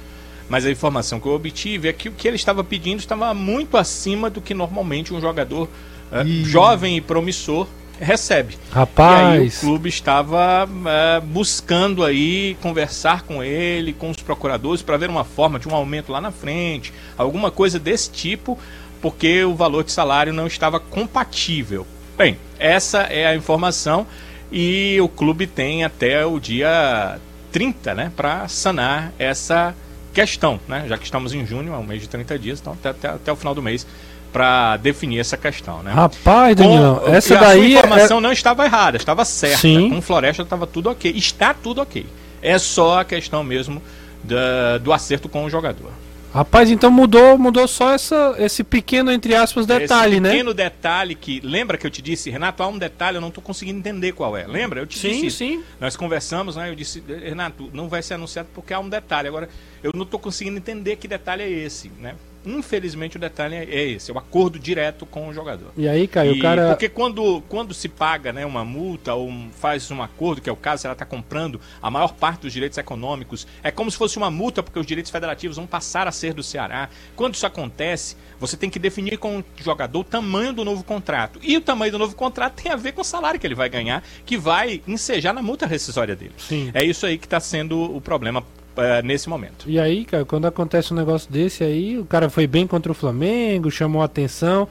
mas 0.47 0.65
a 0.65 0.71
informação 0.71 1.19
que 1.19 1.27
eu 1.27 1.33
obtive 1.33 1.89
é 1.89 1.93
que 1.93 2.07
o 2.07 2.13
que 2.13 2.25
ele 2.25 2.37
estava 2.37 2.63
pedindo 2.63 2.99
estava 2.99 3.33
muito 3.33 3.75
acima 3.75 4.29
do 4.29 4.39
que 4.39 4.53
normalmente 4.53 5.13
um 5.13 5.19
jogador 5.19 5.67
eh, 6.09 6.23
jovem 6.45 6.95
e 6.95 7.01
promissor 7.01 7.67
recebe. 8.01 8.55
E 8.55 8.57
aí 8.57 8.59
o 8.71 8.75
rapaz. 8.75 9.59
clube 9.59 9.87
estava 9.87 10.67
eh, 10.67 11.21
buscando 11.21 12.03
aí 12.03 12.57
conversar 12.61 13.21
com 13.21 13.43
ele, 13.43 13.93
com 13.93 14.09
os 14.09 14.17
procuradores, 14.17 14.81
para 14.81 14.97
ver 14.97 15.09
uma 15.09 15.23
forma 15.23 15.59
de 15.59 15.67
um 15.69 15.75
aumento 15.75 16.11
lá 16.11 16.19
na 16.19 16.31
frente, 16.31 16.91
alguma 17.17 17.51
coisa 17.51 17.79
desse 17.79 18.09
tipo, 18.09 18.57
porque 19.01 19.43
o 19.43 19.55
valor 19.55 19.83
de 19.83 19.91
salário 19.91 20.33
não 20.33 20.47
estava 20.47 20.79
compatível. 20.79 21.85
Bem, 22.17 22.37
essa 22.59 23.03
é 23.03 23.27
a 23.27 23.35
informação 23.35 24.05
e 24.51 24.97
o 24.99 25.07
clube 25.07 25.47
tem 25.47 25.83
até 25.83 26.25
o 26.25 26.39
dia 26.39 27.19
30, 27.51 27.95
né, 27.95 28.11
para 28.15 28.47
sanar 28.47 29.13
essa 29.17 29.75
questão, 30.13 30.59
né? 30.67 30.85
Já 30.87 30.97
que 30.97 31.05
estamos 31.05 31.33
em 31.33 31.45
junho, 31.45 31.73
é 31.73 31.77
um 31.77 31.83
mês 31.83 32.01
de 32.01 32.09
30 32.09 32.37
dias, 32.37 32.59
então 32.59 32.73
até, 32.73 32.89
até, 32.89 33.07
até 33.07 33.31
o 33.31 33.35
final 33.35 33.55
do 33.55 33.61
mês 33.61 33.87
para 34.31 34.77
definir 34.77 35.19
essa 35.19 35.35
questão, 35.37 35.83
né? 35.83 35.91
Rapaz, 35.91 36.55
e 36.59 37.11
essa 37.15 37.37
a 37.37 37.41
daí 37.41 37.75
é- 37.75 37.79
informação 37.79 38.21
não 38.21 38.31
estava 38.31 38.65
errada, 38.65 38.97
estava 38.97 39.25
certa. 39.25 39.57
Sim. 39.57 39.89
Com 39.89 40.01
Floresta 40.01 40.43
estava 40.43 40.65
tudo 40.65 40.89
ok. 40.89 41.11
Está 41.15 41.53
tudo 41.53 41.81
ok. 41.81 42.05
É 42.41 42.57
só 42.57 42.99
a 42.99 43.05
questão 43.05 43.43
mesmo 43.43 43.81
da- 44.23 44.77
do 44.77 44.91
acerto 44.93 45.27
com 45.29 45.43
o 45.45 45.49
jogador. 45.49 45.91
Rapaz, 46.33 46.71
então 46.71 46.89
mudou, 46.89 47.37
mudou 47.37 47.67
só 47.67 47.91
essa, 47.93 48.35
esse 48.37 48.63
pequeno, 48.63 49.11
entre 49.11 49.35
aspas, 49.35 49.65
detalhe, 49.65 50.13
Esse 50.13 50.21
né? 50.21 50.29
pequeno 50.31 50.53
detalhe 50.53 51.13
que. 51.13 51.41
Lembra 51.43 51.77
que 51.77 51.85
eu 51.85 51.91
te 51.91 52.01
disse, 52.01 52.29
Renato, 52.29 52.63
há 52.63 52.67
um 52.69 52.77
detalhe, 52.77 53.17
eu 53.17 53.21
não 53.21 53.27
estou 53.27 53.43
conseguindo 53.43 53.79
entender 53.79 54.13
qual 54.13 54.37
é. 54.37 54.47
Lembra? 54.47 54.79
Eu 54.79 54.87
te 54.87 54.97
Sim, 54.97 55.09
disse. 55.09 55.25
isso. 55.27 55.37
sim. 55.39 55.63
Nós 55.77 55.97
conversamos, 55.97 56.55
né? 56.55 56.69
Eu 56.69 56.75
disse, 56.75 57.03
Renato, 57.05 57.69
não 57.73 57.89
vai 57.89 58.01
ser 58.01 58.13
anunciado 58.13 58.47
porque 58.55 58.73
há 58.73 58.79
um 58.79 58.87
detalhe. 58.87 59.27
Agora, 59.27 59.49
eu 59.83 59.91
não 59.93 60.03
estou 60.03 60.17
conseguindo 60.17 60.55
entender 60.57 60.95
que 60.95 61.05
detalhe 61.05 61.43
é 61.43 61.49
esse, 61.49 61.91
né? 61.99 62.15
Infelizmente 62.45 63.17
o 63.17 63.19
detalhe 63.19 63.55
é 63.55 63.89
esse, 63.89 64.11
é 64.11 64.13
o 64.13 64.17
acordo 64.17 64.57
direto 64.57 65.05
com 65.05 65.27
o 65.27 65.33
jogador. 65.33 65.71
E 65.77 65.87
aí, 65.87 66.07
Caio, 66.07 66.35
E 66.35 66.39
o 66.39 66.41
cara. 66.41 66.69
Porque 66.69 66.89
quando, 66.89 67.41
quando 67.47 67.73
se 67.73 67.87
paga 67.87 68.33
né, 68.33 68.45
uma 68.45 68.65
multa 68.65 69.13
ou 69.13 69.31
faz 69.51 69.89
um 69.91 70.01
acordo, 70.01 70.41
que 70.41 70.49
é 70.49 70.53
o 70.53 70.55
caso, 70.55 70.81
se 70.81 70.87
ela 70.87 70.93
está 70.93 71.05
comprando 71.05 71.59
a 71.81 71.91
maior 71.91 72.13
parte 72.13 72.41
dos 72.41 72.53
direitos 72.53 72.77
econômicos, 72.77 73.47
é 73.63 73.71
como 73.71 73.91
se 73.91 73.97
fosse 73.97 74.17
uma 74.17 74.31
multa, 74.31 74.63
porque 74.63 74.79
os 74.79 74.85
direitos 74.85 75.11
federativos 75.11 75.57
vão 75.57 75.67
passar 75.67 76.07
a 76.07 76.11
ser 76.11 76.33
do 76.33 76.43
Ceará. 76.43 76.89
Quando 77.15 77.35
isso 77.35 77.45
acontece, 77.45 78.15
você 78.39 78.57
tem 78.57 78.69
que 78.69 78.79
definir 78.79 79.17
com 79.17 79.39
o 79.39 79.45
jogador 79.57 79.99
o 79.99 80.03
tamanho 80.03 80.53
do 80.53 80.65
novo 80.65 80.83
contrato. 80.83 81.39
E 81.43 81.57
o 81.57 81.61
tamanho 81.61 81.91
do 81.91 81.99
novo 81.99 82.15
contrato 82.15 82.61
tem 82.61 82.71
a 82.71 82.75
ver 82.75 82.93
com 82.93 83.01
o 83.01 83.05
salário 83.05 83.39
que 83.39 83.45
ele 83.45 83.55
vai 83.55 83.69
ganhar, 83.69 84.03
que 84.25 84.37
vai 84.37 84.81
ensejar 84.87 85.33
na 85.33 85.41
multa 85.41 85.65
rescisória 85.65 86.15
dele. 86.15 86.33
Sim. 86.37 86.71
É 86.73 86.83
isso 86.83 87.05
aí 87.05 87.17
que 87.17 87.25
está 87.25 87.39
sendo 87.39 87.79
o 87.95 88.01
problema 88.01 88.43
uh, 88.77 89.05
nesse 89.05 89.29
momento. 89.29 89.65
E 89.67 89.79
aí, 89.79 90.05
cara, 90.05 90.25
quando 90.25 90.45
acontece 90.45 90.93
um 90.93 90.97
negócio 90.97 91.31
desse 91.31 91.63
aí, 91.63 91.97
o 91.97 92.05
cara 92.05 92.29
foi 92.29 92.47
bem 92.47 92.67
contra 92.67 92.91
o 92.91 92.95
Flamengo, 92.95 93.69
chamou 93.71 94.01
a 94.01 94.05
atenção. 94.05 94.67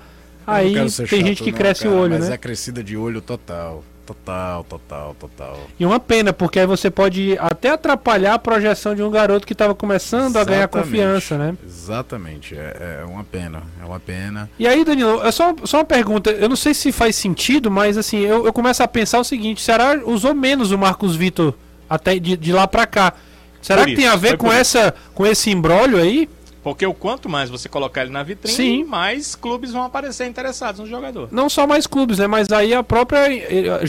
Aí 0.47 0.75
tem 0.75 0.89
chato, 0.89 1.07
gente 1.07 1.43
que 1.43 1.53
não, 1.53 1.59
cresce 1.59 1.85
cara, 1.85 1.95
o 1.95 1.99
olho, 1.99 2.11
mas 2.13 2.21
né? 2.21 2.27
Mas 2.27 2.35
é 2.35 2.39
crescida 2.39 2.83
de 2.83 2.97
olho 2.97 3.21
total. 3.21 3.85
Total, 4.11 4.65
total, 4.65 5.15
total. 5.15 5.61
E 5.79 5.87
uma 5.87 6.01
pena, 6.01 6.33
porque 6.33 6.59
aí 6.59 6.67
você 6.67 6.91
pode 6.91 7.39
até 7.39 7.71
atrapalhar 7.71 8.35
a 8.35 8.39
projeção 8.41 8.93
de 8.93 9.05
um 9.05 9.11
garoto 9.11 9.47
que 9.47 9.53
estava 9.53 9.73
começando 9.73 10.31
Exatamente. 10.31 10.49
a 10.49 10.53
ganhar 10.53 10.69
confiança, 10.69 11.39
né? 11.39 11.57
Exatamente, 11.65 12.57
é, 12.57 13.03
é, 13.03 13.05
uma 13.05 13.23
pena, 13.23 13.63
é 13.81 13.85
uma 13.85 14.01
pena. 14.01 14.51
E 14.59 14.67
aí, 14.67 14.85
Danilo, 14.85 15.23
é 15.25 15.31
só, 15.31 15.55
só 15.63 15.79
uma 15.79 15.85
pergunta, 15.85 16.33
eu 16.33 16.49
não 16.49 16.57
sei 16.57 16.75
se 16.75 16.91
faz 16.91 17.15
sentido, 17.15 17.71
mas 17.71 17.97
assim, 17.97 18.19
eu, 18.19 18.47
eu 18.47 18.53
começo 18.53 18.83
a 18.83 18.89
pensar 18.89 19.21
o 19.21 19.25
seguinte, 19.25 19.63
será 19.63 20.01
usou 20.05 20.35
menos 20.35 20.73
o 20.73 20.79
Marcos 20.79 21.15
Vitor 21.15 21.55
até 21.89 22.19
de, 22.19 22.37
de 22.37 22.53
lá 22.53 22.67
para 22.67 22.87
cá? 22.89 23.15
Será 23.61 23.85
que 23.85 23.91
isso, 23.91 24.01
tem 24.01 24.09
a 24.09 24.17
ver 24.17 24.37
com, 24.37 24.53
essa, 24.53 24.95
com 25.15 25.27
esse 25.27 25.51
embrólio 25.51 25.99
aí? 25.99 26.29
Porque 26.63 26.85
o 26.85 26.93
quanto 26.93 27.29
mais 27.29 27.49
você 27.49 27.69
colocar 27.69 28.03
ele 28.03 28.11
na 28.11 28.23
vitrine, 28.23 28.55
Sim. 28.55 28.85
mais 28.85 29.35
clubes 29.35 29.73
vão 29.73 29.83
aparecer 29.83 30.27
interessados 30.27 30.81
no 30.81 30.87
jogador. 30.87 31.29
Não 31.33 31.49
só 31.49 31.67
mais 31.67 31.87
clubes, 31.87 32.19
né? 32.19 32.27
Mas 32.27 32.53
aí 32.53 32.75
a 32.75 32.83
própria. 32.83 33.27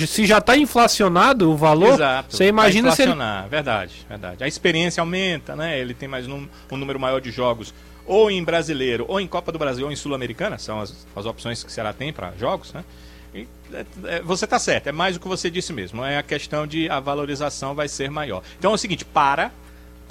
Se 0.08 0.26
já 0.26 0.38
está 0.38 0.56
inflacionado 0.56 1.52
o 1.52 1.58
valor, 1.58 1.96
Exato. 1.96 2.36
você 2.36 2.48
imagina 2.48 2.88
inflacionar, 2.90 3.40
se 3.40 3.44
ele... 3.44 3.50
verdade, 3.50 4.06
verdade. 4.08 4.44
A 4.44 4.48
experiência 4.48 5.02
aumenta, 5.02 5.54
né? 5.54 5.80
Ele 5.80 5.94
tem 5.94 6.08
mais 6.08 6.28
um, 6.28 6.48
um 6.72 6.78
número 6.78 6.98
maior 6.98 7.20
de 7.20 7.30
jogos, 7.30 7.74
ou 8.06 8.32
em 8.32 8.42
brasileiro, 8.42 9.06
ou 9.08 9.20
em 9.20 9.28
Copa 9.28 9.52
do 9.52 9.60
Brasil, 9.60 9.86
ou 9.86 9.92
em 9.92 9.96
Sul-Americana, 9.96 10.58
são 10.58 10.80
as, 10.80 11.06
as 11.14 11.26
opções 11.26 11.62
que 11.64 11.70
o 11.70 11.74
Ceará 11.74 11.92
tem 11.92 12.14
para 12.14 12.32
jogos, 12.40 12.72
né? 12.72 12.86
É, 13.34 13.46
é, 14.06 14.22
você 14.22 14.46
está 14.46 14.60
certo, 14.60 14.88
é 14.88 14.92
mais 14.92 15.16
o 15.16 15.20
que 15.20 15.28
você 15.28 15.50
disse 15.50 15.72
mesmo. 15.72 16.04
É 16.04 16.18
a 16.18 16.24
questão 16.24 16.68
de 16.68 16.90
a 16.90 17.00
valorização 17.00 17.74
vai 17.74 17.88
ser 17.88 18.12
maior. 18.12 18.44
Então 18.60 18.72
é 18.72 18.76
o 18.76 18.78
seguinte, 18.78 19.06
para 19.06 19.52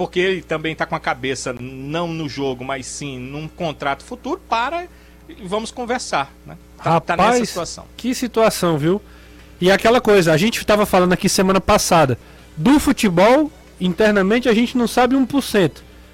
porque 0.01 0.19
ele 0.19 0.41
também 0.41 0.73
está 0.73 0.87
com 0.87 0.95
a 0.95 1.01
cabeça 1.01 1.55
não 1.61 2.09
no 2.09 2.27
jogo, 2.27 2.65
mas 2.65 2.87
sim 2.87 3.19
num 3.19 3.47
contrato 3.47 4.03
futuro, 4.03 4.41
para 4.49 4.87
e 5.29 5.47
vamos 5.47 5.71
conversar. 5.71 6.33
Né? 6.47 6.57
Tá, 6.79 6.93
Rapaz, 6.93 7.19
tá 7.19 7.31
nessa 7.31 7.45
situação. 7.45 7.85
Que 7.99 8.15
situação, 8.15 8.79
viu? 8.79 9.03
E 9.61 9.71
aquela 9.71 10.01
coisa, 10.01 10.33
a 10.33 10.39
gente 10.39 10.59
estava 10.59 10.87
falando 10.87 11.13
aqui 11.13 11.29
semana 11.29 11.61
passada, 11.61 12.19
do 12.57 12.81
futebol, 12.81 13.53
internamente 13.79 14.49
a 14.49 14.55
gente 14.55 14.79
não 14.79 14.89
sabe 14.89 15.15
1%. 15.15 15.71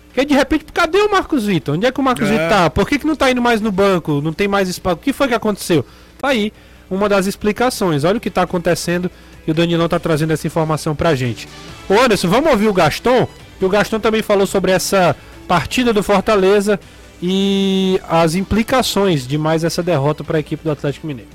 Porque 0.09 0.25
de 0.25 0.35
repente, 0.35 0.65
cadê 0.75 0.99
o 0.99 1.13
Marcos 1.13 1.45
Vitor? 1.45 1.77
Onde 1.77 1.87
é 1.87 1.93
que 1.93 2.01
o 2.01 2.03
Marcos 2.03 2.27
é. 2.29 2.33
Vitor 2.33 2.49
tá? 2.49 2.71
Por 2.71 2.89
que, 2.89 2.99
que 2.99 3.07
não 3.07 3.13
está 3.13 3.31
indo 3.31 3.41
mais 3.41 3.61
no 3.61 3.71
banco? 3.71 4.21
Não 4.21 4.33
tem 4.33 4.49
mais 4.49 4.69
espaço? 4.69 4.97
O 4.97 4.99
que 4.99 5.13
foi 5.13 5.29
que 5.29 5.35
aconteceu? 5.35 5.87
Tá 6.19 6.29
aí 6.29 6.53
uma 6.91 7.09
das 7.09 7.27
explicações. 7.27 8.05
Olha 8.05 8.19
o 8.19 8.21
que 8.21 8.29
está 8.29 8.43
acontecendo 8.43 9.11
e 9.47 9.51
o 9.51 9.55
Danilão 9.55 9.87
está 9.87 9.99
trazendo 9.99 10.33
essa 10.33 10.47
informação 10.47 10.95
pra 10.95 11.15
gente. 11.15 11.49
Ô 11.89 11.95
Anderson, 11.95 12.29
vamos 12.29 12.51
ouvir 12.51 12.69
o 12.69 12.73
Gaston? 12.73 13.29
E 13.61 13.65
o 13.65 13.69
Gastão 13.69 13.99
também 13.99 14.23
falou 14.23 14.47
sobre 14.47 14.73
essa 14.73 15.17
partida 15.49 15.93
do 15.93 16.03
Fortaleza 16.03 16.79
e 17.23 17.99
as 18.09 18.35
implicações 18.35 19.27
de 19.27 19.39
mais 19.39 19.65
essa 19.65 19.83
derrota 19.83 20.23
para 20.23 20.37
a 20.37 20.41
equipe 20.41 20.63
do 20.63 20.71
Atlético 20.71 21.07
Mineiro. 21.07 21.31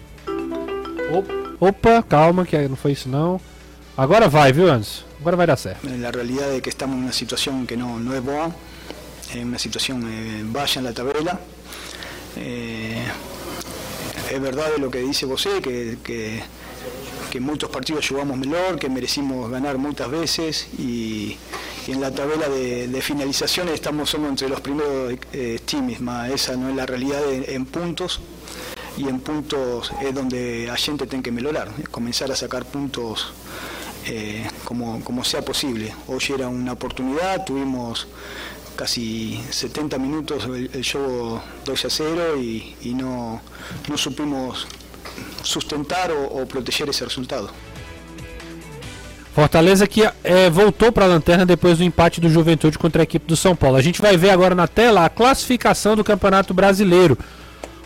Opa, 1.60 2.04
calma, 2.04 2.46
que 2.46 2.58
não 2.68 2.76
foi 2.76 2.92
isso 2.92 3.10
não. 3.10 3.40
Agora 3.98 4.28
vai, 4.28 4.52
viu, 4.54 4.68
Anderson? 4.68 5.04
Agora 5.20 5.36
vai 5.36 5.48
dar 5.48 5.58
certo. 5.58 5.86
A 5.86 5.90
realidade 5.90 6.58
é 6.58 6.62
que 6.62 6.70
estamos 6.70 6.98
em 6.98 7.02
uma 7.02 7.12
situação 7.12 7.66
que 7.66 7.76
não, 7.76 8.00
não 8.00 8.16
é 8.16 8.22
boa, 8.22 8.54
é 9.36 9.44
uma 9.44 9.60
situação 9.60 10.00
eh, 10.00 10.44
baixa 10.44 10.82
na 10.82 10.92
tabela. 10.92 11.40
Eh, 12.38 13.06
é 14.32 14.40
verdade 14.40 14.84
o 14.84 14.90
que 14.90 15.04
disse 15.04 15.26
você, 15.26 15.62
que, 15.62 15.98
que, 16.04 17.40
muitos 17.40 17.70
partidos 17.70 18.06
jogamos 18.06 18.38
melhor, 18.38 18.78
que 18.78 18.88
merecimos 18.90 19.50
ganhar 19.50 19.78
muitas 19.78 20.10
vezes 20.10 20.68
e 20.80 21.38
y 21.88 21.92
en 21.92 22.00
la 22.00 22.12
tabla 22.12 22.48
de, 22.48 22.88
de 22.88 23.02
finalizaciones 23.02 23.74
estamos 23.74 24.10
solo 24.10 24.28
entre 24.28 24.48
los 24.48 24.62
primeros 24.62 25.16
eh, 25.34 25.60
times, 25.66 26.00
esa 26.32 26.56
no 26.56 26.70
es 26.70 26.76
la 26.76 26.86
realidad 26.86 27.22
en, 27.32 27.66
puntos 27.66 28.20
y 28.98 29.08
en 29.08 29.20
puntos 29.20 29.92
es 30.02 30.14
donde 30.14 30.70
a 30.70 30.76
gente 30.76 31.08
tiene 31.08 31.24
que 31.24 31.32
mejorar, 31.32 31.72
comenzar 31.90 32.32
a 32.32 32.36
sacar 32.36 32.66
puntos 32.66 33.34
eh, 34.06 34.48
como, 34.64 35.04
como 35.04 35.24
sea 35.24 35.42
posible. 35.42 35.94
Hoy 36.08 36.22
era 36.34 36.48
una 36.48 36.74
oportunidad, 36.74 37.46
tuvimos 37.46 38.08
casi 38.82 39.40
70 39.52 40.00
minutos 40.00 40.46
el, 40.46 40.72
el 40.74 40.84
juego 40.84 41.40
2 41.66 41.86
a 41.86 41.90
0 41.90 42.38
y, 42.42 42.76
y 42.82 42.94
no, 42.96 43.40
no 43.88 43.96
supimos 43.96 44.66
sustentar 45.44 46.12
o, 46.12 46.42
o 46.42 46.48
proteger 46.48 46.90
ese 46.90 47.06
resultado. 47.06 47.52
Fortaleza 49.36 49.86
que 49.86 50.02
é, 50.24 50.50
voltou 50.50 50.92
para 50.92 51.06
a 51.06 51.08
lanterna 51.08 51.46
depois 51.46 51.78
do 51.78 51.84
empate 51.84 52.20
do 52.20 52.28
Juventude 52.28 52.80
contra 52.80 53.04
a 53.04 53.06
equipe 53.06 53.28
do 53.28 53.38
São 53.38 53.56
Paulo. 53.56 53.78
A 53.78 53.84
gente 53.84 54.02
vai 54.02 54.18
ver 54.18 54.32
agora 54.32 54.56
na 54.56 54.68
tela 54.68 55.06
a 55.06 55.10
classificação 55.10 55.96
do 55.96 56.04
Campeonato 56.04 56.52
Brasileiro. 56.52 57.16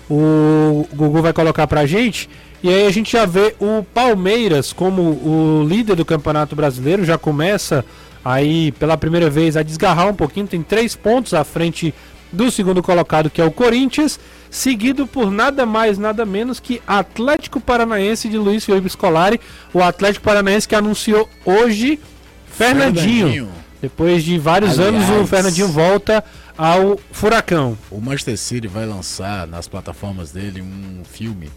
O 0.09 0.87
Gugu 0.93 1.21
vai 1.21 1.33
colocar 1.33 1.67
para 1.67 1.81
a 1.81 1.85
gente. 1.85 2.29
E 2.63 2.69
aí 2.69 2.87
a 2.87 2.91
gente 2.91 3.11
já 3.11 3.25
vê 3.25 3.53
o 3.59 3.83
Palmeiras 3.83 4.71
como 4.71 5.01
o 5.01 5.65
líder 5.67 5.97
do 5.97 6.05
Campeonato 6.05 6.55
Brasileiro. 6.55 7.03
Já 7.03 7.17
começa 7.17 7.83
aí 8.25 8.71
pela 8.71 8.97
primeira 8.97 9.29
vez 9.29 9.55
a 9.55 9.61
desgarrar 9.61 10.07
um 10.07 10.15
pouquinho. 10.15 10.47
Tem 10.47 10.63
três 10.63 10.95
pontos 10.95 11.35
à 11.35 11.43
frente 11.43 11.93
do 12.31 12.49
segundo 12.49 12.81
colocado, 12.81 13.29
que 13.29 13.39
é 13.39 13.45
o 13.45 13.51
Corinthians, 13.51 14.19
seguido 14.49 15.05
por 15.05 15.29
nada 15.29 15.65
mais, 15.65 15.99
nada 15.99 16.25
menos 16.25 16.59
que 16.59 16.81
Atlético 16.87 17.61
Paranaense 17.61 18.27
de 18.27 18.37
Luiz 18.37 18.65
Felipe 18.65 18.89
Scolari, 18.89 19.39
o 19.71 19.81
Atlético 19.81 20.25
Paranaense 20.25 20.67
que 20.67 20.75
anunciou 20.75 21.29
hoje 21.45 21.99
Fernandinho. 22.47 23.27
Fernandinho. 23.27 23.49
Depois 23.81 24.23
de 24.23 24.39
vários 24.39 24.79
Aliás, 24.79 25.09
anos, 25.09 25.21
o 25.21 25.27
Fernandinho 25.27 25.67
volta 25.67 26.23
ao 26.57 26.99
Furacão. 27.11 27.77
O 27.91 28.01
Manchester 28.01 28.37
City 28.37 28.67
vai 28.67 28.85
lançar 28.85 29.45
nas 29.45 29.67
plataformas 29.67 30.31
dele 30.31 30.61
um 30.61 31.03
filme 31.05 31.51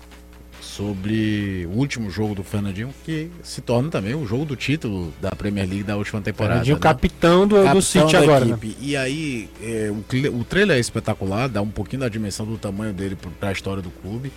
sobre 0.79 1.67
o 1.67 1.77
último 1.77 2.09
jogo 2.09 2.37
do 2.37 2.45
Fernandinho, 2.45 2.95
que 3.05 3.29
se 3.43 3.61
torna 3.61 3.91
também 3.91 4.15
o 4.15 4.25
jogo 4.25 4.45
do 4.45 4.55
título 4.55 5.13
da 5.21 5.33
Premier 5.33 5.69
League 5.69 5.83
da 5.83 5.97
última 5.97 6.21
temporada. 6.21 6.61
Fernandinho, 6.61 6.77
né? 6.77 6.81
capitão 6.81 7.49
do, 7.49 7.57
capitão 7.57 7.75
do 7.75 7.83
City 7.83 8.17
agora. 8.17 8.45
Né? 8.45 8.59
E 8.81 8.97
aí, 8.97 9.51
é, 9.61 9.91
o, 9.91 10.37
o 10.39 10.45
trailer 10.45 10.77
é 10.77 10.81
espetacular, 10.81 11.49
dá 11.49 11.61
um 11.61 11.69
pouquinho 11.69 12.01
da 12.01 12.09
dimensão 12.09 12.47
do 12.47 12.57
tamanho 12.57 12.93
dele 12.93 13.19
para 13.41 13.49
a 13.49 13.53
história 13.53 13.83
do 13.83 13.91
clube. 13.91 14.31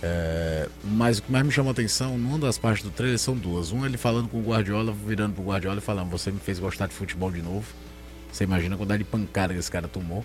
É, 0.00 0.68
mas 0.84 1.18
o 1.18 1.24
que 1.24 1.32
mais 1.32 1.44
me 1.44 1.50
chamou 1.50 1.70
a 1.70 1.72
atenção, 1.72 2.16
numa 2.16 2.38
das 2.38 2.58
partes 2.58 2.84
do 2.84 2.90
trailer 2.90 3.18
são 3.18 3.36
duas. 3.36 3.72
Um 3.72 3.84
ele 3.84 3.96
falando 3.96 4.28
com 4.28 4.38
o 4.38 4.42
Guardiola, 4.42 4.94
virando 5.04 5.34
pro 5.34 5.42
Guardiola 5.42 5.78
e 5.78 5.80
falando: 5.80 6.10
Você 6.10 6.30
me 6.30 6.38
fez 6.38 6.60
gostar 6.60 6.86
de 6.86 6.94
futebol 6.94 7.32
de 7.32 7.42
novo. 7.42 7.66
Você 8.30 8.44
imagina 8.44 8.76
a 8.76 8.78
quantidade 8.78 9.02
de 9.02 9.10
pancada 9.10 9.52
que 9.52 9.58
esse 9.58 9.70
cara 9.70 9.88
tomou. 9.88 10.24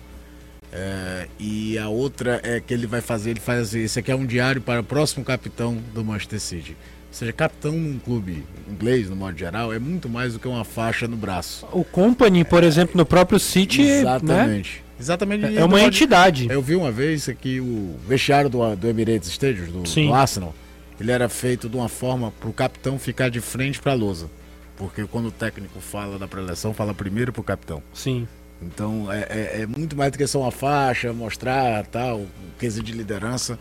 É, 0.72 1.28
e 1.38 1.78
a 1.78 1.88
outra 1.88 2.40
é 2.42 2.60
que 2.60 2.74
ele 2.74 2.86
vai 2.86 3.00
fazer, 3.00 3.30
ele 3.30 3.40
faz 3.40 3.74
esse 3.74 3.98
aqui 3.98 4.10
é 4.10 4.14
um 4.14 4.26
diário 4.26 4.60
para 4.60 4.80
o 4.80 4.84
próximo 4.84 5.24
capitão 5.24 5.78
do 5.94 6.04
Manchester 6.04 6.40
City. 6.40 6.72
Ou 6.72 7.14
seja, 7.14 7.32
capitão 7.32 7.72
num 7.72 7.98
clube 7.98 8.44
inglês, 8.70 9.08
no 9.08 9.16
modo 9.16 9.36
geral, 9.36 9.72
é 9.72 9.78
muito 9.78 10.08
mais 10.08 10.34
do 10.34 10.38
que 10.38 10.46
uma 10.46 10.64
faixa 10.64 11.08
no 11.08 11.16
braço. 11.16 11.66
O 11.72 11.82
Company, 11.82 12.44
por 12.44 12.62
é, 12.62 12.66
exemplo, 12.66 12.96
no 12.96 13.06
próprio 13.06 13.38
City, 13.38 13.80
exatamente. 13.80 14.76
Né? 14.76 14.88
Exatamente. 15.00 15.56
É 15.56 15.64
uma 15.64 15.80
entidade. 15.80 16.48
Eu 16.50 16.60
vi 16.60 16.76
uma 16.76 16.90
vez 16.90 17.28
que 17.40 17.60
o 17.60 17.96
vestiário 18.06 18.50
do, 18.50 18.76
do 18.76 18.88
Emirates 18.88 19.28
Stadium, 19.28 19.66
do, 19.66 19.82
do 19.82 20.14
Arsenal, 20.14 20.54
ele 21.00 21.12
era 21.12 21.28
feito 21.28 21.68
de 21.68 21.76
uma 21.76 21.88
forma 21.88 22.32
para 22.32 22.48
o 22.48 22.52
capitão 22.52 22.98
ficar 22.98 23.30
de 23.30 23.40
frente 23.40 23.80
para 23.80 23.92
a 23.92 23.94
lousa. 23.94 24.28
Porque 24.76 25.04
quando 25.06 25.26
o 25.26 25.32
técnico 25.32 25.80
fala 25.80 26.18
da 26.18 26.28
preleção, 26.28 26.74
fala 26.74 26.92
primeiro 26.92 27.32
para 27.32 27.40
o 27.40 27.44
capitão. 27.44 27.82
Sim. 27.92 28.28
Então 28.60 29.10
é, 29.12 29.20
é, 29.20 29.62
é, 29.62 29.66
muito 29.66 29.96
mais 29.96 30.10
do 30.10 30.18
que 30.18 30.26
só 30.26 30.40
uma 30.40 30.50
faixa, 30.50 31.12
mostrar 31.12 31.86
tal, 31.86 32.26
quesito 32.58 32.86
de 32.86 32.92
liderança. 32.92 33.58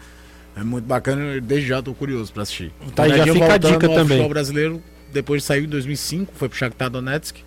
É 0.55 0.63
muito 0.63 0.85
bacana, 0.85 1.39
desde 1.39 1.67
já 1.67 1.79
estou 1.79 1.93
curioso 1.93 2.33
para 2.33 2.43
assistir. 2.43 2.71
Tá, 2.95 3.07
já 3.07 3.31
fica 3.31 3.53
a 3.53 3.57
dica 3.57 3.87
também. 3.87 4.25
O 4.25 4.29
brasileiro, 4.29 4.81
depois 5.13 5.43
saiu 5.43 5.65
em 5.65 5.67
2005, 5.67 6.33
foi 6.35 6.49
pro 6.49 6.57
Shakhtar 6.57 6.89
Donetsk. 6.89 7.37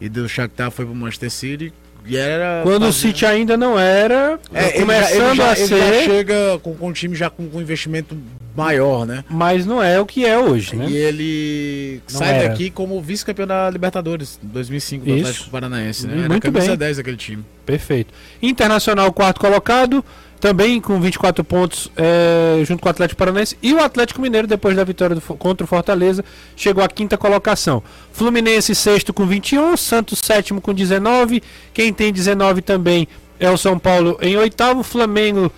E 0.00 0.08
do 0.08 0.26
Shakhtar 0.28 0.70
foi 0.70 0.86
pro 0.86 0.94
Manchester 0.94 1.30
City. 1.30 1.72
E 2.06 2.16
era 2.16 2.62
Quando 2.64 2.86
o 2.86 2.92
City 2.92 3.24
ainda 3.26 3.56
não 3.56 3.78
era, 3.78 4.40
é, 4.52 4.70
começando 4.72 5.12
ele 5.12 5.20
já, 5.20 5.28
ele 5.28 5.36
já, 5.36 5.52
a 5.52 5.56
ser... 5.56 5.74
Ele 5.74 5.98
já 5.98 6.04
chega 6.04 6.58
com, 6.60 6.74
com 6.74 6.88
o 6.88 6.92
time 6.92 7.14
já 7.14 7.30
com, 7.30 7.48
com 7.48 7.60
investimento 7.60 8.16
maior, 8.54 9.06
né? 9.06 9.24
Mas 9.28 9.64
não 9.64 9.82
é 9.82 10.00
o 10.00 10.06
que 10.06 10.24
é 10.24 10.38
hoje, 10.38 10.76
né? 10.76 10.86
E 10.88 10.96
ele 10.96 12.02
não 12.10 12.18
sai 12.18 12.34
era. 12.38 12.48
daqui 12.48 12.70
como 12.70 13.00
vice-campeão 13.00 13.46
da 13.46 13.70
Libertadores 13.70 14.38
2005 14.42 15.04
do 15.04 15.10
Isso. 15.10 15.20
Atlético 15.20 15.50
Paranaense, 15.50 16.06
né? 16.06 16.28
Muito 16.28 16.46
Era 16.46 16.60
bem. 16.60 16.76
10 16.76 16.98
aquele 16.98 17.16
time. 17.16 17.44
Perfeito. 17.64 18.12
Internacional 18.42 19.12
quarto 19.12 19.40
colocado, 19.40 20.04
também 20.40 20.80
com 20.80 21.00
24 21.00 21.44
pontos 21.44 21.90
é, 21.96 22.62
junto 22.64 22.80
com 22.80 22.88
o 22.88 22.90
Atlético 22.90 23.16
Paranaense 23.16 23.56
e 23.62 23.72
o 23.72 23.78
Atlético 23.78 24.20
Mineiro 24.20 24.46
depois 24.46 24.74
da 24.74 24.82
vitória 24.82 25.14
do, 25.14 25.20
contra 25.20 25.64
o 25.64 25.68
Fortaleza 25.68 26.24
chegou 26.56 26.82
à 26.82 26.88
quinta 26.88 27.16
colocação. 27.16 27.82
Fluminense 28.12 28.74
sexto 28.74 29.14
com 29.14 29.24
21, 29.24 29.76
Santos 29.76 30.18
sétimo 30.18 30.60
com 30.60 30.74
19, 30.74 31.42
quem 31.72 31.92
tem 31.92 32.12
19 32.12 32.60
também 32.60 33.06
é 33.38 33.48
o 33.50 33.56
São 33.56 33.78
Paulo 33.78 34.18
em 34.20 34.36
oitavo, 34.36 34.82
Flamengo 34.82 35.52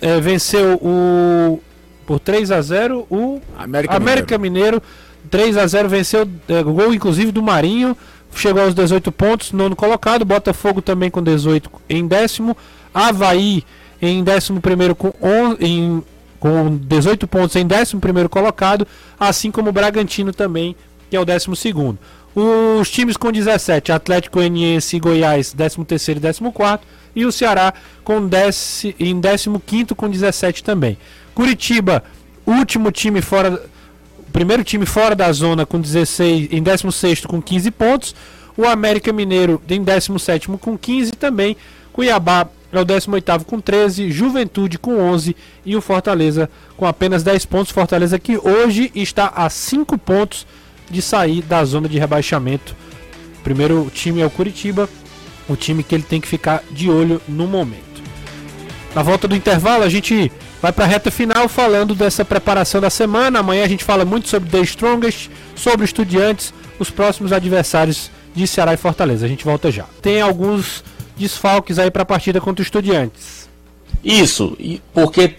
é, 0.00 0.20
venceu 0.20 0.74
o 0.74 1.60
por 2.08 2.18
3 2.18 2.50
a 2.50 2.62
0 2.62 3.06
o 3.10 3.38
América, 3.54 3.94
América 3.94 4.38
Mineiro. 4.38 4.80
Mineiro 4.80 4.82
3 5.30 5.58
a 5.58 5.66
0 5.66 5.90
venceu, 5.90 6.26
é, 6.48 6.62
gol 6.62 6.94
inclusive 6.94 7.30
do 7.30 7.42
Marinho, 7.42 7.94
chegou 8.34 8.62
aos 8.62 8.74
18 8.74 9.12
pontos, 9.12 9.52
nono 9.52 9.76
colocado. 9.76 10.24
Botafogo 10.24 10.80
também 10.80 11.10
com 11.10 11.22
18 11.22 11.70
em 11.86 12.06
décimo. 12.06 12.56
Havaí 12.94 13.62
em 14.00 14.24
décimo 14.24 14.58
primeiro 14.58 14.94
com, 14.94 15.12
on, 15.20 15.54
em, 15.60 16.02
com 16.40 16.78
18 16.78 17.28
pontos 17.28 17.54
em 17.56 17.66
décimo 17.66 18.00
primeiro 18.00 18.30
colocado. 18.30 18.88
Assim 19.20 19.50
como 19.50 19.68
o 19.68 19.72
Bragantino 19.72 20.32
também, 20.32 20.74
que 21.10 21.16
é 21.16 21.20
o 21.20 21.26
décimo 21.26 21.54
segundo. 21.54 21.98
Os 22.34 22.90
times 22.90 23.18
com 23.18 23.30
17, 23.30 23.92
Atlético 23.92 24.38
Goianiense 24.38 24.96
e 24.96 25.00
Goiás, 25.00 25.52
13 25.52 25.84
terceiro 25.84 26.20
e 26.20 26.22
14 26.22 26.40
e 27.18 27.26
o 27.26 27.32
Ceará 27.32 27.74
com 28.04 28.26
10, 28.26 28.84
em 29.00 29.20
15 29.20 29.94
com 29.96 30.08
17 30.08 30.62
também. 30.62 30.96
Curitiba, 31.34 32.04
último 32.46 32.92
time 32.92 33.20
fora 33.20 33.60
primeiro 34.32 34.62
time 34.62 34.86
fora 34.86 35.16
da 35.16 35.32
zona 35.32 35.66
com 35.66 35.80
16, 35.80 36.48
em 36.52 36.62
16 36.62 37.26
com 37.26 37.42
15 37.42 37.70
pontos. 37.72 38.14
O 38.56 38.66
América 38.66 39.12
Mineiro 39.12 39.60
em 39.68 39.82
17 39.82 40.48
com 40.60 40.78
15 40.78 41.12
também. 41.12 41.56
Cuiabá 41.92 42.48
é 42.70 42.78
o 42.78 42.84
18 42.84 43.44
com 43.44 43.60
13, 43.60 44.12
Juventude 44.12 44.78
com 44.78 44.96
11 44.96 45.34
e 45.66 45.74
o 45.74 45.80
Fortaleza 45.80 46.48
com 46.76 46.86
apenas 46.86 47.24
10 47.24 47.46
pontos. 47.46 47.72
Fortaleza 47.72 48.16
que 48.16 48.36
hoje 48.36 48.92
está 48.94 49.32
a 49.34 49.50
5 49.50 49.98
pontos 49.98 50.46
de 50.88 51.02
sair 51.02 51.42
da 51.42 51.64
zona 51.64 51.88
de 51.88 51.98
rebaixamento. 51.98 52.76
Primeiro 53.42 53.90
time 53.92 54.20
é 54.20 54.26
o 54.26 54.30
Curitiba, 54.30 54.88
o 55.48 55.56
time 55.56 55.82
que 55.82 55.94
ele 55.94 56.04
tem 56.04 56.20
que 56.20 56.28
ficar 56.28 56.62
de 56.70 56.90
olho 56.90 57.20
no 57.26 57.46
momento. 57.46 57.82
Na 58.94 59.02
volta 59.02 59.28
do 59.28 59.36
intervalo, 59.36 59.84
a 59.84 59.88
gente 59.88 60.30
vai 60.60 60.72
para 60.72 60.84
a 60.84 60.88
reta 60.88 61.10
final 61.10 61.48
falando 61.48 61.94
dessa 61.94 62.24
preparação 62.24 62.80
da 62.80 62.90
semana. 62.90 63.38
Amanhã 63.38 63.64
a 63.64 63.68
gente 63.68 63.84
fala 63.84 64.04
muito 64.04 64.28
sobre 64.28 64.48
The 64.50 64.60
Strongest, 64.60 65.30
sobre 65.54 65.84
estudiantes, 65.84 66.52
os 66.78 66.90
próximos 66.90 67.32
adversários 67.32 68.10
de 68.34 68.46
Ceará 68.46 68.74
e 68.74 68.76
Fortaleza. 68.76 69.24
A 69.24 69.28
gente 69.28 69.44
volta 69.44 69.70
já. 69.70 69.84
Tem 70.02 70.20
alguns 70.20 70.82
desfalques 71.16 71.78
aí 71.78 71.90
para 71.90 72.02
a 72.02 72.06
partida 72.06 72.40
contra 72.40 72.62
estudiantes. 72.62 73.48
Isso, 74.04 74.56
porque 74.92 75.34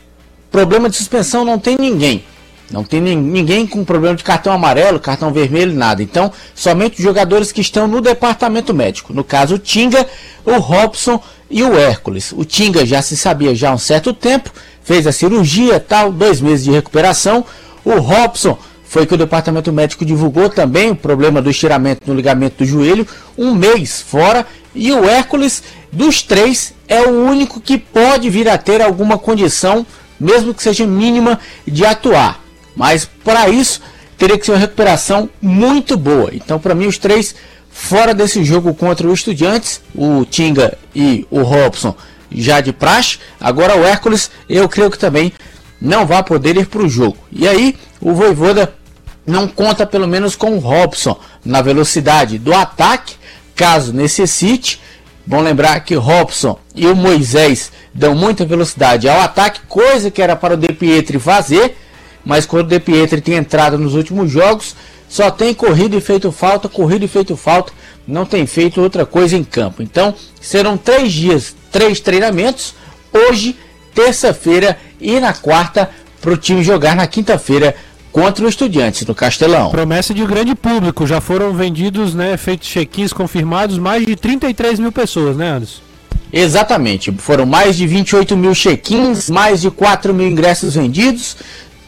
problema 0.51 0.89
de 0.89 0.97
suspensão 0.97 1.45
não 1.45 1.57
tem 1.57 1.77
ninguém. 1.79 2.23
Não 2.71 2.83
tem 2.83 3.01
ninguém 3.01 3.65
com 3.65 3.83
problema 3.83 4.15
de 4.15 4.23
cartão 4.23 4.53
amarelo, 4.53 4.99
cartão 4.99 5.33
vermelho, 5.33 5.73
nada. 5.73 6.03
Então, 6.03 6.31
somente 6.53 7.01
jogadores 7.01 7.51
que 7.51 7.61
estão 7.61 7.87
no 7.87 7.99
departamento 7.99 8.73
médico. 8.73 9.13
No 9.13 9.23
caso, 9.23 9.55
o 9.55 9.59
Tinga, 9.59 10.05
o 10.45 10.57
Robson 10.57 11.21
e 11.49 11.63
o 11.63 11.77
Hércules. 11.77 12.31
O 12.31 12.45
Tinga 12.45 12.85
já 12.85 13.01
se 13.01 13.17
sabia 13.17 13.55
já 13.55 13.71
há 13.71 13.73
um 13.73 13.77
certo 13.77 14.13
tempo, 14.13 14.51
fez 14.83 15.07
a 15.07 15.11
cirurgia, 15.11 15.79
tal, 15.79 16.11
dois 16.11 16.39
meses 16.39 16.65
de 16.65 16.71
recuperação. 16.71 17.43
O 17.83 17.99
Robson 17.99 18.57
foi 18.83 19.05
que 19.05 19.13
o 19.13 19.17
departamento 19.17 19.71
médico 19.71 20.05
divulgou 20.05 20.49
também 20.49 20.91
o 20.91 20.95
problema 20.95 21.41
do 21.41 21.49
estiramento 21.49 22.01
no 22.05 22.13
ligamento 22.13 22.57
do 22.57 22.65
joelho, 22.65 23.07
um 23.37 23.53
mês 23.53 24.01
fora. 24.01 24.45
E 24.75 24.91
o 24.91 25.09
Hércules, 25.09 25.63
dos 25.91 26.21
três, 26.21 26.73
é 26.87 27.01
o 27.01 27.25
único 27.25 27.59
que 27.59 27.79
pode 27.79 28.29
vir 28.29 28.47
a 28.47 28.57
ter 28.57 28.81
alguma 28.81 29.17
condição, 29.17 29.85
mesmo 30.19 30.53
que 30.53 30.61
seja 30.61 30.85
mínima, 30.85 31.39
de 31.67 31.83
atuar. 31.83 32.48
Mas 32.75 33.05
para 33.05 33.49
isso 33.49 33.81
teria 34.17 34.37
que 34.37 34.45
ser 34.45 34.51
uma 34.51 34.57
recuperação 34.57 35.29
muito 35.41 35.97
boa. 35.97 36.29
Então, 36.33 36.59
para 36.59 36.75
mim, 36.75 36.87
os 36.87 36.97
três 36.97 37.35
fora 37.69 38.13
desse 38.13 38.43
jogo 38.43 38.73
contra 38.73 39.07
o 39.07 39.13
Estudiantes, 39.13 39.81
o 39.95 40.25
Tinga 40.25 40.77
e 40.93 41.25
o 41.31 41.41
Robson 41.41 41.95
já 42.31 42.61
de 42.61 42.73
praxe. 42.73 43.19
Agora 43.39 43.77
o 43.77 43.85
Hércules, 43.85 44.29
eu 44.47 44.67
creio 44.67 44.91
que 44.91 44.99
também 44.99 45.31
não 45.81 46.05
vai 46.05 46.21
poder 46.23 46.57
ir 46.57 46.67
para 46.67 46.83
o 46.83 46.89
jogo. 46.89 47.17
E 47.31 47.47
aí, 47.47 47.77
o 48.01 48.13
Voivoda 48.13 48.73
não 49.25 49.47
conta 49.47 49.85
pelo 49.85 50.07
menos 50.07 50.35
com 50.35 50.55
o 50.55 50.59
Robson 50.59 51.17
na 51.45 51.61
velocidade 51.61 52.37
do 52.37 52.53
ataque, 52.53 53.15
caso 53.55 53.93
necessite. 53.93 54.81
Bom 55.25 55.41
lembrar 55.41 55.79
que 55.81 55.95
Robson 55.95 56.59
e 56.75 56.87
o 56.87 56.95
Moisés 56.95 57.71
dão 57.93 58.15
muita 58.15 58.45
velocidade 58.45 59.07
ao 59.07 59.21
ataque, 59.21 59.61
coisa 59.67 60.09
que 60.09 60.21
era 60.21 60.35
para 60.35 60.55
o 60.55 60.57
De 60.57 60.73
Pietri 60.73 61.19
fazer 61.19 61.77
mas 62.25 62.45
quando 62.45 62.65
o 62.65 62.69
De 62.69 62.79
Pietri 62.79 63.21
tem 63.21 63.35
entrado 63.35 63.77
nos 63.77 63.95
últimos 63.95 64.31
jogos, 64.31 64.75
só 65.07 65.31
tem 65.31 65.53
corrido 65.53 65.97
e 65.97 66.01
feito 66.01 66.31
falta, 66.31 66.69
corrido 66.69 67.03
e 67.03 67.07
feito 67.07 67.35
falta, 67.35 67.73
não 68.07 68.25
tem 68.25 68.45
feito 68.45 68.81
outra 68.81 69.05
coisa 69.05 69.35
em 69.35 69.43
campo. 69.43 69.81
Então, 69.81 70.13
serão 70.39 70.77
três 70.77 71.11
dias, 71.11 71.55
três 71.71 71.99
treinamentos, 71.99 72.75
hoje, 73.11 73.55
terça-feira 73.93 74.77
e 74.99 75.19
na 75.19 75.33
quarta, 75.33 75.89
para 76.21 76.33
o 76.33 76.37
time 76.37 76.63
jogar 76.63 76.95
na 76.95 77.07
quinta-feira 77.07 77.75
contra 78.11 78.45
o 78.45 78.49
Estudiantes 78.49 79.05
no 79.05 79.15
Castelão. 79.15 79.69
Promessa 79.71 80.13
de 80.13 80.25
grande 80.25 80.53
público, 80.55 81.07
já 81.07 81.21
foram 81.21 81.53
vendidos, 81.53 82.13
né, 82.13 82.35
feitos 82.37 82.67
check-ins 82.67 83.13
confirmados, 83.13 83.77
mais 83.77 84.05
de 84.05 84.15
33 84.15 84.79
mil 84.79 84.91
pessoas, 84.91 85.37
né, 85.37 85.49
Anderson? 85.49 85.81
Exatamente, 86.31 87.11
foram 87.17 87.45
mais 87.45 87.75
de 87.75 87.87
28 87.87 88.37
mil 88.37 88.53
check-ins, 88.53 89.29
mais 89.29 89.61
de 89.61 89.71
4 89.71 90.13
mil 90.13 90.27
ingressos 90.27 90.75
vendidos, 90.75 91.37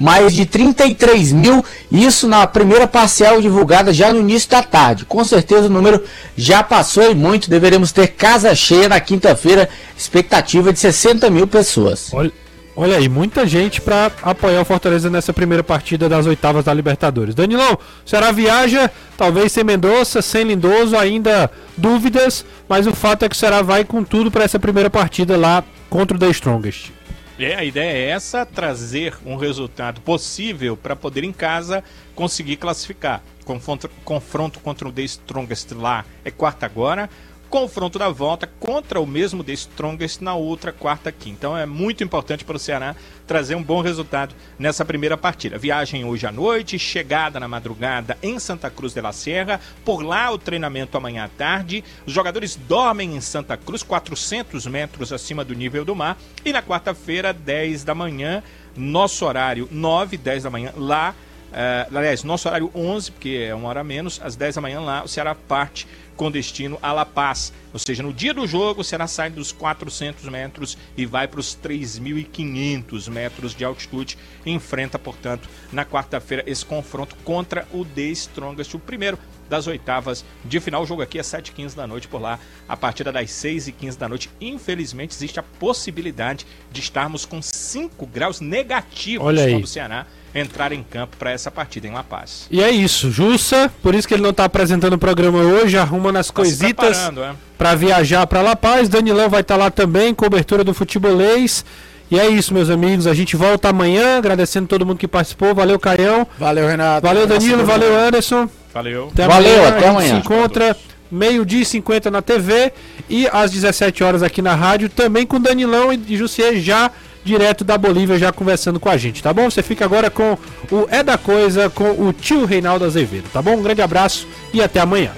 mais 0.02 0.34
de 0.34 0.48
33 0.48 1.32
mil, 1.32 1.64
isso 1.92 2.28
na 2.28 2.48
primeira 2.48 2.88
parcial 2.88 3.40
divulgada 3.40 3.94
já 3.94 4.12
no 4.12 4.20
início 4.20 4.50
da 4.50 4.64
tarde. 4.64 5.06
Com 5.06 5.24
certeza 5.24 5.68
o 5.68 5.70
número 5.70 6.04
já 6.36 6.64
passou 6.64 7.12
e 7.12 7.14
muito, 7.14 7.50
deveremos 7.50 7.92
ter 7.92 8.08
casa 8.08 8.54
cheia 8.56 8.90
na 8.90 9.00
quinta-feira, 9.00 9.70
expectativa 9.96 10.74
de 10.74 10.80
60 10.80 11.30
mil 11.30 11.46
pessoas. 11.46 12.10
Olha, 12.12 12.32
olha 12.76 12.98
aí, 12.98 13.08
muita 13.08 13.46
gente 13.46 13.80
para 13.80 14.12
apoiar 14.24 14.62
o 14.62 14.66
Fortaleza 14.66 15.08
nessa 15.08 15.32
primeira 15.32 15.64
partida 15.64 16.10
das 16.10 16.26
oitavas 16.26 16.66
da 16.66 16.74
Libertadores. 16.74 17.36
Danilão, 17.36 17.78
será 18.04 18.32
viaja, 18.32 18.90
talvez 19.16 19.52
sem 19.52 19.64
Mendonça, 19.64 20.20
sem 20.20 20.46
Lindoso, 20.46 20.98
ainda 20.98 21.52
dúvidas, 21.78 22.44
mas 22.68 22.88
o 22.88 22.96
fato 22.96 23.24
é 23.24 23.30
que 23.30 23.36
o 23.36 23.38
Ceará 23.38 23.62
vai 23.62 23.86
com 23.86 24.04
tudo 24.04 24.32
para 24.32 24.46
essa 24.46 24.58
primeira 24.58 24.90
partida 24.90 25.38
lá 25.38 25.64
contra 25.92 26.18
o 26.18 26.20
The 26.20 26.30
Strongest. 26.32 27.01
É, 27.44 27.56
a 27.56 27.64
ideia 27.64 27.92
é 27.92 28.10
essa, 28.12 28.46
trazer 28.46 29.18
um 29.26 29.36
resultado 29.36 30.00
possível 30.02 30.78
para 30.78 30.96
poder 30.96 31.24
em 31.24 31.34
casa 31.34 31.84
conseguir 32.14 32.58
classificar. 32.58 33.24
Confronto, 33.44 33.90
confronto 34.06 34.60
contra 34.60 34.88
o 34.88 34.92
The 34.92 35.02
Strongest 35.02 35.72
lá 35.72 36.06
é 36.24 36.30
quarta 36.30 36.68
agora 36.68 37.10
confronto 37.52 38.00
da 38.00 38.08
volta 38.08 38.48
contra 38.48 38.98
o 39.02 39.06
mesmo 39.06 39.44
The 39.44 39.52
Strongest 39.52 40.22
na 40.22 40.34
outra 40.34 40.72
quarta 40.72 41.10
aqui. 41.10 41.30
Então 41.30 41.56
é 41.56 41.66
muito 41.66 42.02
importante 42.02 42.46
para 42.46 42.56
o 42.56 42.60
Ceará 42.60 42.96
trazer 43.28 43.56
um 43.56 43.62
bom 43.62 43.82
resultado 43.82 44.34
nessa 44.58 44.86
primeira 44.86 45.18
partida. 45.18 45.58
Viagem 45.58 46.06
hoje 46.06 46.26
à 46.26 46.32
noite, 46.32 46.80
chegada 46.80 47.42
na 47.42 47.50
madrugada 47.50 48.18
em 48.24 48.40
Santa 48.40 48.70
Cruz 48.70 48.94
de 48.94 49.02
la 49.02 49.12
Serra, 49.12 49.60
por 49.84 50.02
lá 50.02 50.32
o 50.32 50.38
treinamento 50.38 50.96
amanhã 50.96 51.26
à 51.26 51.28
tarde. 51.28 51.84
Os 52.06 52.14
jogadores 52.14 52.56
dormem 52.56 53.18
em 53.18 53.22
Santa 53.22 53.58
Cruz, 53.58 53.84
400 53.84 54.66
metros 54.68 55.12
acima 55.12 55.44
do 55.44 55.54
nível 55.54 55.84
do 55.84 55.94
mar, 55.94 56.18
e 56.46 56.54
na 56.54 56.64
quarta-feira, 56.64 57.34
10 57.34 57.84
da 57.84 57.94
manhã, 57.94 58.42
nosso 58.78 59.26
horário 59.26 59.68
9, 59.70 60.16
10 60.16 60.44
da 60.44 60.50
manhã, 60.50 60.72
lá 60.78 61.14
Uh, 61.52 61.98
aliás, 61.98 62.24
nosso 62.24 62.48
horário 62.48 62.72
11, 62.74 63.12
porque 63.12 63.48
é 63.50 63.54
uma 63.54 63.68
hora 63.68 63.84
menos, 63.84 64.22
às 64.24 64.38
10 64.38 64.56
da 64.56 64.62
manhã 64.62 64.80
lá, 64.80 65.04
o 65.04 65.08
Ceará 65.10 65.36
parte 65.36 65.86
com 66.22 66.30
destino 66.30 66.78
a 66.84 66.94
La 66.94 67.04
Paz. 67.04 67.52
Ou 67.74 67.80
seja, 67.80 68.04
no 68.04 68.14
dia 68.14 68.32
do 68.32 68.46
jogo, 68.46 68.84
será 68.84 69.08
sai 69.08 69.32
dos 69.32 69.52
400 69.52 70.30
metros 70.30 70.78
e 70.96 71.04
vai 71.04 71.28
para 71.28 71.40
os 71.40 71.58
3.500 71.58 73.10
metros 73.10 73.56
de 73.56 73.66
altitude. 73.66 74.20
Enfrenta, 74.46 75.00
portanto, 75.00 75.50
na 75.72 75.84
quarta-feira 75.84 76.44
esse 76.46 76.64
confronto 76.64 77.16
contra 77.24 77.68
o 77.74 77.84
The 77.84 78.04
Strongest, 78.04 78.76
o 78.76 78.80
primeiro 78.80 79.18
das 79.50 79.66
oitavas 79.66 80.24
de 80.46 80.60
final. 80.60 80.84
O 80.84 80.86
jogo 80.86 81.02
aqui 81.02 81.18
é 81.18 81.24
7h15 81.24 81.74
da 81.74 81.88
noite 81.88 82.08
por 82.08 82.22
lá, 82.22 82.40
a 82.70 82.78
partida 82.78 83.12
das 83.12 83.32
6h15 83.32 83.98
da 83.98 84.08
noite. 84.08 84.30
Infelizmente, 84.40 85.16
existe 85.16 85.40
a 85.40 85.44
possibilidade 85.44 86.46
de 86.72 86.82
estarmos 86.82 87.26
com 87.26 87.42
5 87.42 88.06
graus 88.06 88.40
negativos 88.40 89.26
Olha 89.26 89.46
aí. 89.46 89.54
quando 89.54 89.64
o 89.64 89.68
Ceará 89.68 90.06
entrar 90.34 90.72
em 90.72 90.84
campo 90.84 91.18
para 91.18 91.32
essa 91.32 91.52
partida 91.52 91.88
em 91.88 91.92
La 91.92 92.04
Paz. 92.04 92.48
E 92.50 92.62
é 92.62 92.72
isso, 92.72 93.12
Jussa, 93.12 93.72
por 93.82 93.94
isso 93.94 94.08
que 94.08 94.14
ele 94.14 94.24
não 94.24 94.30
está 94.30 94.46
apresentando 94.46 94.94
o 94.94 94.98
programa 94.98 95.40
hoje, 95.40 95.78
arrumando 95.78 96.18
as 96.18 96.28
tá 96.28 96.34
coisitas 96.34 96.98
é? 96.98 97.34
para 97.58 97.76
viajar 97.76 98.26
para 98.28 98.42
La 98.42 98.56
Paz. 98.56 98.90
Danilão 98.90 99.30
vai 99.30 99.42
estar 99.42 99.58
tá 99.58 99.64
lá 99.64 99.72
também, 99.72 100.14
cobertura 100.14 100.64
do 100.64 100.74
futebolês. 100.74 101.66
E 102.10 102.20
é 102.20 102.28
isso, 102.28 102.54
meus 102.54 102.70
amigos. 102.70 103.08
A 103.08 103.14
gente 103.14 103.38
volta 103.38 103.70
amanhã, 103.70 104.18
agradecendo 104.18 104.68
todo 104.68 104.86
mundo 104.86 104.98
que 104.98 105.08
participou. 105.08 105.56
Valeu, 105.56 105.80
Caião. 105.80 106.28
Valeu, 106.38 106.68
Renato. 106.68 107.08
Valeu, 107.08 107.26
Danilo. 107.26 107.66
Valeu, 107.66 107.98
Anderson. 107.98 108.50
Valeu. 108.74 109.10
Até 109.14 109.28
Valeu, 109.28 109.54
amanhã. 109.54 109.70
até 109.70 109.88
amanhã. 109.88 110.12
A 110.12 110.16
gente 110.16 110.28
se 110.28 110.34
encontra 110.34 110.78
meio-dia 111.10 111.62
e 111.62 111.66
50 111.66 112.12
na 112.12 112.22
TV 112.22 112.74
e 113.10 113.28
às 113.32 113.52
17 113.52 114.04
horas 114.04 114.24
aqui 114.24 114.42
na 114.42 114.56
rádio, 114.56 114.90
também 114.90 115.26
com 115.26 115.40
Danilão 115.40 115.92
e 115.92 116.18
Jussier 116.18 116.56
já 116.56 116.92
direto 117.24 117.64
da 117.64 117.78
Bolívia, 117.78 118.18
já 118.18 118.32
conversando 118.32 118.80
com 118.80 118.90
a 118.90 118.98
gente, 118.98 119.22
tá 119.22 119.34
bom? 119.34 119.50
Você 119.50 119.62
fica 119.62 119.86
agora 119.86 120.10
com 120.10 120.38
o 120.72 120.88
É 120.90 121.04
da 121.04 121.18
Coisa, 121.18 121.70
com 121.70 121.92
o 121.92 122.14
tio 122.14 122.46
Reinaldo 122.46 122.86
Azevedo, 122.86 123.30
tá 123.32 123.42
bom? 123.42 123.56
Um 123.56 123.64
grande 123.64 123.82
abraço 123.82 124.28
e 124.54 124.62
até 124.62 124.80
amanhã. 124.80 125.12